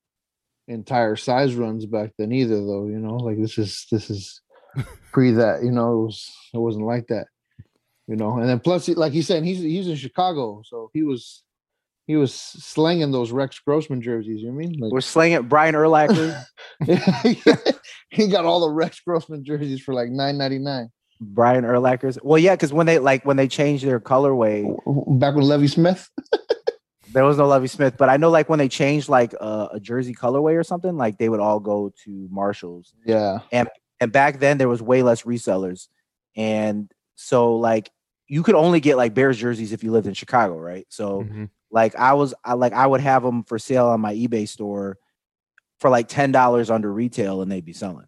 [0.70, 2.86] entire size runs back then either, though.
[2.86, 4.42] You know, like this is this is
[5.12, 5.64] pre that.
[5.64, 7.28] You know, it was it wasn't like that.
[8.08, 11.44] You know, and then plus, like he said, he's he's in Chicago, so he was
[12.08, 14.42] he was slanging those Rex Grossman jerseys.
[14.42, 14.80] You know I mean?
[14.80, 16.44] Like, We're slinging Brian Urlacher.
[18.10, 20.90] he got all the Rex Grossman jerseys for like nine ninety nine.
[21.22, 22.18] Brian Urlacher's.
[22.24, 24.64] Well, yeah, because when they like when they changed their colorway,
[25.20, 26.10] Back with Lovie Smith.
[27.12, 29.80] There was no Lovie Smith, but I know like when they changed like uh, a
[29.80, 32.94] jersey colorway or something, like they would all go to Marshalls.
[33.06, 33.68] Yeah, And
[34.00, 35.88] and back then there was way less resellers,
[36.36, 37.90] and so like
[38.28, 40.86] you could only get like Bears jerseys if you lived in Chicago, right?
[40.90, 41.50] So Mhm.
[41.72, 44.98] like I was, I like I would have them for sale on my eBay store
[45.80, 48.06] for like ten dollars under retail, and they'd be selling.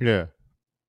[0.00, 0.26] Yeah,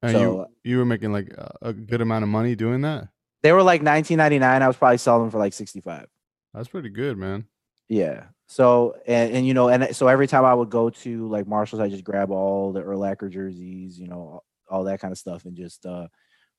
[0.01, 3.09] and So- you you were making like a, good amount of money doing that.
[3.41, 4.61] They were like nineteen ninety nine.
[4.61, 6.07] I was probably selling them for like sixty five.
[6.53, 7.45] That's pretty good, man.
[7.89, 11.47] Yeah, So and, and you know, and so every time I would go to like
[11.47, 15.45] Marshalls, I just grab all the Urlacher jerseys, you know, all that kind of stuff,
[15.45, 16.07] and just uh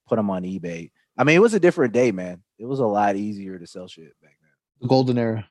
[0.06, 0.90] put them on eBay.
[1.16, 2.42] I mean, it was a different day, man.
[2.58, 4.50] It was a lot easier to sell shit back then.
[4.82, 5.48] The golden era.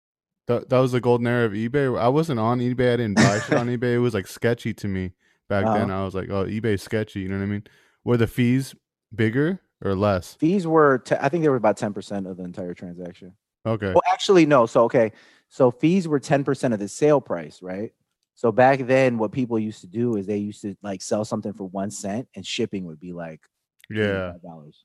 [0.47, 1.97] That, that was the golden era of eBay.
[1.97, 2.93] I wasn't on eBay.
[2.93, 3.95] I didn't buy shit on eBay.
[3.95, 5.13] It was like sketchy to me
[5.47, 5.89] back then.
[5.89, 6.01] Uh-huh.
[6.01, 7.21] I was like, oh, eBay's sketchy.
[7.21, 7.63] You know what I mean?
[8.03, 8.75] Were the fees
[9.15, 10.35] bigger or less?
[10.35, 13.33] Fees were, te- I think they were about ten percent of the entire transaction.
[13.65, 13.93] Okay.
[13.93, 14.65] Well, actually, no.
[14.65, 15.11] So okay,
[15.49, 17.91] so fees were ten percent of the sale price, right?
[18.35, 21.53] So back then, what people used to do is they used to like sell something
[21.53, 23.41] for one cent, and shipping would be like
[23.89, 24.33] Yeah.
[24.43, 24.83] dollars.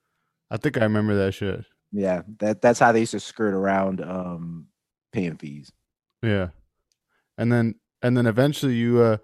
[0.51, 1.65] I think I remember that shit.
[1.93, 4.67] Yeah, that that's how they used to skirt around um
[5.13, 5.73] paying fees.
[6.23, 6.49] Yeah.
[7.37, 9.17] And then and then eventually you uh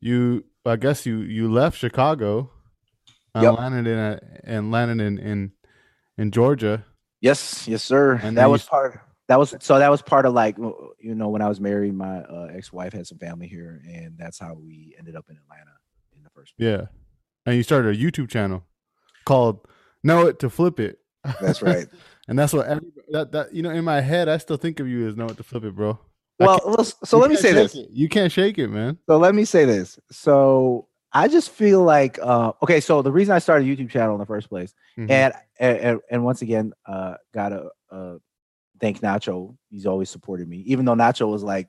[0.00, 2.50] you I guess you you left Chicago
[3.34, 3.58] and Yep.
[3.58, 5.52] landed in a, and landed in in
[6.18, 6.84] in Georgia.
[7.22, 8.20] Yes, yes, sir.
[8.22, 9.00] And that was part.
[9.28, 9.78] That was so.
[9.78, 13.06] That was part of like you know when I was married, my uh, ex-wife had
[13.06, 15.70] some family here, and that's how we ended up in Atlanta
[16.16, 16.68] in the first place.
[16.68, 16.86] Yeah.
[17.46, 18.64] And you started a YouTube channel
[19.24, 19.66] called
[20.02, 20.98] Know It to Flip It.
[21.40, 21.86] That's right.
[22.28, 24.88] and that's what every, that that you know in my head I still think of
[24.88, 26.00] you as Know It to Flip It, bro.
[26.40, 27.76] Well, so let me say this.
[27.76, 27.88] it.
[27.90, 28.98] You can't shake it, man.
[29.08, 30.00] So let me say this.
[30.10, 32.80] So I just feel like uh, okay.
[32.80, 35.10] So the reason I started a YouTube channel in the first place, Mhm.
[35.10, 38.14] and, and and once again, uh, gotta uh,
[38.80, 39.56] thank Nacho.
[39.68, 41.68] He's always supported me, even though Nacho was like.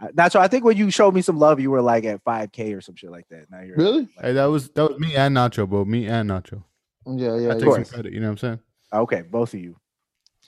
[0.00, 2.76] uh, Nacho, I think when you showed me some love, you were like at 5K
[2.76, 3.50] or some shit like that.
[3.50, 4.00] Now you're Really?
[4.02, 5.84] like- Hey, that was that was me and Nacho, bro.
[5.84, 6.62] Me and Nacho.
[7.06, 7.50] Yeah, yeah.
[7.54, 8.12] I take some credit.
[8.12, 8.60] You know what I'm saying?
[8.92, 9.76] Okay, both of you.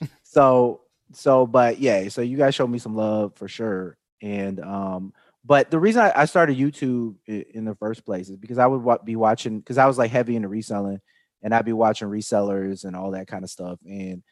[0.23, 0.83] so
[1.13, 3.97] so but yeah, so you guys showed me some love for sure.
[4.23, 5.13] And um
[5.47, 9.05] but the reason I, I started YouTube in the first place is because I would
[9.05, 11.01] be watching because I was like heavy into reselling
[11.41, 13.79] and I'd be watching resellers and all that kind of stuff.
[13.89, 14.25] And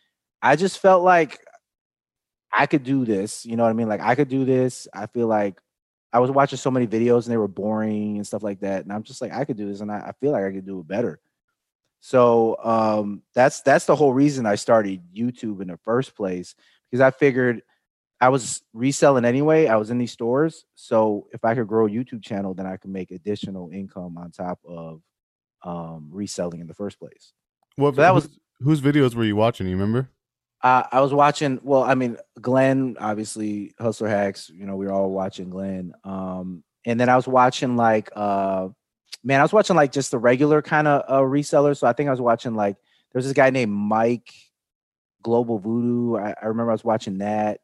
[0.43, 1.39] I just felt like
[2.51, 3.47] I could do this.
[3.47, 3.89] You know what I mean?
[3.89, 4.89] Like I could do this.
[4.93, 5.61] I feel like
[6.13, 8.83] I was watching so many videos and they were boring and stuff like that.
[8.83, 10.67] And I'm just like, I could do this and I, I feel like I could
[10.67, 11.21] do it better.
[12.01, 16.57] So um that's that's the whole reason I started YouTube in the first place
[16.91, 17.63] because I figured
[18.21, 19.67] I was reselling anyway.
[19.67, 22.77] I was in these stores, so if I could grow a YouTube channel, then I
[22.77, 25.03] could make additional income on top of
[25.63, 27.33] um reselling in the first place.
[27.77, 28.29] Well, So that was-
[28.61, 29.67] whose, videos were you watching?
[29.67, 30.11] You remember?
[30.63, 31.59] Uh, I was watching.
[31.63, 34.49] Well, I mean, Glenn, obviously, Hustler Hacks.
[34.49, 35.93] You know, we were all watching Glenn.
[36.05, 38.69] Um, and then I was watching like, uh,
[39.23, 41.79] man, I was watching like just the regular kind of uh, resellers.
[41.79, 42.77] So I think I was watching like
[43.13, 44.33] there's this guy named Mike
[45.23, 46.17] Global Voodoo.
[46.17, 47.61] I, I remember I was watching that.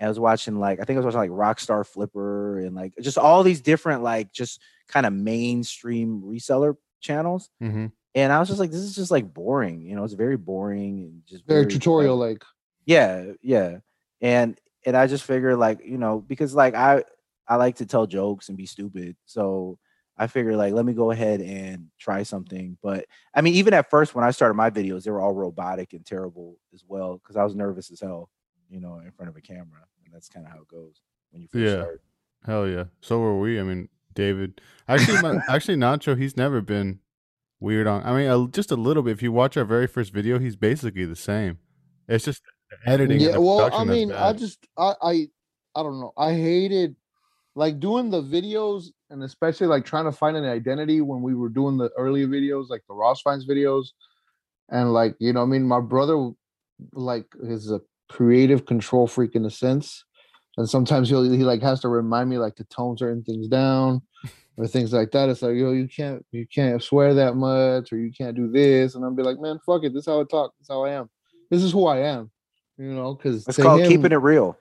[0.00, 3.18] I was watching like I think I was watching like Rockstar Flipper and like just
[3.18, 7.50] all these different like just kind of mainstream reseller channels.
[7.62, 7.86] Mm-hmm.
[8.16, 9.82] And I was just like, this is just like boring.
[9.82, 12.42] You know, it's very boring and just Very very tutorial like.
[12.86, 13.78] yeah yeah
[14.20, 17.02] and and i just figured like you know because like i
[17.48, 19.78] i like to tell jokes and be stupid so
[20.16, 23.90] i figured like let me go ahead and try something but i mean even at
[23.90, 27.36] first when i started my videos they were all robotic and terrible as well because
[27.36, 28.28] i was nervous as hell
[28.68, 31.00] you know in front of a camera and that's kind of how it goes
[31.30, 31.82] when you first Yeah.
[31.82, 32.00] start
[32.46, 32.84] Hell yeah.
[33.00, 33.58] So were we.
[33.58, 34.60] I mean, David.
[34.86, 36.18] Actually, my, actually, Nacho.
[36.18, 37.00] He's never been
[37.58, 38.04] weird on.
[38.04, 39.12] I mean, a, just a little bit.
[39.12, 41.58] If you watch our very first video, he's basically the same.
[42.06, 42.42] It's just
[42.86, 43.20] editing.
[43.20, 45.28] Yeah, the well, I mean, I just I I
[45.74, 46.12] I don't know.
[46.18, 46.96] I hated
[47.54, 51.48] like doing the videos and especially like trying to find an identity when we were
[51.48, 53.86] doing the earlier videos, like the Ross Finds videos.
[54.70, 56.30] And like, you know, I mean, my brother
[56.92, 60.04] like is a creative control freak in a sense.
[60.56, 64.02] And sometimes he'll he like has to remind me like to tone certain things down
[64.56, 65.28] or things like that.
[65.28, 68.94] It's like, yo, you can't you can't swear that much or you can't do this.
[68.94, 69.92] And I'll be like, man, fuck it.
[69.92, 70.52] This is how I talk.
[70.58, 71.10] This is how I am.
[71.50, 72.30] This is who I am.
[72.78, 74.58] You know, because it's called keeping it real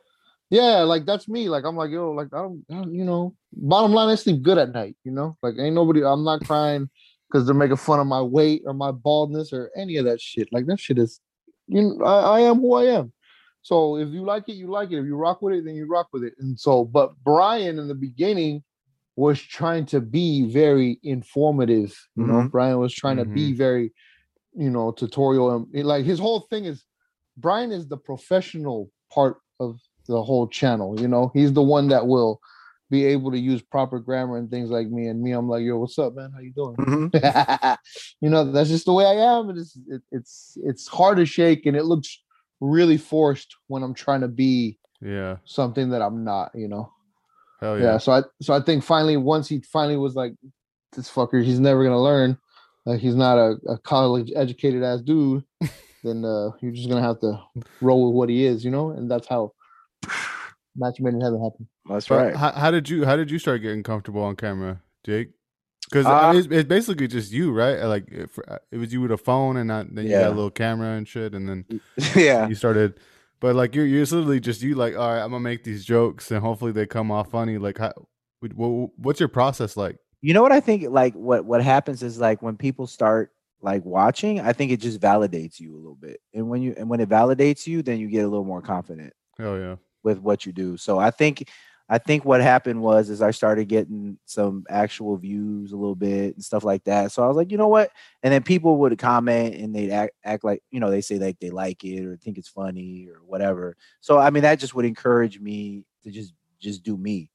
[0.54, 1.50] yeah, like that's me.
[1.50, 4.44] Like I'm like, yo, like I don't, I don't, you know, bottom line, I sleep
[4.44, 5.36] good at night, you know?
[5.42, 6.92] Like ain't nobody I'm not crying
[7.28, 10.50] because they're making fun of my weight or my baldness or any of that shit.
[10.52, 11.20] Like that shit is
[11.68, 13.12] you know, I, I am who I am.
[13.64, 15.00] So if you like it, you like it.
[15.00, 16.34] If you rock with it, then you rock with it.
[16.38, 18.64] And so, but Brian in the beginning
[19.16, 21.98] was trying to be very informative.
[22.16, 22.52] You know, Mhm.
[22.52, 23.94] Brian was trying to be very,
[24.54, 25.52] you know, tutorial.
[25.52, 26.84] And like his whole thing is
[27.38, 31.00] Brian is the professional part of the whole channel.
[31.00, 32.42] You know, he's the one that will
[32.90, 35.08] be able to use proper grammar and things like me.
[35.08, 36.32] And me, I'm like, yo, what's up, man?
[36.34, 36.76] How you doing?
[36.76, 37.12] Mhm.
[38.22, 39.50] you know, that's just the way I am.
[39.50, 42.22] And it's it, it's it's hard to shake, and it looks
[42.64, 45.38] really forced when I'm trying to be yeah.
[45.46, 46.52] something that I'm not.
[46.56, 46.92] You know.
[47.60, 47.84] Hell Yeah.
[47.84, 47.98] yeah.
[47.98, 50.34] So I so I think finally once he finally was like,
[50.96, 52.38] this fucker, he's never gonna learn.
[52.86, 55.44] Like he's not a, a college educated ass dude.
[56.04, 57.40] then uh, you're just gonna have to
[57.82, 58.92] roll with what he is, you know.
[58.92, 59.54] And that's how
[60.76, 61.68] Match Made in Heaven happened.
[61.90, 62.36] That's right.
[62.36, 65.30] How, how did you how did you start getting comfortable on camera, Jake?
[65.90, 67.84] Because Uh, it's, it's basically just you, right?
[67.84, 68.38] Like if,
[68.72, 71.08] it was you with a phone, and not, then you got a little camera and
[71.08, 71.66] shit, and then
[72.16, 72.48] yeah.
[72.48, 73.00] you started.
[73.40, 74.76] But like you're you're literally just you.
[74.76, 77.58] Like all right, I'm gonna make these jokes, and hopefully they come off funny.
[77.58, 77.92] Like how,
[78.42, 79.98] what's your process like?
[80.22, 80.90] You know what I think?
[80.90, 83.32] Like what what happens is like when people start
[83.62, 86.22] like watching, I think it just validates you a little bit.
[86.34, 89.14] And when you and when it validates you, then you get a little more confident
[89.40, 89.76] Oh yeah.
[90.04, 90.78] with what you do.
[90.78, 91.50] So I think
[91.90, 96.34] I think what happened was is I started getting some actual views a little bit
[96.36, 97.12] and stuff like that.
[97.12, 97.92] So I was like, you know what?
[98.24, 101.40] And then people would comment and they'd act, act like, you know, they say like
[101.40, 103.76] they like it or think it's funny or whatever.
[104.00, 107.30] So I mean that just would encourage me to just just do me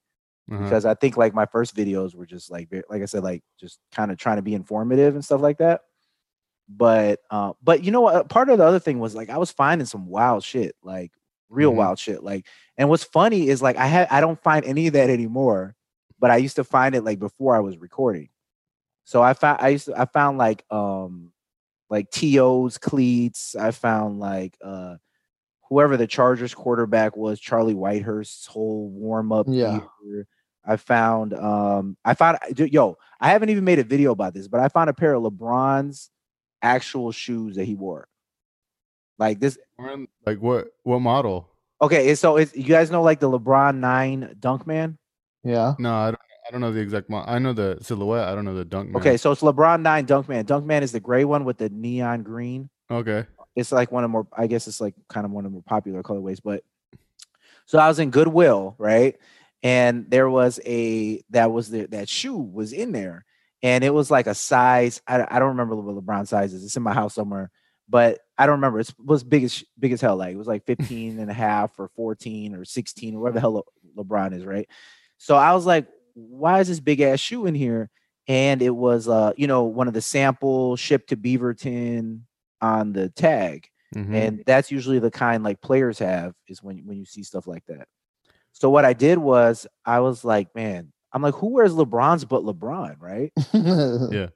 [0.51, 0.65] Uh-huh.
[0.65, 3.79] because I think like my first videos were just like like I said like just
[3.93, 5.83] kind of trying to be informative and stuff like that.
[6.71, 8.29] But uh, but you know what?
[8.29, 11.13] Part of the other thing was like I was finding some wild shit, like
[11.49, 11.77] real Mhm.
[11.77, 12.23] wild shit.
[12.23, 12.47] Like,
[12.77, 15.75] and what's funny is like I had I don't find any of that anymore,
[16.19, 18.29] but I used to find it like before I was recording.
[19.05, 21.33] So I found I used to I found like um
[21.91, 23.57] like TO's cleats.
[23.57, 24.97] I found like uh
[25.69, 29.47] whoever the Chargers quarterback was, Charlie Whitehurst's whole warm up.
[29.49, 29.81] Yeah.
[30.65, 34.61] I found um I found yo, I haven't even made a video about this, but
[34.61, 36.11] I found a pair of LeBron's
[36.61, 38.09] actual shoes that he wore.
[39.19, 41.49] Like this Wearing- Like what what model?
[41.83, 44.99] okay, so it's you guys know like the LeBron 9 Dunk Man?
[45.45, 45.75] Yeah.
[45.79, 46.21] No, I don't.
[46.47, 47.33] I don't know the exact model.
[47.33, 48.27] I know the silhouette.
[48.27, 48.89] I don't know the dunk.
[48.91, 48.97] Man.
[49.03, 50.47] Okay, so it's LeBron 9 Dunk Man.
[50.47, 52.71] Dunk Man is the gray one with the neon green.
[52.91, 53.27] Okay.
[53.55, 55.63] It's like one of more, I guess it's like kind of one of the more
[55.67, 56.41] popular colorways.
[56.43, 56.65] But
[57.67, 59.17] so I was in Goodwill, right?
[59.63, 63.27] And there was a that was the that shoe was in there,
[63.63, 65.03] and it was like a size.
[65.07, 66.65] I, I don't remember what LeBron size is.
[66.65, 67.51] It's in my house somewhere,
[67.89, 68.81] but I don't remember.
[68.81, 70.17] It's, it was big as big as hell.
[70.17, 73.41] Like it was like 15 and a half or 14 or 16 or whatever the
[73.41, 73.65] hell
[73.97, 74.69] Le- LeBron is, right?
[75.17, 77.91] So I was like, why is this big ass shoe in here?
[78.27, 82.21] And it was uh, you know, one of the sample shipped to Beaverton
[82.61, 83.69] on the tag.
[83.95, 84.15] Mhm.
[84.15, 87.65] And that's usually the kind like players have is when when you see stuff like
[87.69, 87.89] that.
[88.53, 92.43] So what I did was I was like, man, I'm like, who wears LeBron's but
[92.43, 93.33] LeBron, right?
[94.13, 94.29] Yeah.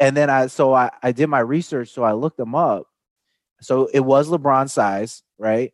[0.00, 2.86] And then I so I, I did my research, so I looked them up.
[3.60, 5.72] So it was LeBron size, right?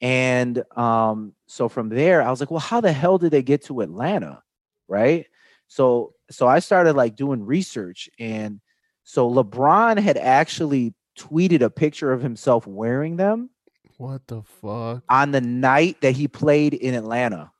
[0.00, 3.64] And um, so from there, I was like, well, how the hell did they get
[3.64, 4.42] to Atlanta?
[4.88, 5.26] Right.
[5.66, 8.60] So so I started like doing research, and
[9.04, 13.50] so LeBron had actually tweeted a picture of himself wearing them
[13.98, 15.02] What the fuck?
[15.10, 17.50] on the night that he played in Atlanta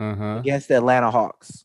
[0.00, 0.38] Uh huh.
[0.40, 1.64] against the Atlanta Hawks.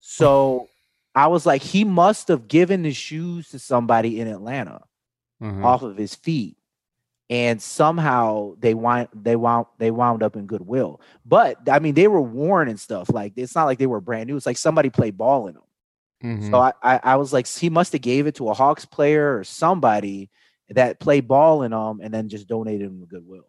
[0.00, 0.68] So
[1.14, 4.82] I was like, he must have given the shoes to somebody in Atlanta
[5.40, 5.64] Uh-huh.
[5.66, 6.56] off of his feet.
[7.30, 11.00] And somehow they wind they wound they wound up in goodwill.
[11.26, 13.10] But I mean, they were worn and stuff.
[13.12, 14.36] Like it's not like they were brand new.
[14.36, 15.62] It's like somebody played ball in them.
[16.24, 16.50] Mhm.
[16.50, 19.36] So I, I I was like, he must have gave it to a Hawks player
[19.36, 20.30] or somebody
[20.70, 23.46] that played ball in them and then just donated them to Goodwill.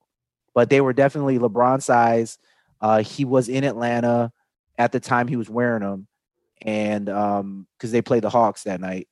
[0.53, 2.37] But they were definitely LeBron size.
[2.81, 4.31] Uh, he was in Atlanta
[4.77, 6.07] at the time he was wearing them,
[6.61, 9.07] and um, because they played the Hawks that night,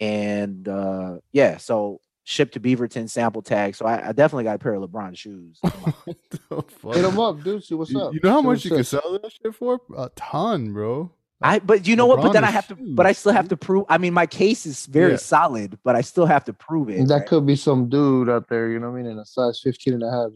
[0.00, 3.76] and uh, yeah, so shipped to Beaverton sample tag.
[3.76, 5.58] So I, I definitely got a pair of LeBron shoes.
[5.62, 6.38] what the
[6.68, 6.94] fuck?
[6.94, 7.62] Hit them up, dude.
[7.64, 8.12] See what's up.
[8.12, 9.80] you know how much you can sell that shit for?
[9.96, 11.12] A ton, bro.
[11.42, 12.22] I but you know what?
[12.22, 13.84] But then I have to, but I still have to prove.
[13.88, 15.16] I mean, my case is very Yeah.
[15.18, 17.06] solid, but I still have to prove it.
[17.08, 17.26] That right?
[17.26, 19.94] could be some dude out there, you know what I mean, in a size 15
[19.94, 20.30] and a half.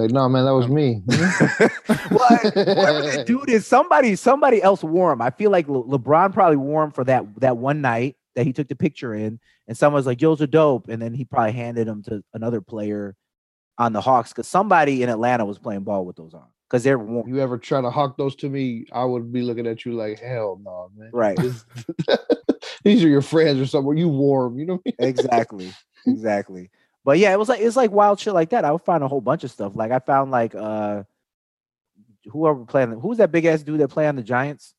[0.00, 1.02] Like, no, man, that was um, me.
[1.08, 5.20] well, whoever the dude is, somebody somebody else wore him.
[5.20, 8.52] I feel like Le- LeBron probably wore him for that that one night that he
[8.52, 9.38] took the picture in,
[9.68, 13.16] and someone's like, "Yo's a dope," and then he probably handed them to another player
[13.78, 16.98] on the Hawks because somebody in Atlanta was playing ball with those on because they're
[16.98, 17.28] worn.
[17.28, 20.20] you ever try to hawk those to me, I would be looking at you like,
[20.20, 21.10] hell no, man.
[21.12, 21.38] Right,
[22.84, 23.96] These are your friends or somewhere.
[23.96, 25.10] You warm, you know what I mean?
[25.10, 25.72] exactly,
[26.06, 26.70] exactly.
[27.04, 28.64] But yeah, it was like it's like wild shit like that.
[28.64, 29.74] I would find a whole bunch of stuff.
[29.74, 31.04] Like I found like uh
[32.26, 34.74] whoever playing who's that big ass dude that play on the Giants?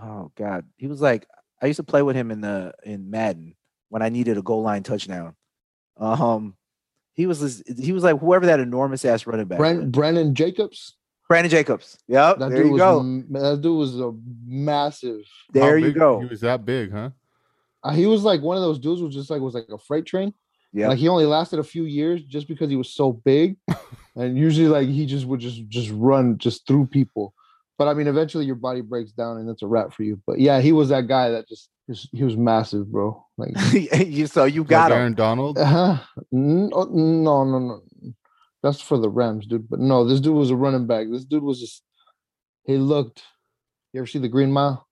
[0.00, 0.64] Oh god.
[0.76, 1.26] He was like
[1.62, 3.54] I used to play with him in the in Madden
[3.90, 5.36] when I needed a goal line touchdown.
[5.96, 6.56] Um
[7.12, 9.58] he was this, he was like whoever that enormous ass running back.
[9.58, 9.90] Brent, was.
[9.90, 10.96] Brandon Jacobs.
[11.28, 11.96] Brandon Jacobs.
[12.08, 12.38] Yep.
[12.38, 13.00] That there dude you was go.
[13.00, 14.12] m- that dude was a
[14.44, 15.20] massive.
[15.54, 16.18] How There you big- go.
[16.20, 17.10] He was that big, huh?
[17.84, 20.06] Uh, he was like one of those dudes who just like was like a freight
[20.06, 20.34] train.
[20.72, 20.88] Yeah.
[20.88, 23.56] Like he only lasted a few years just because he was so big,
[24.16, 27.34] and usually like he just would just just run just through people.
[27.76, 30.20] But I mean, eventually your body breaks down and it's a wrap for you.
[30.26, 33.24] But yeah, he was that guy that just, just he was massive, bro.
[33.38, 33.52] Like,
[34.06, 34.98] you, so you Like got him.
[34.98, 35.56] Aaron Donald.
[35.58, 35.98] uh
[36.30, 37.80] no, no, no, no.
[38.62, 39.68] That's for the Rams, dude.
[39.68, 41.06] But no, this dude was a running back.
[41.10, 41.82] This dude was just
[42.64, 43.22] he looked.
[43.92, 44.86] You ever see the Green Mile?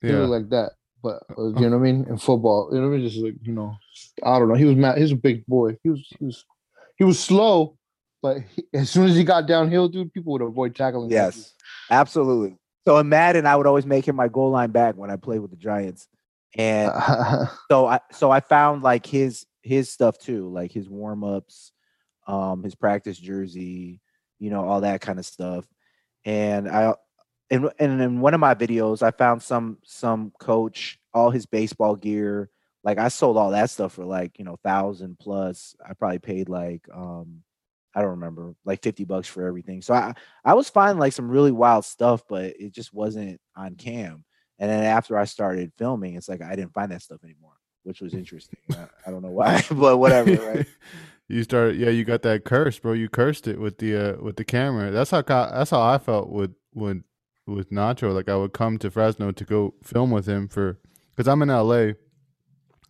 [0.00, 0.18] He Yeah.
[0.20, 0.72] looked like that.
[1.06, 2.04] But uh, you know what I mean?
[2.08, 3.08] In football, you know what I mean?
[3.08, 3.76] Just like you know,
[4.24, 4.54] I don't know.
[4.54, 4.98] He was mad.
[4.98, 5.76] He's a big boy.
[5.84, 6.44] He was he was
[6.98, 7.78] he was slow,
[8.22, 11.04] but he, as soon as he got downhill, dude, people would avoid tackling.
[11.04, 11.12] him.
[11.12, 11.54] Yes,
[11.92, 12.56] absolutely.
[12.84, 15.38] So in Madden, I would always make him my goal line back when I played
[15.38, 16.08] with the Giants,
[16.56, 16.90] and
[17.70, 21.70] so I so I found like his his stuff too, like his warm ups,
[22.26, 24.00] um, his practice jersey,
[24.40, 25.66] you know, all that kind of stuff.
[26.24, 26.94] And I
[27.50, 31.96] and and in one of my videos, I found some some coach all his baseball
[31.96, 32.50] gear.
[32.84, 35.74] Like I sold all that stuff for like you know thousand plus.
[35.84, 37.42] I probably paid like um
[37.94, 39.82] I don't remember like fifty bucks for everything.
[39.82, 43.76] So I I was finding like some really wild stuff, but it just wasn't on
[43.76, 44.24] cam.
[44.58, 48.00] And then after I started filming, it's like I didn't find that stuff anymore, which
[48.00, 48.58] was interesting.
[48.72, 50.66] I, I don't know why, but whatever, right?
[51.28, 51.90] you started, yeah.
[51.90, 52.92] You got that curse, bro.
[52.92, 54.90] You cursed it with the uh, with the camera.
[54.90, 57.02] That's how that's how I felt with with
[57.46, 58.12] with Nacho.
[58.14, 60.78] Like I would come to Fresno to go film with him for
[61.14, 61.92] because I'm in LA,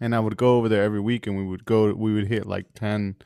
[0.00, 1.92] and I would go over there every week, and we would go.
[1.92, 3.16] We would hit like 10,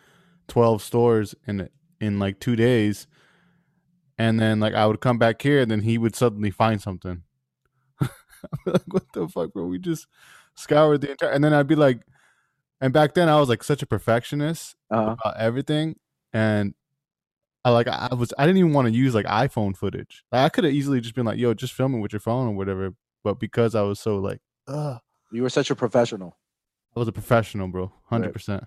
[0.48, 1.68] 12 stores in
[2.00, 3.06] in like two days,
[4.18, 7.22] and then like I would come back here, and then he would suddenly find something.
[8.66, 9.66] like what the fuck, bro?
[9.66, 10.06] We just
[10.54, 12.02] scoured the entire, and then I'd be like,
[12.80, 15.96] and back then I was like such a perfectionist Uh, about everything,
[16.32, 16.74] and
[17.64, 20.24] I like I was I didn't even want to use like iPhone footage.
[20.32, 22.48] Like I could have easily just been like, "Yo, just film it with your phone
[22.48, 24.98] or whatever." But because I was so like, ugh,
[25.32, 26.38] you were such a professional.
[26.96, 28.64] I was a professional, bro, hundred percent.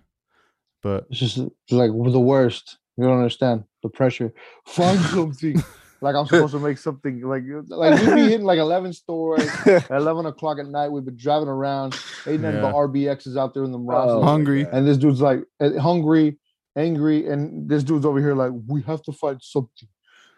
[0.82, 1.38] But It's just
[1.72, 2.78] like the worst.
[2.98, 4.32] You don't understand the pressure.
[4.68, 5.62] Find something.
[6.02, 7.22] like I'm supposed to make something.
[7.22, 10.90] Like like we'd be hitting like 11 stores at 11 o'clock at night.
[10.90, 11.98] We've been driving around.
[12.28, 12.74] Ain't nothing but Yeah.
[13.16, 14.68] RBXs out there in the Oh, Hungry.
[14.72, 16.38] And this dude's like uh, hungry,
[16.76, 19.88] angry, and this dude's over here like, we have to find something.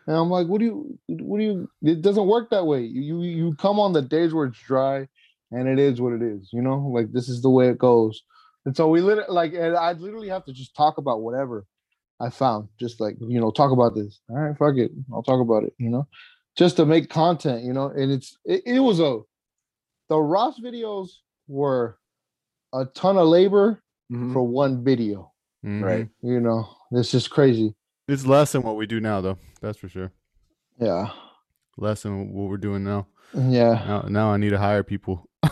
[0.07, 1.69] And I'm like, what do you, what do you?
[1.81, 2.81] It doesn't work that way.
[2.81, 5.07] You you come on the days where it's dry,
[5.51, 6.49] and it is what it is.
[6.53, 8.21] You know, like this is the way it goes.
[8.65, 11.65] And so we literally like, and I literally have to just talk about whatever
[12.19, 12.69] I found.
[12.79, 14.21] Just like you know, talk about this.
[14.29, 15.73] All right, fuck it, I'll talk about it.
[15.79, 16.07] You know,
[16.55, 17.63] just to make content.
[17.63, 19.21] You know, and it's it, it was a
[20.09, 21.09] the Ross videos
[21.47, 21.97] were
[22.73, 23.81] a ton of labor
[24.11, 24.33] Mhm.
[24.33, 25.31] for one video.
[25.65, 25.83] Mhm.
[25.83, 26.09] Right.
[26.21, 27.75] You know, it's just crazy.
[28.07, 29.37] it's less than what we do now, though.
[29.61, 30.11] That's for sure.
[30.79, 31.09] Yeah.
[31.77, 33.07] Less than what we're doing now.
[33.33, 33.83] Yeah.
[33.87, 35.29] Now, now I need to hire people.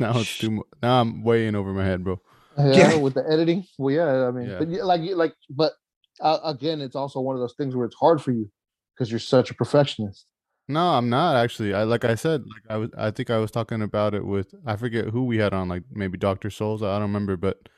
[0.00, 0.50] now it's too.
[0.50, 2.20] mu- Now I'm way in over my head, bro.
[2.58, 2.96] Yeah, Yeah.
[2.96, 3.64] with the editing.
[3.78, 4.58] Well, yeah, I mean, Yeah.
[4.58, 5.72] but yeah, like, like, but
[6.20, 8.50] uh, again, it's also one of those things where it's hard for you
[8.94, 10.26] because you're such a perfectionist.
[10.68, 11.74] No, I'm not actually.
[11.74, 12.90] I like I said, like I was.
[12.96, 15.82] I think I was talking about it with I forget who we had on, like
[15.92, 16.82] maybe Doctor Souls.
[16.82, 17.68] I don't remember, but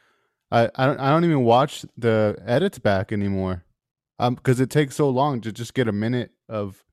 [0.50, 3.64] I I don't I don't even watch the edits back anymore,
[4.18, 6.84] um, because it takes so long to just get a minute of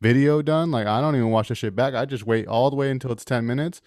[0.00, 0.70] video done.
[0.70, 1.94] Like I don't even watch the shit back.
[1.94, 3.80] I just wait all the way until it's ten minutes,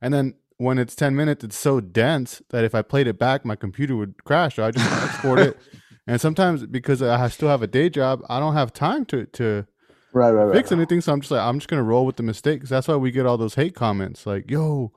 [0.00, 3.44] and then when it's ten minutes, it's so dense that if I played it back,
[3.44, 4.56] my computer would crash.
[4.56, 5.58] So I just export it.
[6.06, 9.66] And sometimes because I still have a day job, I don't have time to to
[10.12, 10.54] Right, right, right.
[10.54, 11.00] fix anything.
[11.00, 12.68] So I'm just like, I'm just gonna roll with the mistakes.
[12.68, 14.92] That's why we get all those hate comments like, "Yo,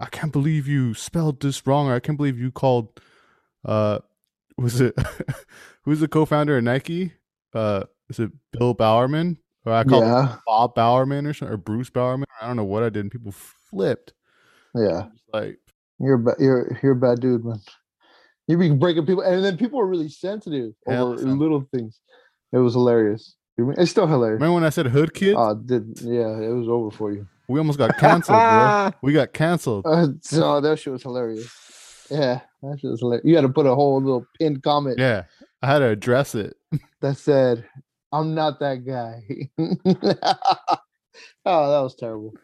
[0.00, 3.00] I can't believe you spelled this wrong," "I can't believe you called."
[3.64, 3.98] Uh,
[4.56, 4.94] was it
[5.84, 7.12] who's the co-founder of Nike?
[7.54, 9.38] Uh, is it Bill Bowerman?
[9.66, 12.26] Or I called Yeah, Bob Bowerman or something, or Bruce Bowerman.
[12.40, 14.14] I don't know what I did, and people flipped.
[14.74, 15.08] yeah.
[15.32, 15.58] Like,
[15.98, 17.60] You're a ba- you're you're a bad dude, man.
[18.46, 21.38] You be breaking people, and then people are really sensitive over son.
[21.38, 22.00] little things.
[22.52, 23.36] It was hilarious.
[23.58, 24.40] It's still hilarious.
[24.40, 25.36] remember when I said hood kid?
[25.38, 27.28] Oh, did yeah, it was over for you.
[27.50, 28.90] We almost got canceled, bro.
[29.02, 29.86] We got canceled.
[29.86, 32.06] Uh, so that shit was hilarious.
[32.10, 33.24] Yeah, that shit was hilarious.
[33.24, 35.24] You had to put a whole little pinned comment Yeah,
[35.62, 36.56] I had to address it.
[37.00, 37.64] that said,
[38.12, 39.50] "I'm not that guy."
[41.44, 42.34] oh, that was terrible.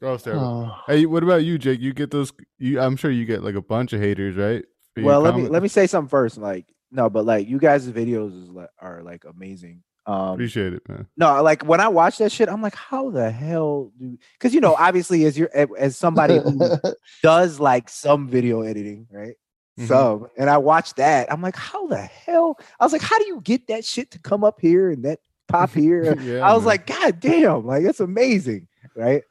[0.00, 0.72] That was terrible.
[0.72, 0.82] Oh.
[0.86, 1.80] Hey, what about you, Jake?
[1.80, 2.32] You get those?
[2.58, 4.64] You, I'm sure you get like a bunch of haters, right?
[4.96, 7.58] for your well let me let me say something first like no but like you
[7.58, 11.06] guys videos is are like amazing um appreciate it, man.
[11.16, 14.60] no like when i watch that shit i'm like how the hell do because you
[14.60, 16.70] know obviously as you're as somebody who
[17.22, 19.34] does like some video editing right
[19.78, 19.86] Mhm.
[19.88, 23.26] some and i watched that i'm like how the hell i was like how do
[23.26, 26.62] you get that shit to come up here and that pop here Yeah, I was
[26.62, 26.66] man.
[26.68, 29.22] like, God damn, like that's amazing, right?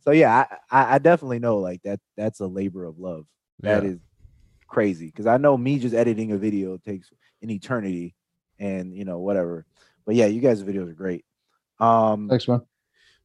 [0.00, 1.98] So yeah, I, I, definitely know like that.
[2.16, 3.24] That's a labor of love.
[3.62, 3.90] That Yeah.
[3.90, 3.98] is
[4.68, 7.10] crazy because I know me just editing a video takes
[7.42, 8.14] an eternity,
[8.58, 9.64] and you know whatever.
[10.06, 11.24] But yeah, you guys' videos are great.
[11.80, 12.62] Um, Thanks, man.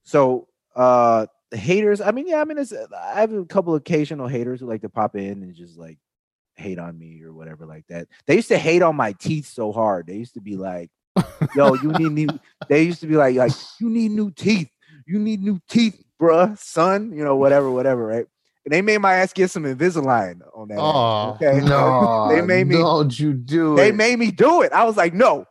[0.03, 2.01] so uh, the haters.
[2.01, 4.89] I mean, yeah, I mean, it's I have a couple occasional haters who like to
[4.89, 5.97] pop in and just like
[6.55, 8.07] hate on me or whatever like that.
[8.27, 10.07] They used to hate on my teeth so hard.
[10.07, 10.89] They used to be like,
[11.55, 12.39] Yo, you need new.
[12.69, 14.69] They used to be like, like you need new teeth.
[15.07, 17.11] You need new teeth, bruh, son.
[17.11, 18.27] You know, whatever, whatever, right?
[18.63, 20.75] And they made my ass get some Invisalign on that.
[20.77, 22.75] ass, Oh, okay, No, they made me.
[22.75, 23.95] Don't you do They it?
[23.95, 24.71] made me do it.
[24.71, 25.45] I was like, no,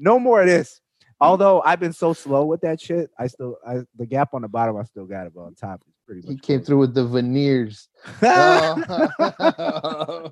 [0.00, 0.80] no more of this.
[1.22, 4.48] Although I've been so slow with that shit, I still I, the gap on the
[4.48, 6.66] bottom I still got it, but on top it's pretty He came closed.
[6.66, 7.88] through with the veneers.
[8.22, 10.30] I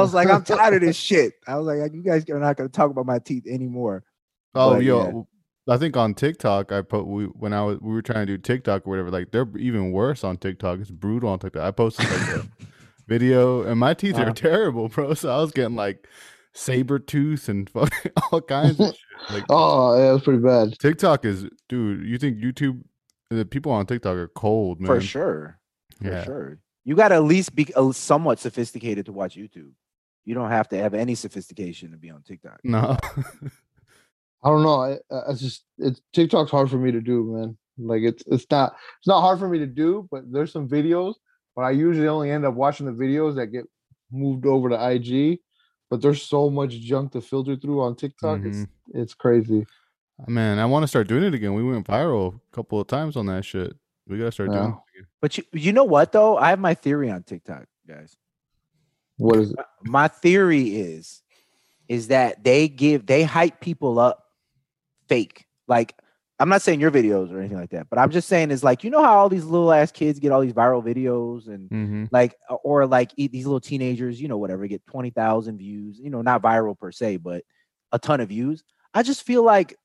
[0.00, 1.34] was like, I'm tired of this shit.
[1.46, 4.04] I was like, you guys are not gonna talk about my teeth anymore.
[4.54, 5.28] Oh, But, yo,
[5.68, 8.38] I think on TikTok, I put we when I was we were trying to do
[8.38, 9.10] TikTok or whatever.
[9.10, 10.80] Like they're even worse on TikTok.
[10.80, 11.62] It's brutal on TikTok.
[11.62, 12.46] I posted like a
[13.08, 14.30] video, and my teeth Uh-huh.
[14.30, 15.14] are terrible, bro.
[15.14, 16.06] So I was getting like
[16.56, 18.98] saber tooth and fucking all kinds of shit.
[19.30, 20.78] Like oh, yeah, it was pretty bad.
[20.78, 22.06] TikTok is, dude.
[22.06, 22.82] You think YouTube?
[23.30, 24.86] The people on TikTok are cold, man.
[24.86, 25.58] For sure.
[26.00, 26.58] For sure.
[26.84, 29.72] You gotta at least be somewhat sophisticated to watch YouTube.
[30.24, 32.60] You don't have to have any sophistication to be on TikTok.
[32.62, 32.96] No.
[34.44, 34.80] I don't know.
[34.80, 37.58] I, I it's just it's TikTok's hard for me to do, man.
[37.78, 41.14] Like it's it's not it's not hard for me to do, but there's some videos,
[41.56, 43.64] but I usually only end up watching the videos that get
[44.12, 45.40] moved over to IG.
[45.90, 48.40] But there's so much junk to filter through on TikTok.
[48.44, 49.00] It's Mm-hmm.
[49.00, 49.66] it's crazy.
[50.26, 51.54] man, I want to start doing it again.
[51.54, 53.74] We went viral a couple of times on that shit.
[54.08, 55.06] We gotta start doing it again.
[55.20, 56.36] But you, you know what though?
[56.36, 58.16] I have my theory on TikTok, guys.
[59.18, 59.58] What is it?
[59.82, 61.22] My theory is
[61.88, 64.24] is that they give they hype people up
[65.08, 65.46] fake.
[65.68, 65.94] Like
[66.38, 68.84] I'm not saying your videos or anything like that, but I'm just saying is like
[68.84, 72.04] you know how all these little ass kids get all these viral videos and Mm-hmm.
[72.10, 76.42] like or like these little teenagers, you know, whatever, get 20,000 views, you know, not
[76.42, 77.42] viral per se, but
[77.92, 78.64] a ton of views.
[78.92, 79.76] I just feel like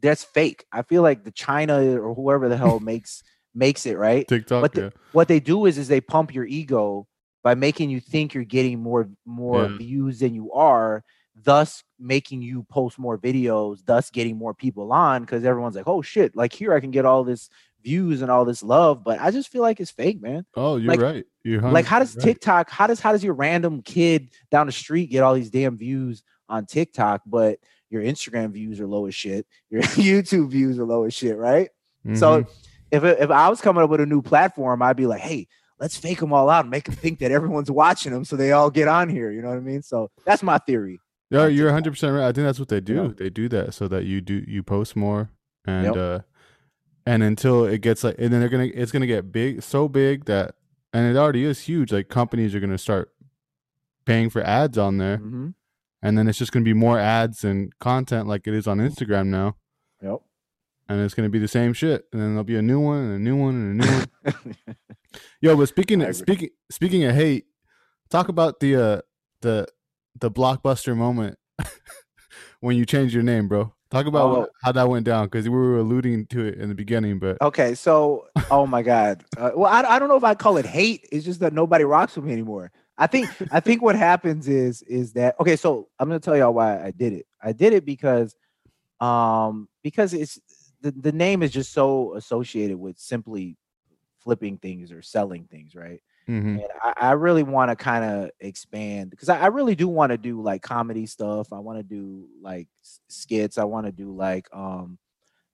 [0.00, 0.64] that's fake.
[0.72, 3.22] I feel like the China or whoever the hell makes
[3.54, 4.26] makes it, right?
[4.26, 4.62] TikTok.
[4.62, 4.90] But the- yeah.
[5.12, 7.06] What they do is is they pump your ego
[7.42, 9.76] by making you think you're getting more more Yeah.
[9.76, 11.04] views than you are,
[11.42, 16.02] thus making you post more videos, thus getting more people on because everyone's like, "Oh
[16.02, 17.48] shit, like here I can get all this
[17.82, 20.88] views and all this love." But I just feel like it's fake, man Oh, you're
[20.90, 21.24] like- right.
[21.42, 22.24] You're like how does 100% right.
[22.24, 25.78] TikTok how does how does your random kid down the street get all these damn
[25.78, 30.84] views on TikTok but your Instagram views are low as shit your YouTube views are
[30.84, 31.70] low as shit right
[32.14, 32.50] so Mhm.
[32.90, 35.96] if if I was coming up with a new platform I'd be like hey let's
[35.96, 38.70] fake them all out and make them think that everyone's watching them so they all
[38.70, 41.00] get on here you know what I mean so that's my theory
[41.30, 42.26] Yeah, you're 100 percent right.
[42.28, 42.94] I think that's what they do.
[42.94, 43.08] Yeah.
[43.16, 45.30] They do that so that you do you post more
[45.64, 45.96] and Yep.
[45.96, 46.18] uh
[47.06, 50.24] and until it gets like and then they're gonna it's gonna get big so big
[50.26, 50.54] that
[50.92, 51.92] and it already is huge.
[51.92, 53.10] Like companies are gonna start
[54.06, 55.54] paying for ads on there, Mhm.
[56.02, 59.26] and then it's just gonna be more ads and content like it is on Instagram
[59.28, 59.56] now,
[60.02, 60.20] yep
[60.88, 62.06] and it's gonna be the same shit.
[62.12, 63.92] And then there'll be a new one and a new one and a new
[64.24, 64.56] one.
[65.40, 66.12] Yo, but speaking agree.
[66.14, 67.44] speaking speaking of hate,
[68.10, 69.00] talk about the uh
[69.42, 69.66] the
[70.18, 71.38] the blockbuster moment
[72.60, 73.72] when you changed your name, bro.
[73.90, 74.38] Talk about Oh.
[74.40, 77.38] what, how that went down because we were alluding to it in the beginning, but
[77.42, 79.24] Okay, so oh my god.
[79.36, 81.08] Uh, well, I, I don't know if I call it hate.
[81.10, 82.70] It's just that nobody rocks with me anymore.
[82.98, 85.56] I think I think what happens is is that okay.
[85.56, 87.26] So I'm gonna tell y'all why I did it.
[87.42, 88.36] I did it because
[89.00, 90.38] um because it's
[90.82, 93.56] the, the name is just so associated with simply
[94.18, 96.00] flipping things or selling things, right?
[96.28, 96.60] Mhm.
[96.60, 100.10] And I, I really want to kind of expand because I, I really do want
[100.12, 101.52] to do like comedy stuff.
[101.52, 102.68] I want to do like
[103.08, 103.58] skits.
[103.58, 104.98] I want to do like um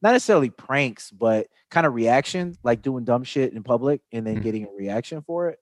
[0.03, 4.39] not necessarily pranks, but kind of reaction, like doing dumb shit in public and then
[4.39, 4.41] Mhm.
[4.41, 5.59] getting a reaction for it.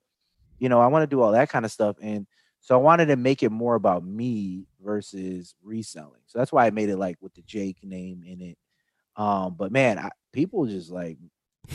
[0.59, 1.97] You know, I want to do all that kind of stuff.
[2.01, 2.27] And
[2.61, 6.23] so I wanted to make it more about me versus reselling.
[6.27, 8.59] So that's why I made it like with the Jake name in it.
[9.17, 11.19] Um, but man, I, people just like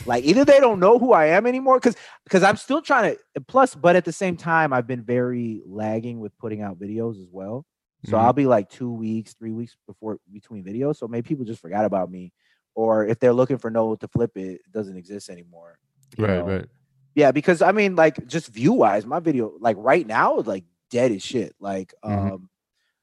[0.06, 3.40] like either they don't know who I am anymore because because I'm still trying to
[3.42, 7.28] plus, but at the same time, I've been very lagging with putting out videos as
[7.30, 7.66] well.
[8.06, 8.20] So Mhm.
[8.20, 10.96] I'll be like two weeks, three weeks before between videos.
[10.96, 12.32] So maybe people just forgot about me.
[12.74, 15.78] Or if they're looking for no to flip it, it doesn't exist anymore.
[16.18, 16.46] right, know?
[16.46, 16.66] right.
[17.14, 20.64] Yeah, because I mean, like just view wise, my video like right now is like
[20.90, 21.54] dead as shit.
[21.60, 22.32] Like Mhm.
[22.32, 22.50] um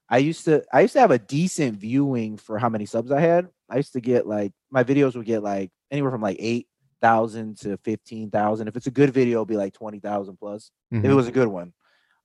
[0.09, 3.19] I used to I used to have a decent viewing for how many subs I
[3.19, 3.49] had.
[3.69, 6.67] I used to get like my videos would get like anywhere from like eight
[7.01, 8.67] thousand to fifteen thousand.
[8.67, 10.71] If it's a good video, it'll be like twenty thousand plus.
[10.91, 11.15] If it Mhm.
[11.15, 11.73] was a good one.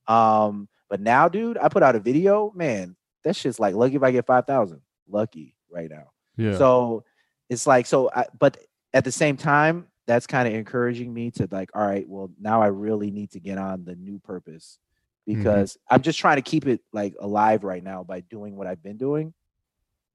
[0.07, 4.03] Um, but now, dude, I put out a video, man, that shit's like lucky if
[4.03, 4.81] I get five thousand.
[5.07, 6.11] Lucky right now.
[6.37, 6.57] Yeah.
[6.57, 7.03] So
[7.49, 8.57] it's like so I, but
[8.93, 12.61] at the same time, that's kind of encouraging me to like, all right, well, now
[12.61, 14.77] I really need to get on the new purpose
[15.27, 15.35] Mhm.
[15.37, 18.83] because I'm just trying to keep it like alive right now by doing what I've
[18.83, 19.33] been doing,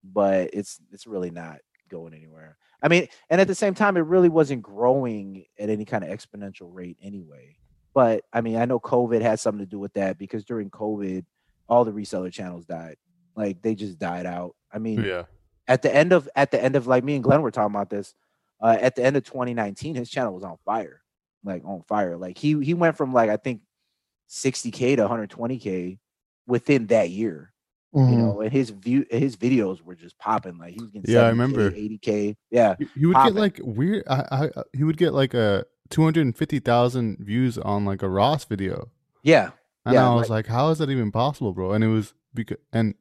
[0.05, 2.59] but it's it's really not going anywhere.
[2.83, 6.11] I mean, and at the same time, it really wasn't growing at any kind of
[6.11, 7.57] exponential rate anyway.
[7.95, 11.25] But I mean, I know COVID had something to do with that because during COVID,
[11.69, 12.97] all the reseller channels died.
[13.35, 14.55] Like they just died out.
[14.73, 15.25] I mean, Yeah.
[15.67, 17.91] at the end of at the end of like me and Glenn were talking about
[17.91, 18.15] this.
[18.61, 21.01] Uh, at the end of 2019, his channel was on fire,
[21.45, 22.17] like on fire.
[22.17, 23.63] Like he he went from like I think
[24.31, 25.99] 60k to 120k
[26.47, 27.53] within that year.
[27.95, 28.19] You Mhm.
[28.19, 30.59] know, and his view his videos were just popping.
[30.59, 31.71] Like he was getting Yeah, I 70K, remember.
[31.71, 32.37] 80k.
[32.51, 33.35] Yeah, He, he would Poppin'.
[33.35, 34.05] get like weird.
[34.09, 38.03] I, I he would get like a two hundred and fifty thousand views on like
[38.03, 38.91] a Ross video,
[39.23, 39.51] yeah,
[39.87, 42.59] and Yeah, I was like, "How is that even possible, bro?" And it was because
[42.75, 42.95] and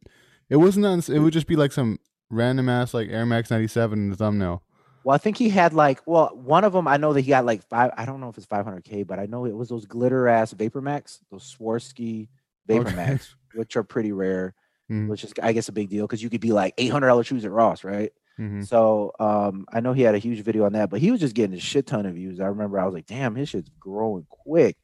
[0.50, 0.86] it wasn't.
[0.86, 4.10] uns- It would just be like some random ass like Air Max ninety seven in
[4.10, 4.64] the thumbnail.
[5.04, 7.46] Well, I think he had like, well, one of them I know that he got
[7.46, 7.92] like five.
[7.98, 10.82] I don't know if it's 500k, but I know it was those glitter ass Vapor
[10.82, 12.30] Max, those Swarovski
[12.68, 12.96] Vapor Okay.
[12.96, 14.54] Max, which are pretty rare,
[14.90, 15.08] Mhm.
[15.10, 17.44] which is I guess a big deal because you could be like 800 dollar shoes
[17.46, 18.12] at Ross, right?
[18.40, 18.66] Mhm.
[18.66, 21.36] So um, I know he had a huge video on that, but he was just
[21.36, 22.40] getting a shit ton of views.
[22.40, 24.78] I remember I was like, damn, his shit's growing quick.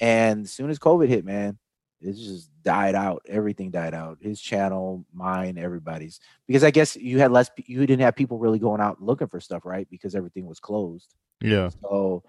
[0.00, 1.58] And as soon as COVID hit, man,
[2.00, 3.22] it just died out.
[3.28, 4.18] Everything died out.
[4.20, 6.20] His channel, mine, everybody's.
[6.46, 9.40] Because I guess you had less, you didn't have people really going out looking for
[9.40, 9.86] stuff, right?
[9.90, 11.14] Because everything was closed.
[11.40, 12.22] Yeah, So,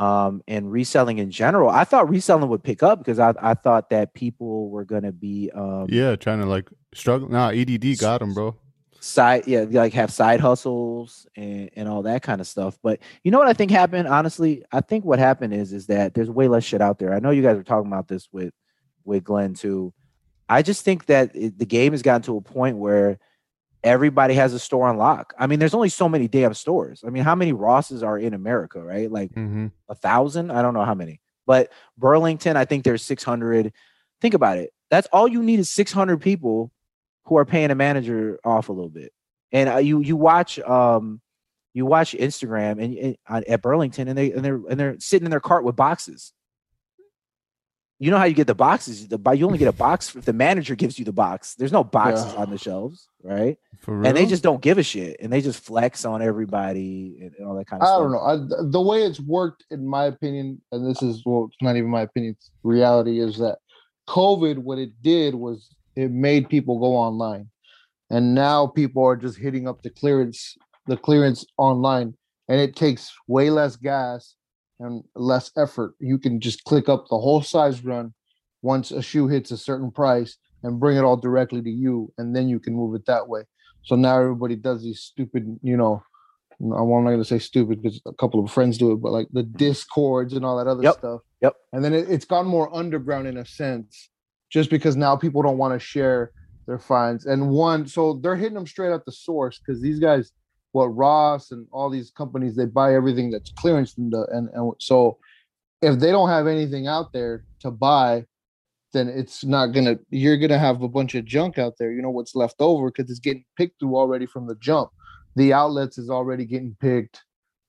[0.00, 3.90] um, and reselling in general, I thought reselling would pick up because I, I thought
[3.90, 7.28] that people were gonna be um yeah, trying to like struggle.
[7.28, 8.56] Nah, EDD got them, bro.
[9.02, 13.30] side yeah like have side hustles and, and all that kind of stuff but you
[13.30, 16.48] know what i think happened honestly i think what happened is is that there's way
[16.48, 18.52] less shit out there i know you guys were talking about this with
[19.06, 19.90] with glenn too
[20.50, 23.18] i just think that it, the game has gotten to a point where
[23.82, 25.34] everybody has a store on lock.
[25.38, 27.02] I mean there's only so many damn stores.
[27.06, 29.10] I mean how many rosses are in america right?
[29.10, 30.50] Like hmm a thousand?
[30.50, 31.20] I don't know how many.
[31.46, 33.72] But burlington i think there's 600
[34.20, 34.72] think about it.
[34.90, 36.70] That's all you need is 600 people
[37.24, 39.12] who are paying a manager off a little bit.
[39.52, 41.20] And uh, you you watch um
[41.72, 45.24] you watch instagram and, and on, at burlington and they and they're and they're sitting
[45.24, 46.32] in their cart with boxes
[48.02, 50.24] you know how you get the boxes the bu- you only get a box if
[50.24, 52.40] the manager gives you the box there's no boxes Yeah.
[52.40, 54.06] on the shelves right For real.
[54.08, 57.46] and they just don't give a shit and they just flex on everybody and, and
[57.46, 58.56] all that kind of I stuff i don't know.
[58.64, 61.90] I, the way it's worked, in my opinion, and this is well, it's not even
[61.90, 62.34] my opinion.
[62.38, 63.58] It's reality is that
[64.08, 67.48] COVID, what it did was it made people go online,
[68.10, 72.14] and now people are just hitting up the clearance, the clearance online,
[72.48, 74.34] and it takes way less gas
[74.80, 75.94] and less effort.
[76.00, 78.14] You can just click up the whole size run
[78.62, 82.34] once a shoe hits a certain price and bring it all directly to you, and
[82.34, 83.42] then you can move it that way.
[83.82, 86.02] So now everybody does these stupid, you know,
[86.60, 89.28] I'm not going to say stupid because a couple of friends do it, but like
[89.32, 89.56] the mm-hmm.
[89.56, 90.98] discords and all that other Yep.
[90.98, 91.20] stuff.
[91.40, 91.54] Yep.
[91.72, 94.10] And then it, it's gone more underground in a sense,
[94.50, 96.32] just because now people don't want to share
[96.66, 97.24] their finds.
[97.24, 100.32] And one, so they're hitting them straight at the source because these guys,
[100.72, 104.72] what Ross and all these companies, they buy everything that's clearance and the and, and
[104.78, 105.18] so
[105.82, 108.26] if they don't have anything out there to buy,
[108.92, 109.98] then it's not gonna.
[110.10, 111.92] You're gonna have a bunch of junk out there.
[111.92, 114.90] You know what's left over because it's getting picked through already from the jump
[115.36, 117.22] the outlets is already getting picked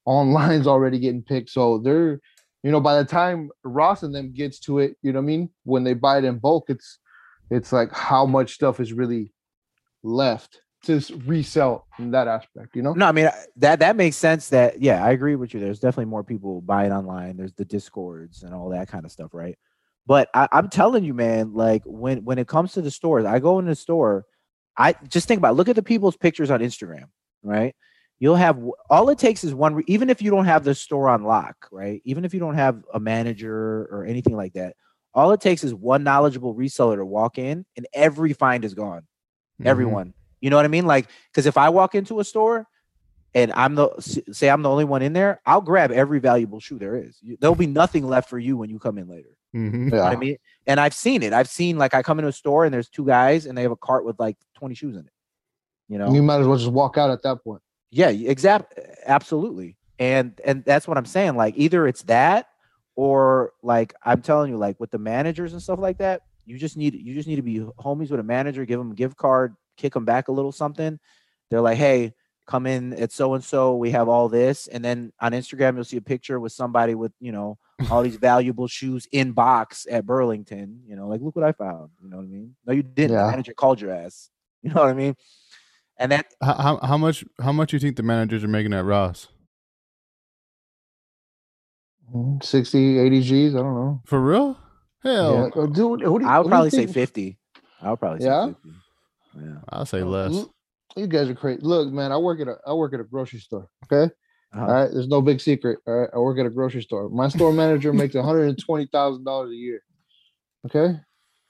[0.05, 2.19] online's already getting picked so they're
[2.63, 5.27] you know by the time ross and them gets to it you know what i
[5.27, 6.99] mean when they buy it in bulk it's
[7.49, 9.31] it's like how much stuff is really
[10.03, 14.49] left to resell in that aspect you know No, I mean that that makes sense.
[14.49, 15.59] That yeah, I agree with you.
[15.59, 17.37] There's definitely more people buying online.
[17.37, 19.57] There's the discords and all that kind of stuff, right?
[20.07, 23.39] But I, I'm telling you, man, like when when it comes to the stores, I
[23.39, 24.25] go in the store.
[24.77, 27.05] I just think about it, look at the people's pictures on Instagram,
[27.43, 27.75] right?
[28.19, 28.57] You'll have
[28.89, 29.83] all it takes is one.
[29.87, 32.01] Even if you don't have the store on lock, right?
[32.05, 34.75] Even if you don't have a manager or anything like that,
[35.13, 39.03] all it takes is one knowledgeable reseller to walk in, and every find is gone
[39.59, 39.67] Mhm.
[39.67, 40.13] everyone.
[40.41, 40.85] You know what I mean?
[40.85, 42.67] Like, because if I walk into a store
[43.33, 43.89] and I'm the
[44.31, 47.19] say I'm the only one in there, I'll grab every valuable shoe there is.
[47.39, 49.29] There'll be nothing left for you when you come in later.
[49.55, 49.85] Mhm.
[49.85, 50.37] You know what I mean?
[50.67, 51.31] And I've seen it.
[51.31, 53.71] I've seen like I come into a store and there's two guys and they have
[53.71, 55.11] a cart with like 20 shoes in it.
[55.87, 56.13] You know?
[56.13, 59.77] you might as well just walk out at that point Yeah, exact absolutely.
[59.99, 61.35] And and that's what I'm saying.
[61.35, 62.47] Like either it's that
[62.95, 66.77] or like I'm telling you, like with the managers and stuff like that, you just
[66.77, 69.55] need you just need to be homies with a manager, give them a gift card,
[69.81, 70.99] kick them back a little something.
[71.49, 72.13] They're like, hey,
[72.47, 74.67] come in at so and so, we have all this.
[74.67, 77.57] And then on Instagram, you'll see a picture with somebody with, you know,
[77.89, 80.81] all these valuable shoes in box at Burlington.
[80.85, 81.89] You know, like look what I found.
[82.01, 82.55] You know what I mean?
[82.65, 83.17] No, you didn't.
[83.17, 84.29] The manager called your ass.
[84.63, 85.15] You know what I mean?
[85.97, 88.85] And that How, how how much how much you think the managers are making at
[88.85, 89.27] Ross
[92.13, 92.43] Mhm.
[92.43, 94.57] 60 80 g's i don't know for real?
[95.03, 95.65] Hell, yeah.
[95.65, 97.39] Dude who do you, I would probably say 50.
[97.81, 98.47] I would probably say Yeah?
[98.47, 98.69] 50.
[99.35, 99.57] Yeah.
[99.69, 100.33] I'll say less.
[100.33, 100.49] Mm,
[100.97, 103.39] you guys are crazy look man i work at a i work at a grocery
[103.39, 104.11] store okay
[104.53, 104.65] Uh-huh.
[104.65, 105.79] All right, there's no big secret.
[105.87, 107.07] All right, I work at a grocery store.
[107.09, 109.81] My store manager makes one hundred and twenty thousand dollars a year.
[110.65, 110.99] Okay,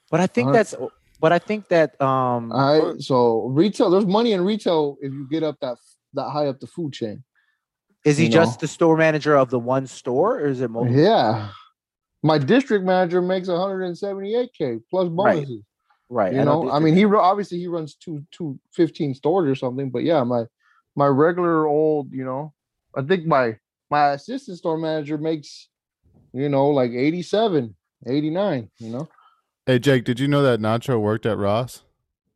[0.08, 0.72] But I think that's
[1.18, 3.00] But I think that um All right.
[3.02, 5.78] So retail, there's money in retail if you get up that
[6.14, 7.24] that high up the food chain.
[8.04, 8.66] is he you just know.
[8.66, 10.96] the store manager of the one store or is it multiple?
[10.96, 11.48] Yeah.
[12.22, 15.50] My district manager makes 178k plus bonuses.
[15.50, 15.58] Right.
[16.34, 20.02] You know, I mean, he obviously he runs two two 15 stores or something, but
[20.02, 20.44] yeah, my
[20.94, 22.52] my regular old, you know,
[22.94, 23.56] I think my
[23.90, 25.68] my assistant store manager makes,
[26.34, 27.74] you know, like 87,
[28.06, 29.08] 89, you know.
[29.64, 31.82] Hey Jake, did you know that Nacho worked at Ross?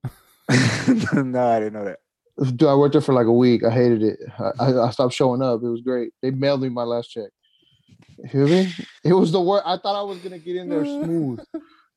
[0.48, 1.98] no, I didn't know that.
[2.56, 3.62] Dude, I worked there for like a week.
[3.62, 4.20] I hated it.
[4.38, 5.62] I, I, I stopped showing up.
[5.62, 6.12] It was great.
[6.22, 7.30] They mailed me my last check.
[8.18, 8.72] You feel me?
[9.04, 9.64] It was the worst.
[9.66, 11.40] I thought I was gonna get in there smooth.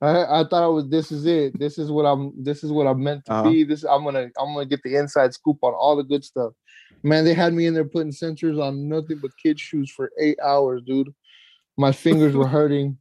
[0.01, 0.87] I, I thought I was.
[0.89, 1.57] This is it.
[1.59, 2.31] This is what I'm.
[2.41, 3.49] This is what I'm meant to Uh-huh.
[3.49, 3.63] be.
[3.65, 4.29] This I'm gonna.
[4.39, 6.53] I'm gonna get the inside scoop on all the good stuff.
[7.03, 10.37] Man, they had me in there putting sensors on nothing but kids' shoes for eight
[10.43, 11.13] hours, dude.
[11.77, 12.97] My fingers were hurting.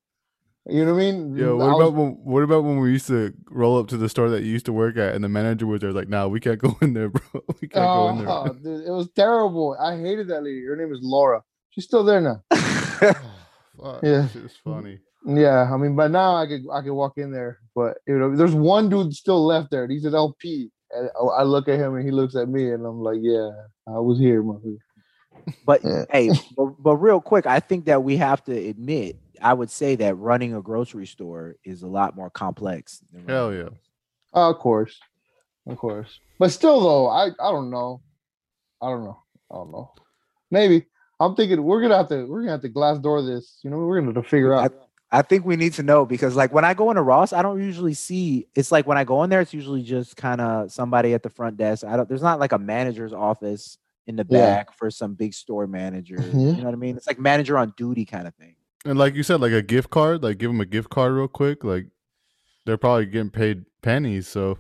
[0.70, 1.37] You know what I mean?
[1.37, 3.97] Yo, I what was- about when, what about when we used to roll up to
[3.97, 6.27] the store that you used to work at, and the manager was there like, "Nah,
[6.27, 7.23] we can't go in there, bro.
[7.62, 9.77] We can't go in there." Oh, dude, it was terrible.
[9.81, 10.65] I hated that lady.
[10.65, 11.43] Her name is Laura.
[11.70, 12.43] She's still there now.
[12.51, 14.23] Fuck, Yeah.
[14.23, 14.99] that shit is funny.
[15.29, 18.35] Yeah, I mean, by now I could I could walk in there, but you know,
[18.35, 19.87] there's one dude still left there.
[19.87, 22.85] He's an LP, and I- I look at him and he looks at me, and
[22.87, 23.51] I'm like, yeah,
[23.87, 24.79] I was here, motherfucker.
[25.67, 26.05] But Yeah.
[26.11, 29.97] hey, but, but real quick, I think that we have to admit, I would say
[29.97, 33.03] that running a grocery store is a lot more complex.
[33.13, 33.69] Than Hell yeah.
[34.35, 34.99] Uh, of course,
[35.67, 38.01] of course, but still though, I I don't know,
[38.81, 39.93] I don't know, I don't know.
[40.51, 40.87] Maybe
[41.21, 43.59] I'm thinking we're gonna have to we're gonna have to glass door this.
[43.63, 44.73] You know, we're gonna have to figure out.
[44.73, 44.75] I
[45.22, 47.94] think we need to know because, like, when I go into Ross, I don't usually
[47.94, 48.47] see.
[48.55, 51.30] It's like when I go in there, it's usually just kind of somebody at the
[51.30, 51.85] front desk.
[51.85, 52.09] I don't.
[52.09, 54.40] There's not like a manager's office in the Yeah.
[54.40, 56.16] back for some big store manager.
[56.18, 56.32] Yeah.
[56.32, 56.97] You know what I mean?
[56.97, 58.55] It's like manager on duty kind of thing.
[58.85, 61.28] And like you said, like a gift card, like give them a gift card real
[61.28, 61.64] quick.
[61.64, 61.86] Like
[62.64, 64.59] they're probably getting paid pennies, so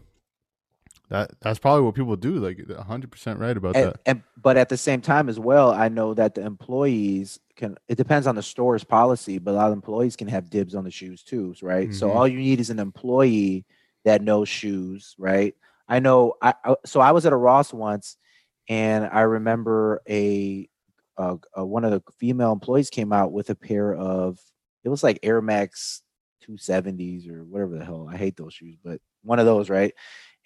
[1.08, 2.34] that that's probably what people do.
[2.36, 4.00] Like hundred percent right about and, that.
[4.06, 7.96] and but at the same time as well i know that the employees can it
[7.96, 10.92] depends on the store's policy but a lot of employees can have dibs on the
[10.92, 12.14] shoes too right so Mhm.
[12.14, 13.66] all you need is an employee
[14.06, 15.54] that knows shoes right
[15.88, 18.16] i know i, I so i was at a ross once
[18.68, 20.68] and i remember a,
[21.18, 24.40] uh uh one of the female employees came out with a pair of
[24.84, 26.02] it was like air max
[26.42, 29.94] 270s or whatever the hell i hate those shoes but one of those right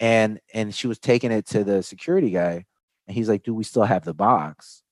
[0.01, 2.65] and and she was taking it to the security guy
[3.09, 4.83] and he's like, "Do we still have the box?"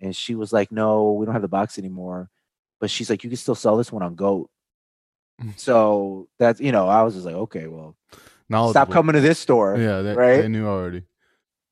[0.00, 2.28] And she was like, "No, we don't have the box anymore."
[2.80, 4.50] But she's like, "You can still sell this one on Goat."
[5.42, 5.58] Mm.
[5.58, 7.96] so that's you know, I was just like, "Okay, well,
[8.70, 10.42] stop coming to this store." Yeah, they, right?
[10.42, 11.02] they knew already.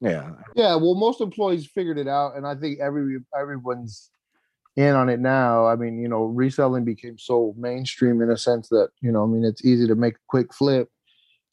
[0.01, 4.11] Yeah, Yeah, well, most employees figured it out, and I think every everyone's
[4.77, 5.67] in on it now.
[5.67, 9.27] I mean, you know, reselling became so mainstream in a sense that you know, I
[9.27, 10.89] mean, it's easy to make a quick flip.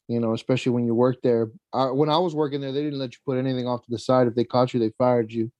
[0.08, 1.50] You know, especially when you work there.
[1.72, 3.98] I, when I was working there, they didn't let you put anything off to the
[3.98, 4.26] side.
[4.26, 5.50] If they caught you, they fired you.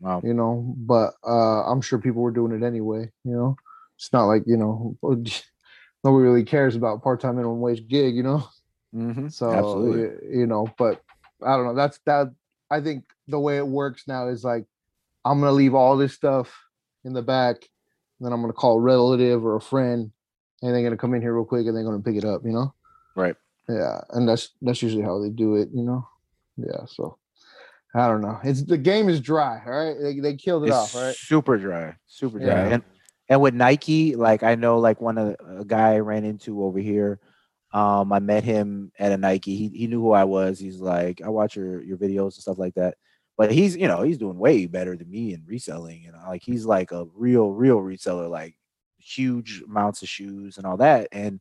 [0.00, 0.22] Wow.
[0.24, 3.10] You know, but uh, I'm sure people were doing it anyway.
[3.24, 3.56] You know,
[3.96, 5.34] it's not like you know, nobody
[6.04, 8.16] really cares about part-time minimum wage gig.
[8.16, 8.48] You know,
[8.94, 9.28] mm-hmm.
[9.28, 10.38] so absolutely.
[10.38, 11.02] you know, but
[11.44, 11.74] I don't know.
[11.74, 12.32] That's that.
[12.70, 14.64] I think the way it works now is like
[15.24, 16.54] I'm gonna leave all this stuff
[17.04, 17.56] in the back,
[18.18, 20.10] and then I'm gonna call a relative or a friend,
[20.62, 22.42] and they're gonna come in here real quick and they're gonna pick it up.
[22.44, 22.74] You know?
[23.14, 23.36] Right.
[23.68, 25.68] Yeah, and that's that's usually how they do it.
[25.74, 26.08] You know?
[26.56, 26.86] Yeah.
[26.86, 27.18] So
[27.94, 28.38] I don't know.
[28.44, 29.60] It's the game is dry.
[29.66, 30.94] All right, they they killed it It's off.
[30.94, 31.16] All right.
[31.16, 32.48] super dry, super dry.
[32.48, 32.74] Yeah.
[32.74, 32.82] And
[33.28, 36.78] and with Nike, like I know, like one of a guy I ran into over
[36.78, 37.20] here.
[37.72, 39.56] Um, I met him at a Nike.
[39.56, 40.58] He he knew who I was.
[40.58, 42.96] He's like, I watch your your videos and stuff like that.
[43.36, 46.02] But he's you know he's doing way better than me in reselling.
[46.02, 48.54] You know, like he's like a real real reseller, like
[48.98, 51.08] huge amounts of shoes and all that.
[51.12, 51.40] And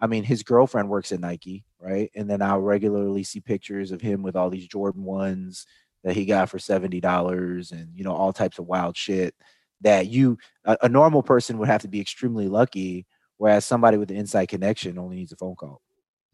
[0.00, 2.10] I mean, his girlfriend works at Nike, right?
[2.14, 5.66] And then I'll regularly see pictures of him with all these Jordan ones
[6.04, 9.34] that he got for seventy dollars, and you know all types of wild shit
[9.82, 13.06] that you a, a normal person would have to be extremely lucky,
[13.38, 15.80] whereas somebody with an inside connection only needs a phone call.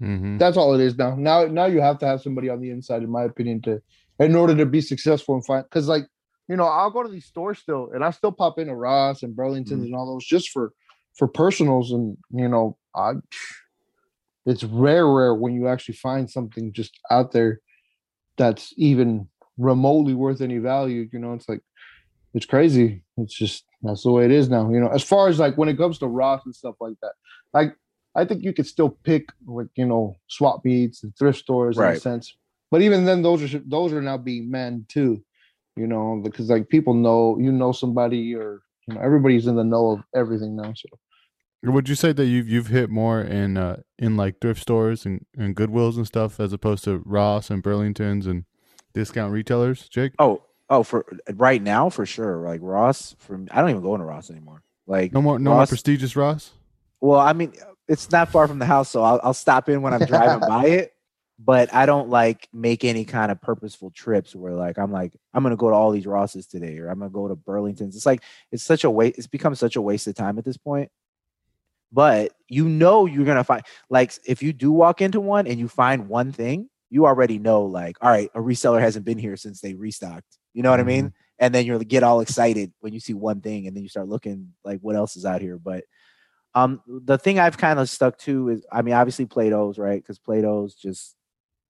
[0.03, 0.39] Mm-hmm.
[0.39, 1.15] That's all it is now.
[1.17, 3.81] Now now you have to have somebody on the inside, in my opinion, to
[4.19, 6.07] in order to be successful and find because like
[6.49, 9.35] you know, I'll go to these stores still and I still pop into Ross and
[9.35, 10.73] Burlington's and all those just for
[11.15, 13.15] for personals and you know, I
[14.45, 17.61] it's rare rare when you actually find something just out there
[18.37, 19.29] that's even
[19.59, 21.09] remotely worth any value.
[21.13, 21.61] You know, it's like
[22.35, 23.03] it's crazy.
[23.17, 24.71] It's just that's the way it is now.
[24.71, 27.13] You know, as far as like when it comes to Ross and stuff like that,
[27.55, 27.75] like
[28.15, 31.85] I think you could still pick like you know swap meets and thrift stores in
[31.85, 32.37] a sense.
[32.71, 35.23] But even then, those are those are now being manned too.
[35.77, 39.65] You know, because like people know you know somebody or you know everybody's in the
[39.65, 40.73] know of everything now.
[40.75, 40.89] So
[41.63, 45.25] Would you say that you've you've hit more in uh in like thrift stores and,
[45.37, 48.45] and Goodwills and stuff as opposed to Ross and Burlingtons and
[48.97, 50.13] discount retailers, Jake?
[50.19, 51.05] Oh, oh, for
[51.35, 52.39] right now for sure.
[52.39, 54.63] Like Ross, from I don't even go into Ross anymore.
[54.87, 56.53] Like No more no more prestigious Ross?
[57.01, 57.53] Well, I mean,
[57.89, 60.67] it's not far from the house, so I'll, I'll stop in when I'm driving by
[60.67, 60.93] it.
[61.39, 65.43] But I don't like make any kind of purposeful trips where like I'm like I'm
[65.43, 67.95] gonna go to all these Rosses today or I'm gonna go to Burlington's.
[67.95, 69.19] It's like it's such a waste.
[69.19, 70.91] It's become such a waste of time at this point.
[71.93, 75.69] But you know you're gonna find like if you do walk into one and you
[75.69, 79.61] find one thing, you already know like all right, a reseller hasn't been here since
[79.61, 80.39] they restocked.
[80.55, 81.13] You know what I mean?
[81.39, 84.09] And then you'll get all excited when you see one thing, and then you start
[84.09, 85.59] looking like what else is out here.
[85.59, 85.85] But
[86.55, 90.03] um, the thing I've kind of stuck to is, I mean, obviously Plato's, right?
[90.03, 91.15] Because Plato's just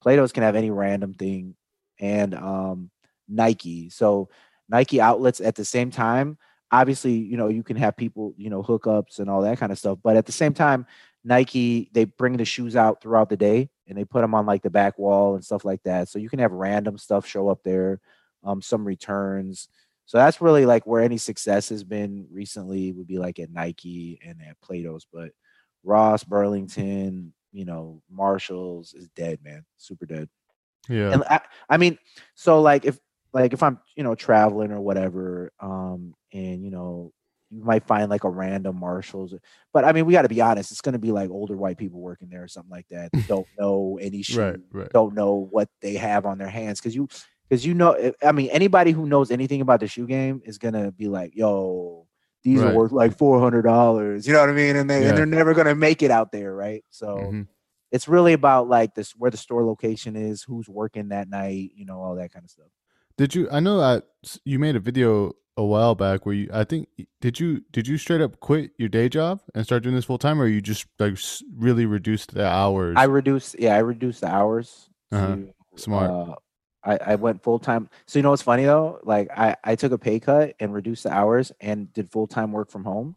[0.01, 1.57] Plato's can have any random thing,
[1.99, 2.91] and um,
[3.29, 3.91] Nike.
[3.91, 4.29] So
[4.69, 6.39] Nike outlets at the same time.
[6.71, 9.79] Obviously, you know, you can have people, you know, hookups and all that kind of
[9.79, 9.99] stuff.
[10.03, 10.87] But at the same time,
[11.25, 14.63] Nike they bring the shoes out throughout the day and they put them on like
[14.63, 16.09] the back wall and stuff like that.
[16.09, 18.01] So you can have random stuff show up there,
[18.45, 19.69] um, some returns.
[20.07, 24.21] So that's really like where any success has been recently would be like at Nike
[24.25, 25.31] and at Plato's, but
[25.83, 30.29] Ross, Burlington, you know, Marshalls is dead, man, super dead.
[30.89, 31.13] Yeah.
[31.13, 31.99] And I, I mean,
[32.35, 32.99] so like if
[33.33, 37.13] like if I'm you know traveling or whatever, um, and you know
[37.51, 39.35] you might find like a random Marshalls,
[39.73, 42.01] but I mean we got to be honest, it's gonna be like older white people
[42.01, 43.13] working there or something like that.
[43.15, 44.93] that don't know any shoe, Right, right.
[44.93, 47.09] don't know what they have on their hands because you
[47.49, 50.59] because you know eh, I mean anybody who knows anything about the shoe game is
[50.59, 52.07] gonna be like, yo.
[52.43, 52.73] These Right.
[52.73, 55.09] are worth like four hundred dollars, you know what I mean, and they Yeah.
[55.09, 56.85] and they're never gonna make it out there, right?
[56.91, 57.49] So Mhm.
[57.91, 61.85] it's really about like this where the store location is, who's working that night, you
[61.85, 62.69] know, all that kind of stuff.
[63.17, 63.49] Did you?
[63.51, 64.03] I know I,
[64.45, 66.49] you made a video a while back where you.
[66.53, 66.89] I think
[67.21, 70.19] did you did you straight up quit your day job and start doing this full
[70.19, 71.19] time, or you just like
[71.57, 72.95] really reduced the hours?
[72.99, 74.91] I reduced, yeah, I reduced the hours.
[75.13, 75.37] Uh-huh.
[75.37, 76.11] to, Smart.
[76.11, 76.35] uh,
[76.85, 77.89] I, I went full time.
[78.07, 79.01] So you know what's funny though?
[79.03, 82.53] Like I, I took a pay cut and reduced the hours and did full time
[82.53, 83.17] work from home,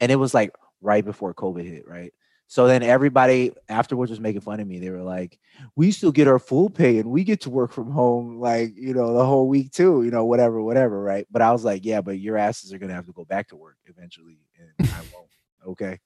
[0.00, 2.12] and it was like right before COVID hit, right?
[2.46, 4.78] So then everybody afterwards was making fun of me.
[4.78, 5.38] They were like,
[5.76, 8.94] "We still get our full pay and we get to work from home, like you
[8.94, 12.00] know, the whole week too, you know, whatever, whatever, right?" But I was like, "Yeah,
[12.00, 15.28] but your asses are gonna have to go back to work eventually, and I won't."
[15.66, 15.98] Okay,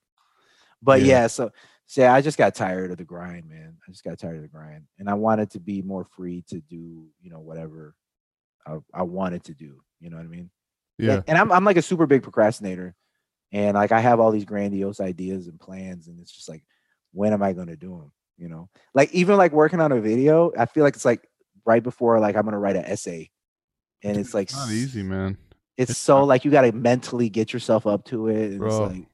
[0.83, 1.23] but Yeah.
[1.23, 1.51] yeah, so
[1.87, 3.77] so yeah, I just got tired of the grind, man.
[3.87, 6.61] I just got tired of the grind, and I wanted to be more free to
[6.61, 7.95] do, you know, whatever
[8.67, 9.81] I, I wanted to do.
[10.01, 10.51] You know what I mean?
[10.99, 11.15] yeah.
[11.15, 12.95] And, and I'm I'm like a super big procrastinator,
[13.53, 16.65] and like I have all these grandiose ideas and plans, and it's just like,
[17.13, 18.13] when am I going to do them?
[18.37, 21.27] You know, like even like working on a video, I feel like it's like
[21.65, 23.31] right before like I'm going to write an essay,
[24.03, 25.37] and it's like Not easy, man.
[25.77, 28.37] It's It's so not- like you got to mentally get yourself up to it.
[28.53, 28.87] And it's Bro.
[28.89, 29.07] like,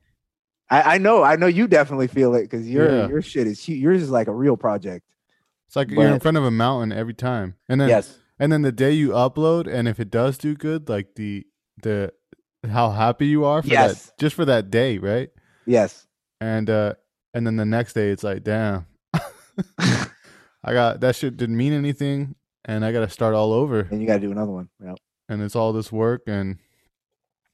[0.70, 3.08] I, I know, I know you definitely feel it because your Yeah.
[3.08, 5.04] your shit is yours is like a real project.
[5.68, 8.62] It's like you're in front of a mountain every time, and then yes, and then
[8.62, 11.46] the day you upload, and if it does do good, like the
[11.82, 12.12] the
[12.68, 14.06] how happy you are for Yes.
[14.06, 15.30] that just for that day, right?
[15.66, 16.06] yes.
[16.40, 16.94] And uh
[17.32, 18.86] and then the next day it's like, damn,
[19.78, 22.34] I got that shit didn't mean anything,
[22.64, 24.68] and I got to start all over, and you got to do another one.
[24.82, 24.94] Yeah.
[25.28, 26.58] and it's all this work, and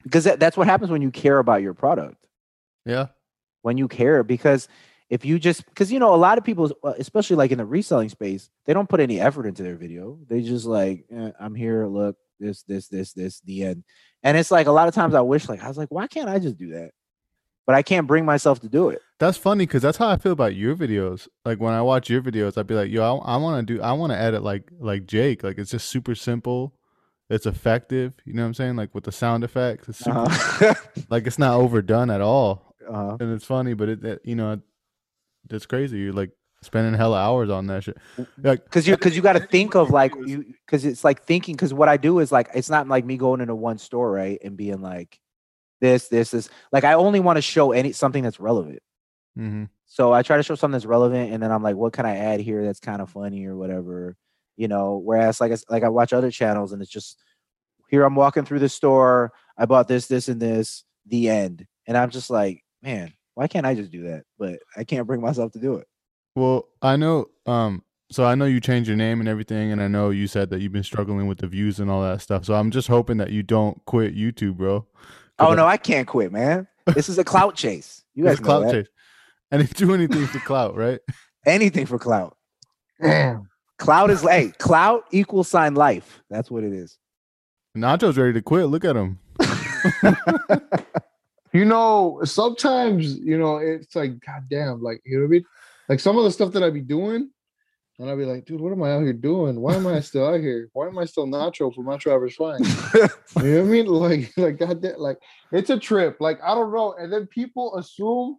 [0.02, 2.26] Because that, that's what happens when you care about your product.
[2.86, 3.06] yeah,
[3.62, 4.68] when you care because
[5.08, 7.64] if you just because you know a lot of people uh, especially like in the
[7.66, 11.54] reselling space they don't put any effort into their video they just like eh, i'm
[11.54, 13.84] here look this this this this the end
[14.22, 16.28] and it's like a lot of times i wish like i was like why can't
[16.28, 16.90] i just do that
[17.66, 20.32] but i can't bring myself to do it That's funny because that's how I feel
[20.32, 21.28] about your videos.
[21.44, 23.82] Like when I watch your videos, I'd be like, "Yo, I, I want to do,
[23.82, 25.42] I want to edit like like Jake.
[25.42, 26.72] Like it's just super simple,
[27.28, 28.14] it's effective.
[28.24, 28.76] You know what I'm saying?
[28.76, 30.74] Like with the sound effects, it's super, uh-huh.
[31.10, 33.18] like it's not overdone at all, uh-huh.
[33.20, 33.74] and it's funny.
[33.74, 34.58] But it, it you know,
[35.50, 35.98] it's crazy.
[35.98, 36.30] You're like
[36.62, 37.96] spending hella hours on that shit.
[38.42, 41.56] Like because you because you got to think of like you because it's like thinking
[41.56, 44.38] because what I do is like it's not like me going into one store right
[44.44, 45.18] and being like
[45.80, 48.80] this this this like I only want to show any something that's relevant.
[49.36, 52.06] hmm So I try to show something that's relevant, and then I'm like, what can
[52.06, 54.16] I add here that's kind of funny or whatever,
[54.56, 54.98] you know?
[54.98, 57.18] Whereas like I, like I watch other channels, and it's just
[57.88, 61.96] here I'm walking through the store, I bought this, this, and this, the end, and
[61.96, 64.24] I'm just like, man, why can't I just do that?
[64.38, 65.86] But I can't bring myself to do it.
[66.34, 67.26] Well, I know.
[67.46, 70.50] Um, so I know you changed your name and everything, and I know you said
[70.50, 72.44] that you've been struggling with the views and all that stuff.
[72.44, 74.86] So I'm just hoping that you don't quit YouTube, bro.
[75.38, 76.66] Oh no, I can't quit, man.
[76.86, 78.04] This is a clout chase.
[78.14, 78.72] You guys it's know clout that.
[78.72, 78.88] chase,
[79.50, 81.00] and it's do anything for clout, right?
[81.46, 82.36] Anything for clout.
[83.00, 83.48] Damn.
[83.78, 86.22] Clout is hey, clout equal sign life.
[86.28, 86.98] That's what it is.
[87.76, 88.66] Nacho's ready to quit.
[88.66, 89.18] Look at him.
[91.52, 95.44] You know, sometimes you know it's like, goddamn, like you know what I mean.
[95.90, 97.28] Like some of the stuff that I'd be doing,
[97.98, 99.60] and I'd be like, dude, what am I out here doing?
[99.60, 100.68] Why am I still out here?
[100.72, 102.62] Why am I still nacho for my Travis Flying?
[102.94, 103.86] you know what I mean?
[103.86, 105.18] Like, like god damn, like
[105.50, 106.18] it's a trip.
[106.20, 108.36] Like I don't know, and then people assume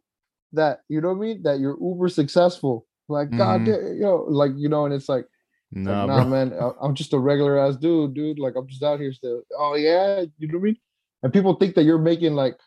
[0.54, 2.88] that you know what I mean that you're uber successful.
[3.10, 3.66] Like god Mhm.
[3.66, 5.26] damn, you know, like you know, and it's like.
[5.74, 8.40] Nah, Like, nah, man, I'm just a regular ass dude, dude.
[8.40, 9.42] Like, I'm just out here still.
[9.58, 10.78] Oh yeah, you know what I mean?
[11.24, 12.58] And people think that you're making like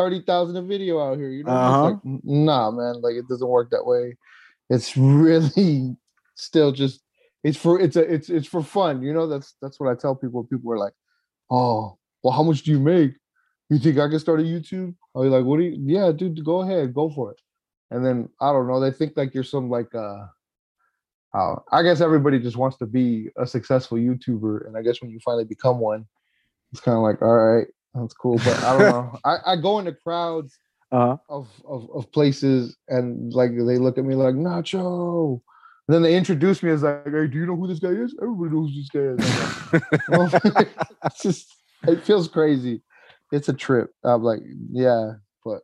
[0.00, 1.30] thirty thousand a video out here.
[1.30, 1.90] You know, I?
[1.90, 3.00] It's like, nah, man.
[3.00, 4.16] Like, it doesn't work that way.
[4.68, 5.96] It's really
[6.34, 7.02] still just.
[7.42, 9.02] It's for it's a it's it's for fun.
[9.02, 10.44] You know, that's that's what I tell people.
[10.44, 10.92] People are like,
[11.50, 13.12] oh, well, how much do you make?
[13.70, 14.94] You think I can start a YouTube?
[15.14, 15.76] I'll be like, what do you?
[15.80, 17.40] Yeah, dude, go ahead, go for it.
[17.90, 18.78] And then I don't know.
[18.78, 20.26] They think like you're some like uh
[21.32, 25.10] uh, I guess everybody just wants to be a successful YouTuber, and I guess when
[25.10, 26.06] you finally become one,
[26.72, 28.36] it's kind of like, all right, that's cool.
[28.38, 29.18] But I don't know.
[29.24, 30.56] I, I go into crowds
[30.92, 31.16] Uh-huh.
[31.28, 35.40] of, of of places, and like they look at me like Nacho.
[35.88, 38.14] And then they introduce me as like, hey, do you know who this guy is?
[38.22, 39.24] Everybody knows who this guy is.
[40.08, 40.68] Like,
[41.02, 41.56] it's just
[41.88, 42.82] it feels crazy.
[43.32, 43.90] It's a trip.
[44.04, 44.40] I'm like,
[44.72, 45.12] yeah,
[45.44, 45.62] but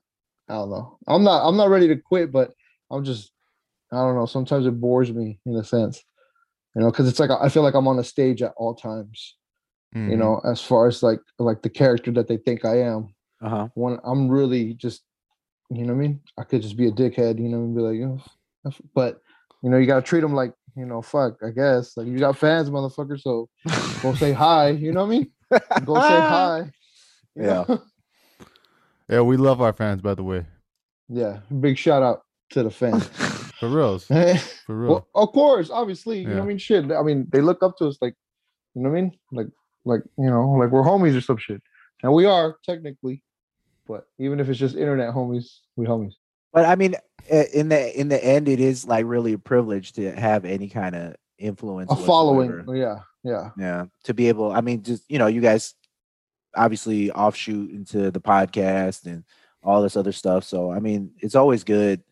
[0.49, 0.99] I don't know.
[1.07, 2.53] I'm not I'm not ready to quit, but
[2.91, 3.31] I'm just
[3.93, 4.27] I don't know.
[4.27, 6.03] Sometimes it bores me in a sense,
[6.75, 9.37] you know, because it's like I feel like I'm on a stage at all times.
[9.95, 10.19] You Mhm.
[10.19, 13.09] know, as far as like like the character that they think I am.
[13.43, 13.69] Uh-huh.
[13.75, 15.03] When I'm really just,
[15.71, 17.81] you know, what I mean, I could just be a dickhead, you know, and be
[17.83, 19.21] like, you know, but
[19.63, 21.37] you know, you gotta treat them like, you know, fuck.
[21.43, 23.21] I guess like you got fans, motherfucker.
[23.21, 23.49] So
[24.03, 24.71] go say hi.
[24.71, 25.31] You know what I mean?
[25.85, 26.71] Go say hi.
[27.37, 27.65] Yeah.
[27.69, 27.83] know?
[29.09, 30.47] Yeah, we love our fans, by the way.
[31.09, 31.41] yeah.
[31.61, 33.07] Big shout out to the fans.
[33.61, 34.05] For reals.
[34.07, 34.35] For
[34.69, 35.07] real.
[35.15, 36.59] of course, obviously, you know what I mean?
[36.59, 36.91] Shit.
[36.93, 38.15] I mean, they look up to us like,
[38.75, 39.19] you know what I mean?
[39.33, 39.47] Like,
[39.87, 41.63] like, you know, like we're homies or some shit.
[42.03, 43.23] And we are technically,
[43.87, 46.13] but even if it's just internet homies, we homies.
[46.53, 46.95] But I mean,
[47.29, 50.69] eh, in the in the end, it is like really a privilege to have any
[50.69, 51.91] kind of influence.
[51.91, 52.65] A following.
[52.77, 52.99] Yeah.
[53.27, 53.51] Yeah.
[53.59, 55.75] Yeah, to be able, I mean, just you know, you guys
[56.55, 59.25] obviously offshoot into the podcast and
[59.65, 60.45] all this other stuff.
[60.45, 62.03] So I mean, it's always good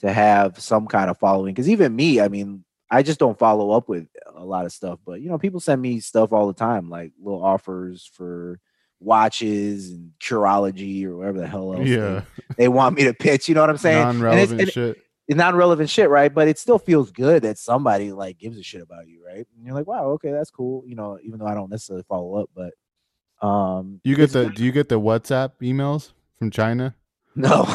[0.00, 1.54] to have some kind of following.
[1.54, 4.98] Because even me, I mean, I just don't follow up with a lot of stuff.
[5.04, 8.60] But you know, people send me stuff all the time, like little offers for
[9.00, 11.86] watches and Curology or whatever the hell else.
[11.86, 12.22] Yeah.
[12.56, 13.48] they, want me to pitch.
[13.48, 14.02] You know what I'm saying?
[14.02, 14.98] And it's- Non-relevant and shit.
[15.28, 16.32] it's non-relevant shit, right?
[16.32, 19.46] But it still feels good that somebody like gives a shit about you, right?
[19.56, 20.82] And you're like, wow, okay, that's cool.
[20.86, 24.64] You know, even though I don't necessarily follow up, but um, You get the do
[24.64, 26.94] you get the WhatsApp emails from China?
[27.36, 27.66] no.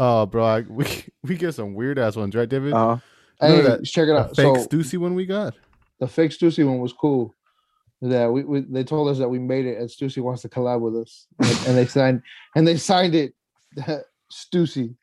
[0.00, 0.86] oh, bro, I, we
[1.22, 2.72] we get some weird ass ones, right, David?
[2.72, 3.02] uh, know
[3.40, 4.36] Hey, that- check it The out.
[4.36, 5.54] fake So Stussy one we got.
[6.00, 7.34] the fake Stussy one was cool.
[8.00, 10.80] Yeah, we, we they told us that we made it and Stussy wants to collab
[10.80, 11.26] with us.
[11.40, 12.22] And, and they signed
[12.54, 13.34] and they signed it
[14.32, 14.94] Stussy.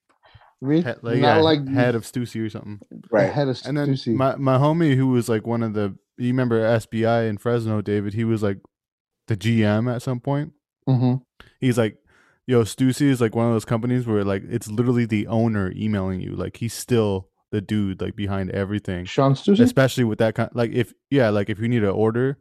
[0.64, 2.80] I mean, like, not yeah, like head of Stussy or something.
[3.12, 3.32] right.
[3.32, 6.62] head of And then my, my homie who was like one of the you remember
[6.62, 8.60] SBI in Fresno, David, he was like
[9.28, 10.54] the GM at some point.
[10.88, 11.22] Mhm.
[11.60, 11.98] He's like,
[12.48, 16.22] yo, Stussy is like one of those companies where like it's literally the owner emailing
[16.22, 16.36] you.
[16.36, 19.06] Like he's still the dude like behind everything.
[19.06, 19.62] Shawn Stussy.
[19.62, 22.38] Especially with that kind like if yeah, like if you need an order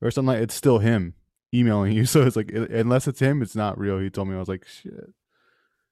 [0.00, 1.14] or something like it's still him
[1.52, 2.06] emailing you.
[2.14, 3.98] So it's like i- unless it's him, it's not real.
[3.98, 4.92] He told me I was like, shit.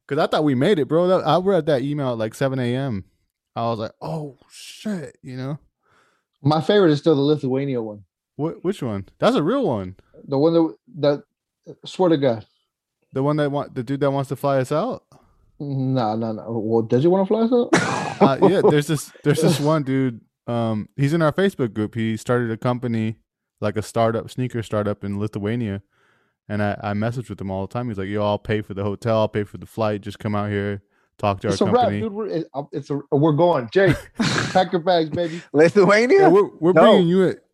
[0.08, 1.06] Cause I thought we made it, bro.
[1.08, 3.04] That, I read that email at like 7 a.m.
[3.56, 5.58] I was like, oh shit, you know?
[6.42, 8.04] My favorite is still the Lithuania one.
[8.36, 9.08] What which one?
[9.18, 9.96] That's a real one.
[10.26, 10.74] The one that
[11.66, 12.46] that swear to God.
[13.12, 15.04] The one that want the dude that wants to fly us out.
[15.60, 16.44] No, no, no.
[16.64, 17.68] Well, does he want to fly us out?
[18.42, 20.20] Uh, yeah, there's this there's this one dude.
[20.46, 21.94] Um, he's in our Facebook group.
[21.94, 23.16] He started a company,
[23.60, 25.82] like a startup sneaker startup in Lithuania,
[26.48, 27.88] and I I message with him all the time.
[27.88, 29.18] He's like, "Yo, I'll pay for the hotel.
[29.18, 30.00] I'll pay for the flight.
[30.00, 30.82] Just come out here,
[31.18, 32.12] talk to It's a our wrap, company." dude.
[32.12, 33.68] We're, it's a we're going.
[33.72, 33.96] Jake,
[34.52, 35.42] pack your bags, baby.
[35.52, 36.22] Lithuania.
[36.22, 36.82] Yeah, we're we're No.
[36.82, 37.44] bringing you it.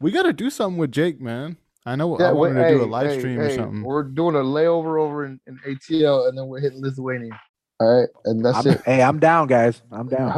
[0.00, 1.56] We got to do something with Jake, man.
[1.84, 2.16] I know.
[2.18, 3.82] I wait, wanted to do a live hey, stream or something.
[3.82, 7.30] We're doing a layover over in, in ATL, and then we're hitting Lithuania.
[7.80, 8.82] All right, and that's I'm- it.
[8.84, 9.82] hey, I'm down, guys.
[9.92, 10.30] I'm down.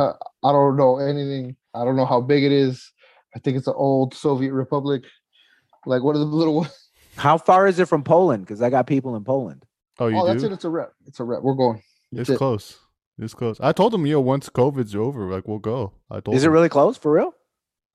[0.43, 1.57] I don't know anything.
[1.75, 2.93] I don't know how big it is.
[3.35, 5.05] I think it's an old Soviet republic,
[5.87, 6.89] like one of the little ones.
[7.17, 8.45] How far is it from Poland?
[8.45, 9.65] Because I got people in Poland.
[9.99, 10.53] Oh, you Oh, that's it.
[10.53, 10.93] It's a rep.
[11.07, 11.43] It's a rep.
[11.43, 11.83] We're going.
[12.13, 12.39] It's it.
[12.39, 12.79] close.
[13.19, 13.61] It's close.
[13.61, 15.93] I told him, yo, once COVID's over, like we'll go.
[16.11, 17.35] I told Is it really close for real?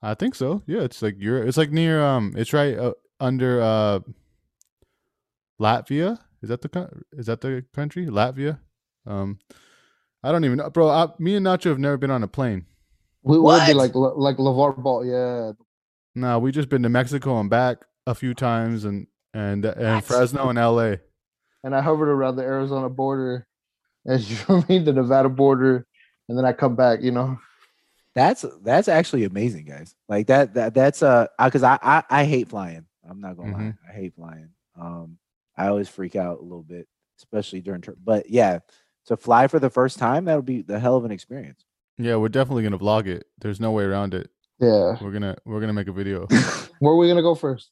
[0.02, 0.62] I think so.
[0.68, 1.44] Yeah, it's like you're.
[1.44, 2.04] It's like near.
[2.04, 4.00] Um, it's right uh, under uh,
[5.60, 6.20] Latvia.
[6.42, 8.06] Is that the coun- is that the country?
[8.06, 8.60] Latvia.
[9.06, 9.40] Um,
[10.24, 10.90] I don't even know, bro.
[10.90, 12.66] I, me and Nacho have never been on a plane.
[13.24, 15.06] We will be like like LaVar Ball.
[15.06, 15.52] Yeah.
[16.16, 20.04] No, we just been to Mexico and back a few times, and and and What?
[20.04, 21.00] Fresno and L.A.
[21.64, 23.48] and I hovered around the Arizona border,
[24.08, 25.86] as you know I mean, the Nevada border,
[26.30, 27.02] and then I come back.
[27.02, 27.38] You know,
[28.14, 29.96] That's that's actually amazing, guys.
[30.08, 32.86] Like that that that's uh because I, I I hate flying.
[33.08, 33.78] I'm not gonna lie, Mhm.
[33.90, 34.50] I hate flying.
[34.80, 35.18] Um,
[35.58, 36.88] I always freak out a little bit,
[37.20, 37.82] especially during.
[37.82, 38.60] Tur- but yeah,
[39.08, 41.64] to fly for the first time, that would be the hell of an experience.
[41.98, 43.26] Yeah, we're definitely gonna vlog it.
[43.40, 44.30] There's no way around it.
[44.60, 44.98] yeah.
[45.02, 46.28] We're gonna we're gonna make a video.
[46.80, 47.72] Where are we gonna go first?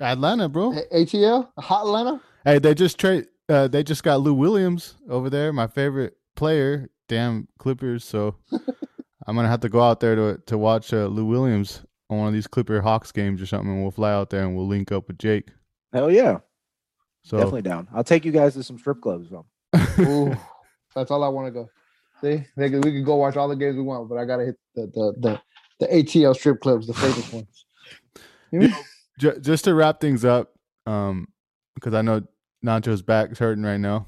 [0.00, 0.72] Atlanta, bro.
[0.72, 2.20] A- ATL, Hot Atlanta.
[2.44, 3.26] Hey, they just trade.
[3.48, 6.88] Uh, they just got Lou Williams over there, my favorite player.
[7.08, 8.04] Damn Clippers.
[8.04, 8.36] So
[9.26, 12.28] I'm gonna have to go out there to to watch uh, Lou Williams on one
[12.28, 13.70] of these Clipper Hawks games or something.
[13.70, 15.48] And we'll fly out there and we'll link up with Jake.
[15.92, 16.38] Hell yeah,
[17.24, 17.88] So definitely down.
[17.94, 19.30] I'll take you guys to some strip clubs.
[19.30, 19.46] Though.
[19.98, 20.36] Ooh,
[20.94, 21.68] that's all I want to go.
[22.20, 24.56] See, they we can go watch all the games we want, but I gotta hit
[24.74, 25.40] the the the,
[25.80, 27.64] the ATL strip clubs, the famous ones.
[29.18, 30.52] J- just to wrap things up,
[30.86, 31.28] um,
[31.74, 32.22] because I know
[32.64, 34.06] Nacho's back's hurting right now.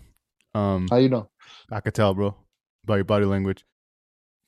[0.55, 1.29] Um, How you know?
[1.71, 2.37] I could tell, bro,
[2.85, 3.65] by your body language.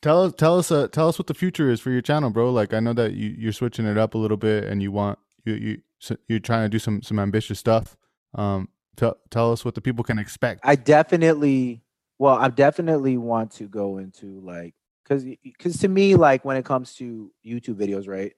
[0.00, 2.50] Tell us, tell us, uh, tell us what the future is for your channel, bro.
[2.50, 5.18] Like I know that you you're switching it up a little bit, and you want
[5.44, 7.96] you you so you're trying to do some some ambitious stuff.
[8.34, 10.60] Um, tell tell us what the people can expect.
[10.64, 11.82] I definitely,
[12.18, 14.74] well, I definitely want to go into like,
[15.08, 15.24] cause,
[15.58, 18.32] cause to me, like when it comes to YouTube videos, right?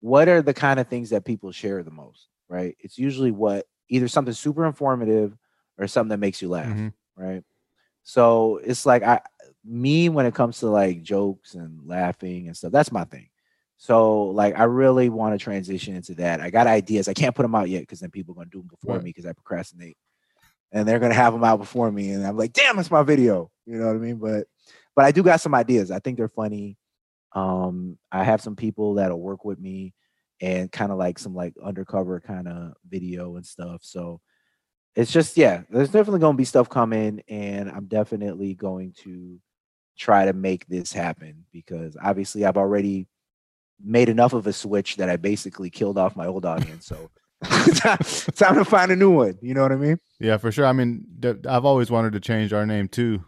[0.00, 2.76] What are the kind of things that people share the most, right?
[2.80, 5.36] It's usually what either something super informative
[5.78, 6.92] or something that makes you laugh, Mhm.
[7.16, 7.42] right?
[8.04, 9.20] So it's like I,
[9.64, 13.28] me when it comes to like jokes and laughing and stuff, that's my thing.
[13.78, 16.40] So like I really want to transition into that.
[16.40, 17.08] I got ideas.
[17.08, 19.04] I can't put them out yet because then people are gonna do them before Right.
[19.04, 19.96] me because I procrastinate
[20.72, 23.50] and they're gonna have them out before me, and I'm like, damn, it's my video.
[23.66, 24.16] You know what I mean?
[24.16, 24.46] But
[24.94, 25.90] but I do got some ideas.
[25.90, 26.76] I think they're funny.
[27.32, 29.94] Um, I have some people that'll work with me
[30.40, 33.82] and kind of like some like undercover kind of video and stuff.
[33.82, 34.20] So
[34.96, 39.38] it's just yeah, there's definitely gonna be stuff coming, and I'm definitely going to
[39.96, 43.06] try to make this happen because obviously I've already
[43.82, 46.86] made enough of a switch that I basically killed off my old audience.
[46.86, 47.10] So
[47.74, 47.98] time,
[48.34, 49.38] time to find a new one.
[49.40, 49.98] You know what I mean?
[50.20, 50.66] Yeah, for sure.
[50.66, 51.06] I mean,
[51.48, 53.24] I've always wanted to change our name too,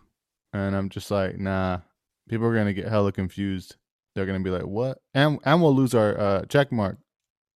[0.52, 1.80] and I'm just like, nah.
[2.28, 3.74] People are gonna get hella confused.
[4.14, 4.98] They're gonna be like, what?
[5.14, 6.98] And and we'll lose our uh, check mark,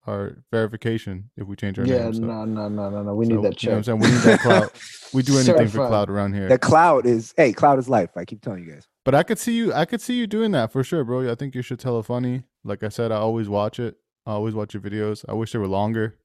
[0.07, 2.15] our verification if we change our Yeah, name.
[2.15, 3.15] So, no, no, no, no, no.
[3.15, 4.01] We so, need that you know what I'm check.
[4.01, 4.01] saying?
[4.01, 4.81] We need that clout.
[5.13, 6.49] We do anything for cloud around here.
[6.49, 8.11] The cloud is hey, cloud is life.
[8.17, 8.87] I keep telling you guys.
[9.05, 9.73] But I could see you.
[9.73, 11.31] I could see you doing that for sure, bro.
[11.31, 12.45] I think your shit's hella funny.
[12.65, 13.97] Like I said, I always watch it.
[14.27, 15.25] I always watch your videos.
[15.29, 16.19] I wish they were longer.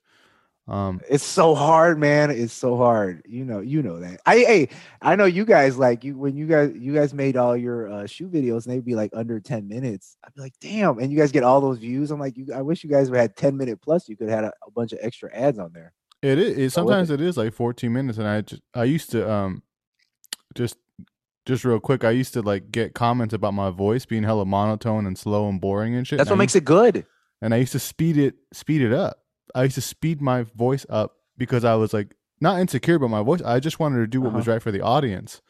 [0.70, 2.30] Um, It's so hard, man.
[2.30, 3.24] It's so hard.
[3.28, 4.22] You know, you know that.
[4.26, 4.70] I hey,
[5.02, 8.06] I know you guys like you when you guys you guys made all your uh
[8.06, 10.16] shoe videos and they'd be like under 10 minutes.
[10.24, 12.12] I'd be like, damn, and you guys get all those views.
[12.12, 14.08] I'm like, you I wish you guys had 10 minute plus.
[14.08, 15.91] You could have had a, a bunch of extra ads on there.
[16.22, 16.58] it is.
[16.58, 19.64] It, sometimes it is like 14 minutes, and I just I used to um,
[20.54, 20.78] just
[21.46, 22.04] just real quick.
[22.04, 25.60] I used to like get comments about my voice being hella monotone and slow and
[25.60, 26.18] boring and shit.
[26.18, 27.06] That's and what I makes it good.
[27.41, 29.19] and I used to speed it speed it up.
[29.56, 33.24] I used to speed my voice up because I was like not insecure about my
[33.24, 33.42] voice.
[33.42, 34.54] I just wanted to do what was Uh-huh.
[34.56, 35.42] right for the audience,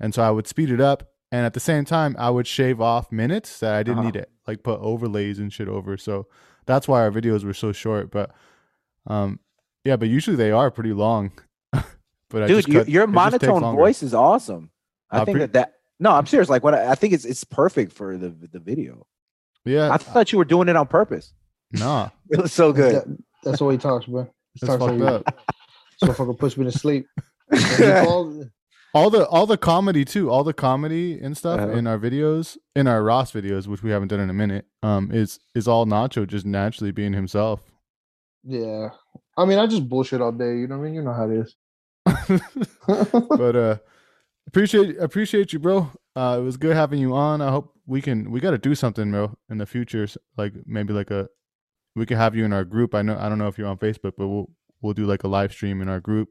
[0.00, 1.04] and so I would speed it up.
[1.30, 4.04] And at the same time, I would shave off minutes that I didn't Uh-huh.
[4.06, 5.96] need to like put overlays and shit over.
[5.98, 6.26] So
[6.64, 8.10] that's why our videos were so short.
[8.10, 8.30] But
[9.06, 9.40] um,
[9.84, 11.32] yeah, but usually they are pretty long.
[11.72, 13.80] but I Dude, just your, cut- your it just monotone longer.
[13.80, 14.70] voice is awesome.
[15.10, 16.48] I I think pre- that that no, I'm serious.
[16.48, 19.06] Like what I, I think it's it's perfect for the the video.
[19.64, 21.34] Yeah, I thought you were doing it on purpose.
[21.72, 23.22] nah, It was so good.
[23.44, 24.24] That- that's all he talks, bro.
[24.54, 25.38] He that's talks fucked like up.
[25.98, 27.06] so fucking puts me to sleep.
[27.50, 28.50] And
[28.94, 31.72] all the all the comedy too all the comedy and stuff Uh-huh.
[31.72, 35.10] in our videos in our ross videos which we haven't done in a minute um
[35.12, 37.60] is is all nacho just naturally being himself
[38.44, 38.88] yeah.
[39.36, 40.56] I mean, I just bullshit all day.
[40.56, 40.94] You know what I mean?
[40.94, 41.54] You know how it is.
[42.86, 43.76] but uh
[44.46, 48.30] appreciate appreciate you bro uh it was good having you on i hope we can
[48.30, 50.06] we got to do something bro in the future
[50.38, 51.28] like maybe like a
[51.98, 53.76] we could have you in our group i know i don't know if you're on
[53.78, 54.48] facebook but we'll
[54.80, 56.28] we'll do like a live stream in our group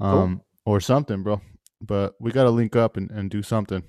[0.00, 1.40] um or something bro
[1.80, 3.82] but we got to link up and, and do something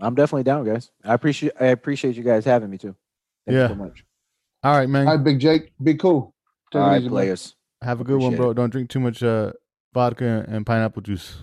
[0.00, 0.92] I'm definitely down, guys.
[1.04, 2.94] I appreciate I appreciate you guys having me too.
[3.44, 3.62] Thank Yeah.
[3.64, 4.04] you so much.
[4.62, 5.72] all right man All right, Big Jake.
[5.82, 6.32] Be cool.
[6.72, 7.10] Take All it right, easy, man.
[7.10, 7.56] players.
[7.82, 8.52] Have a good one, Appreciate bro.
[8.52, 9.50] Don't drink too much uh,
[9.92, 11.34] vodka and pineapple juice.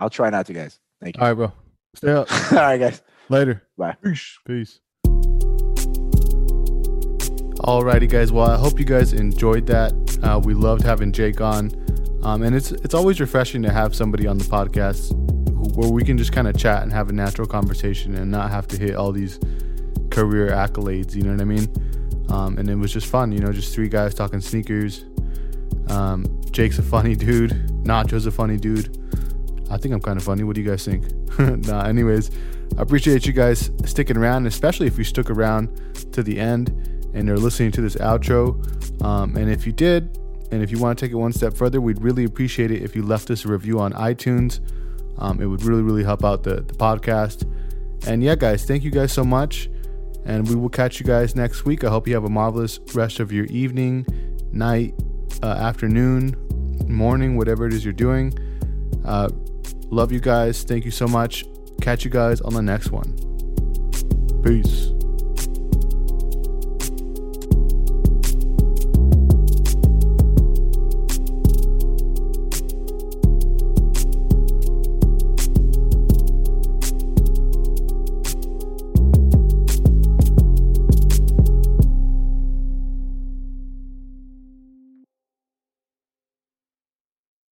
[0.00, 0.80] I'll try not to, guys.
[1.00, 1.22] Thank you.
[1.22, 1.52] All right, bro.
[1.94, 2.32] Stay up.
[2.52, 3.00] All right, guys.
[3.28, 3.62] Later.
[3.78, 3.94] Bye.
[4.02, 4.38] Peace.
[4.44, 4.80] Peace.
[7.64, 8.32] Alrighty, guys.
[8.32, 9.92] Well, I hope you guys enjoyed that.
[10.22, 11.70] Uh, we loved having Jake on,
[12.22, 15.10] um, and it's it's always refreshing to have somebody on the podcast
[15.50, 18.50] who, where we can just kind of chat and have a natural conversation and not
[18.50, 19.38] have to hit all these
[20.10, 21.14] career accolades.
[21.14, 22.26] You know what I mean?
[22.30, 23.30] Um, and it was just fun.
[23.30, 25.04] You know, just three guys talking sneakers.
[25.88, 27.50] Um, Jake's a funny dude.
[27.84, 28.96] Nacho's a funny dude.
[29.70, 30.44] I think I'm kind of funny.
[30.44, 31.04] What do you guys think?
[31.66, 32.30] nah, anyways,
[32.78, 35.68] I appreciate you guys sticking around, especially if you stuck around
[36.12, 39.02] to the end and are listening to this outro.
[39.02, 40.18] Um, and if you did,
[40.52, 42.96] and if you want to take it one step further, we'd really appreciate it if
[42.96, 44.60] you left us a review on iTunes.
[45.18, 47.46] Um, it would really, really help out the, the podcast.
[48.06, 49.68] And yeah, guys, thank you guys so much.
[50.24, 51.84] And we will catch you guys next week.
[51.84, 54.06] I hope you have a marvelous rest of your evening,
[54.52, 54.94] night,
[55.42, 56.36] uh, afternoon,
[56.88, 58.32] morning, whatever it is you're doing.
[59.04, 59.28] Uh,
[59.86, 60.62] love you guys.
[60.62, 61.44] Thank you so much.
[61.80, 63.16] Catch you guys on the next one.
[64.42, 64.99] Peace.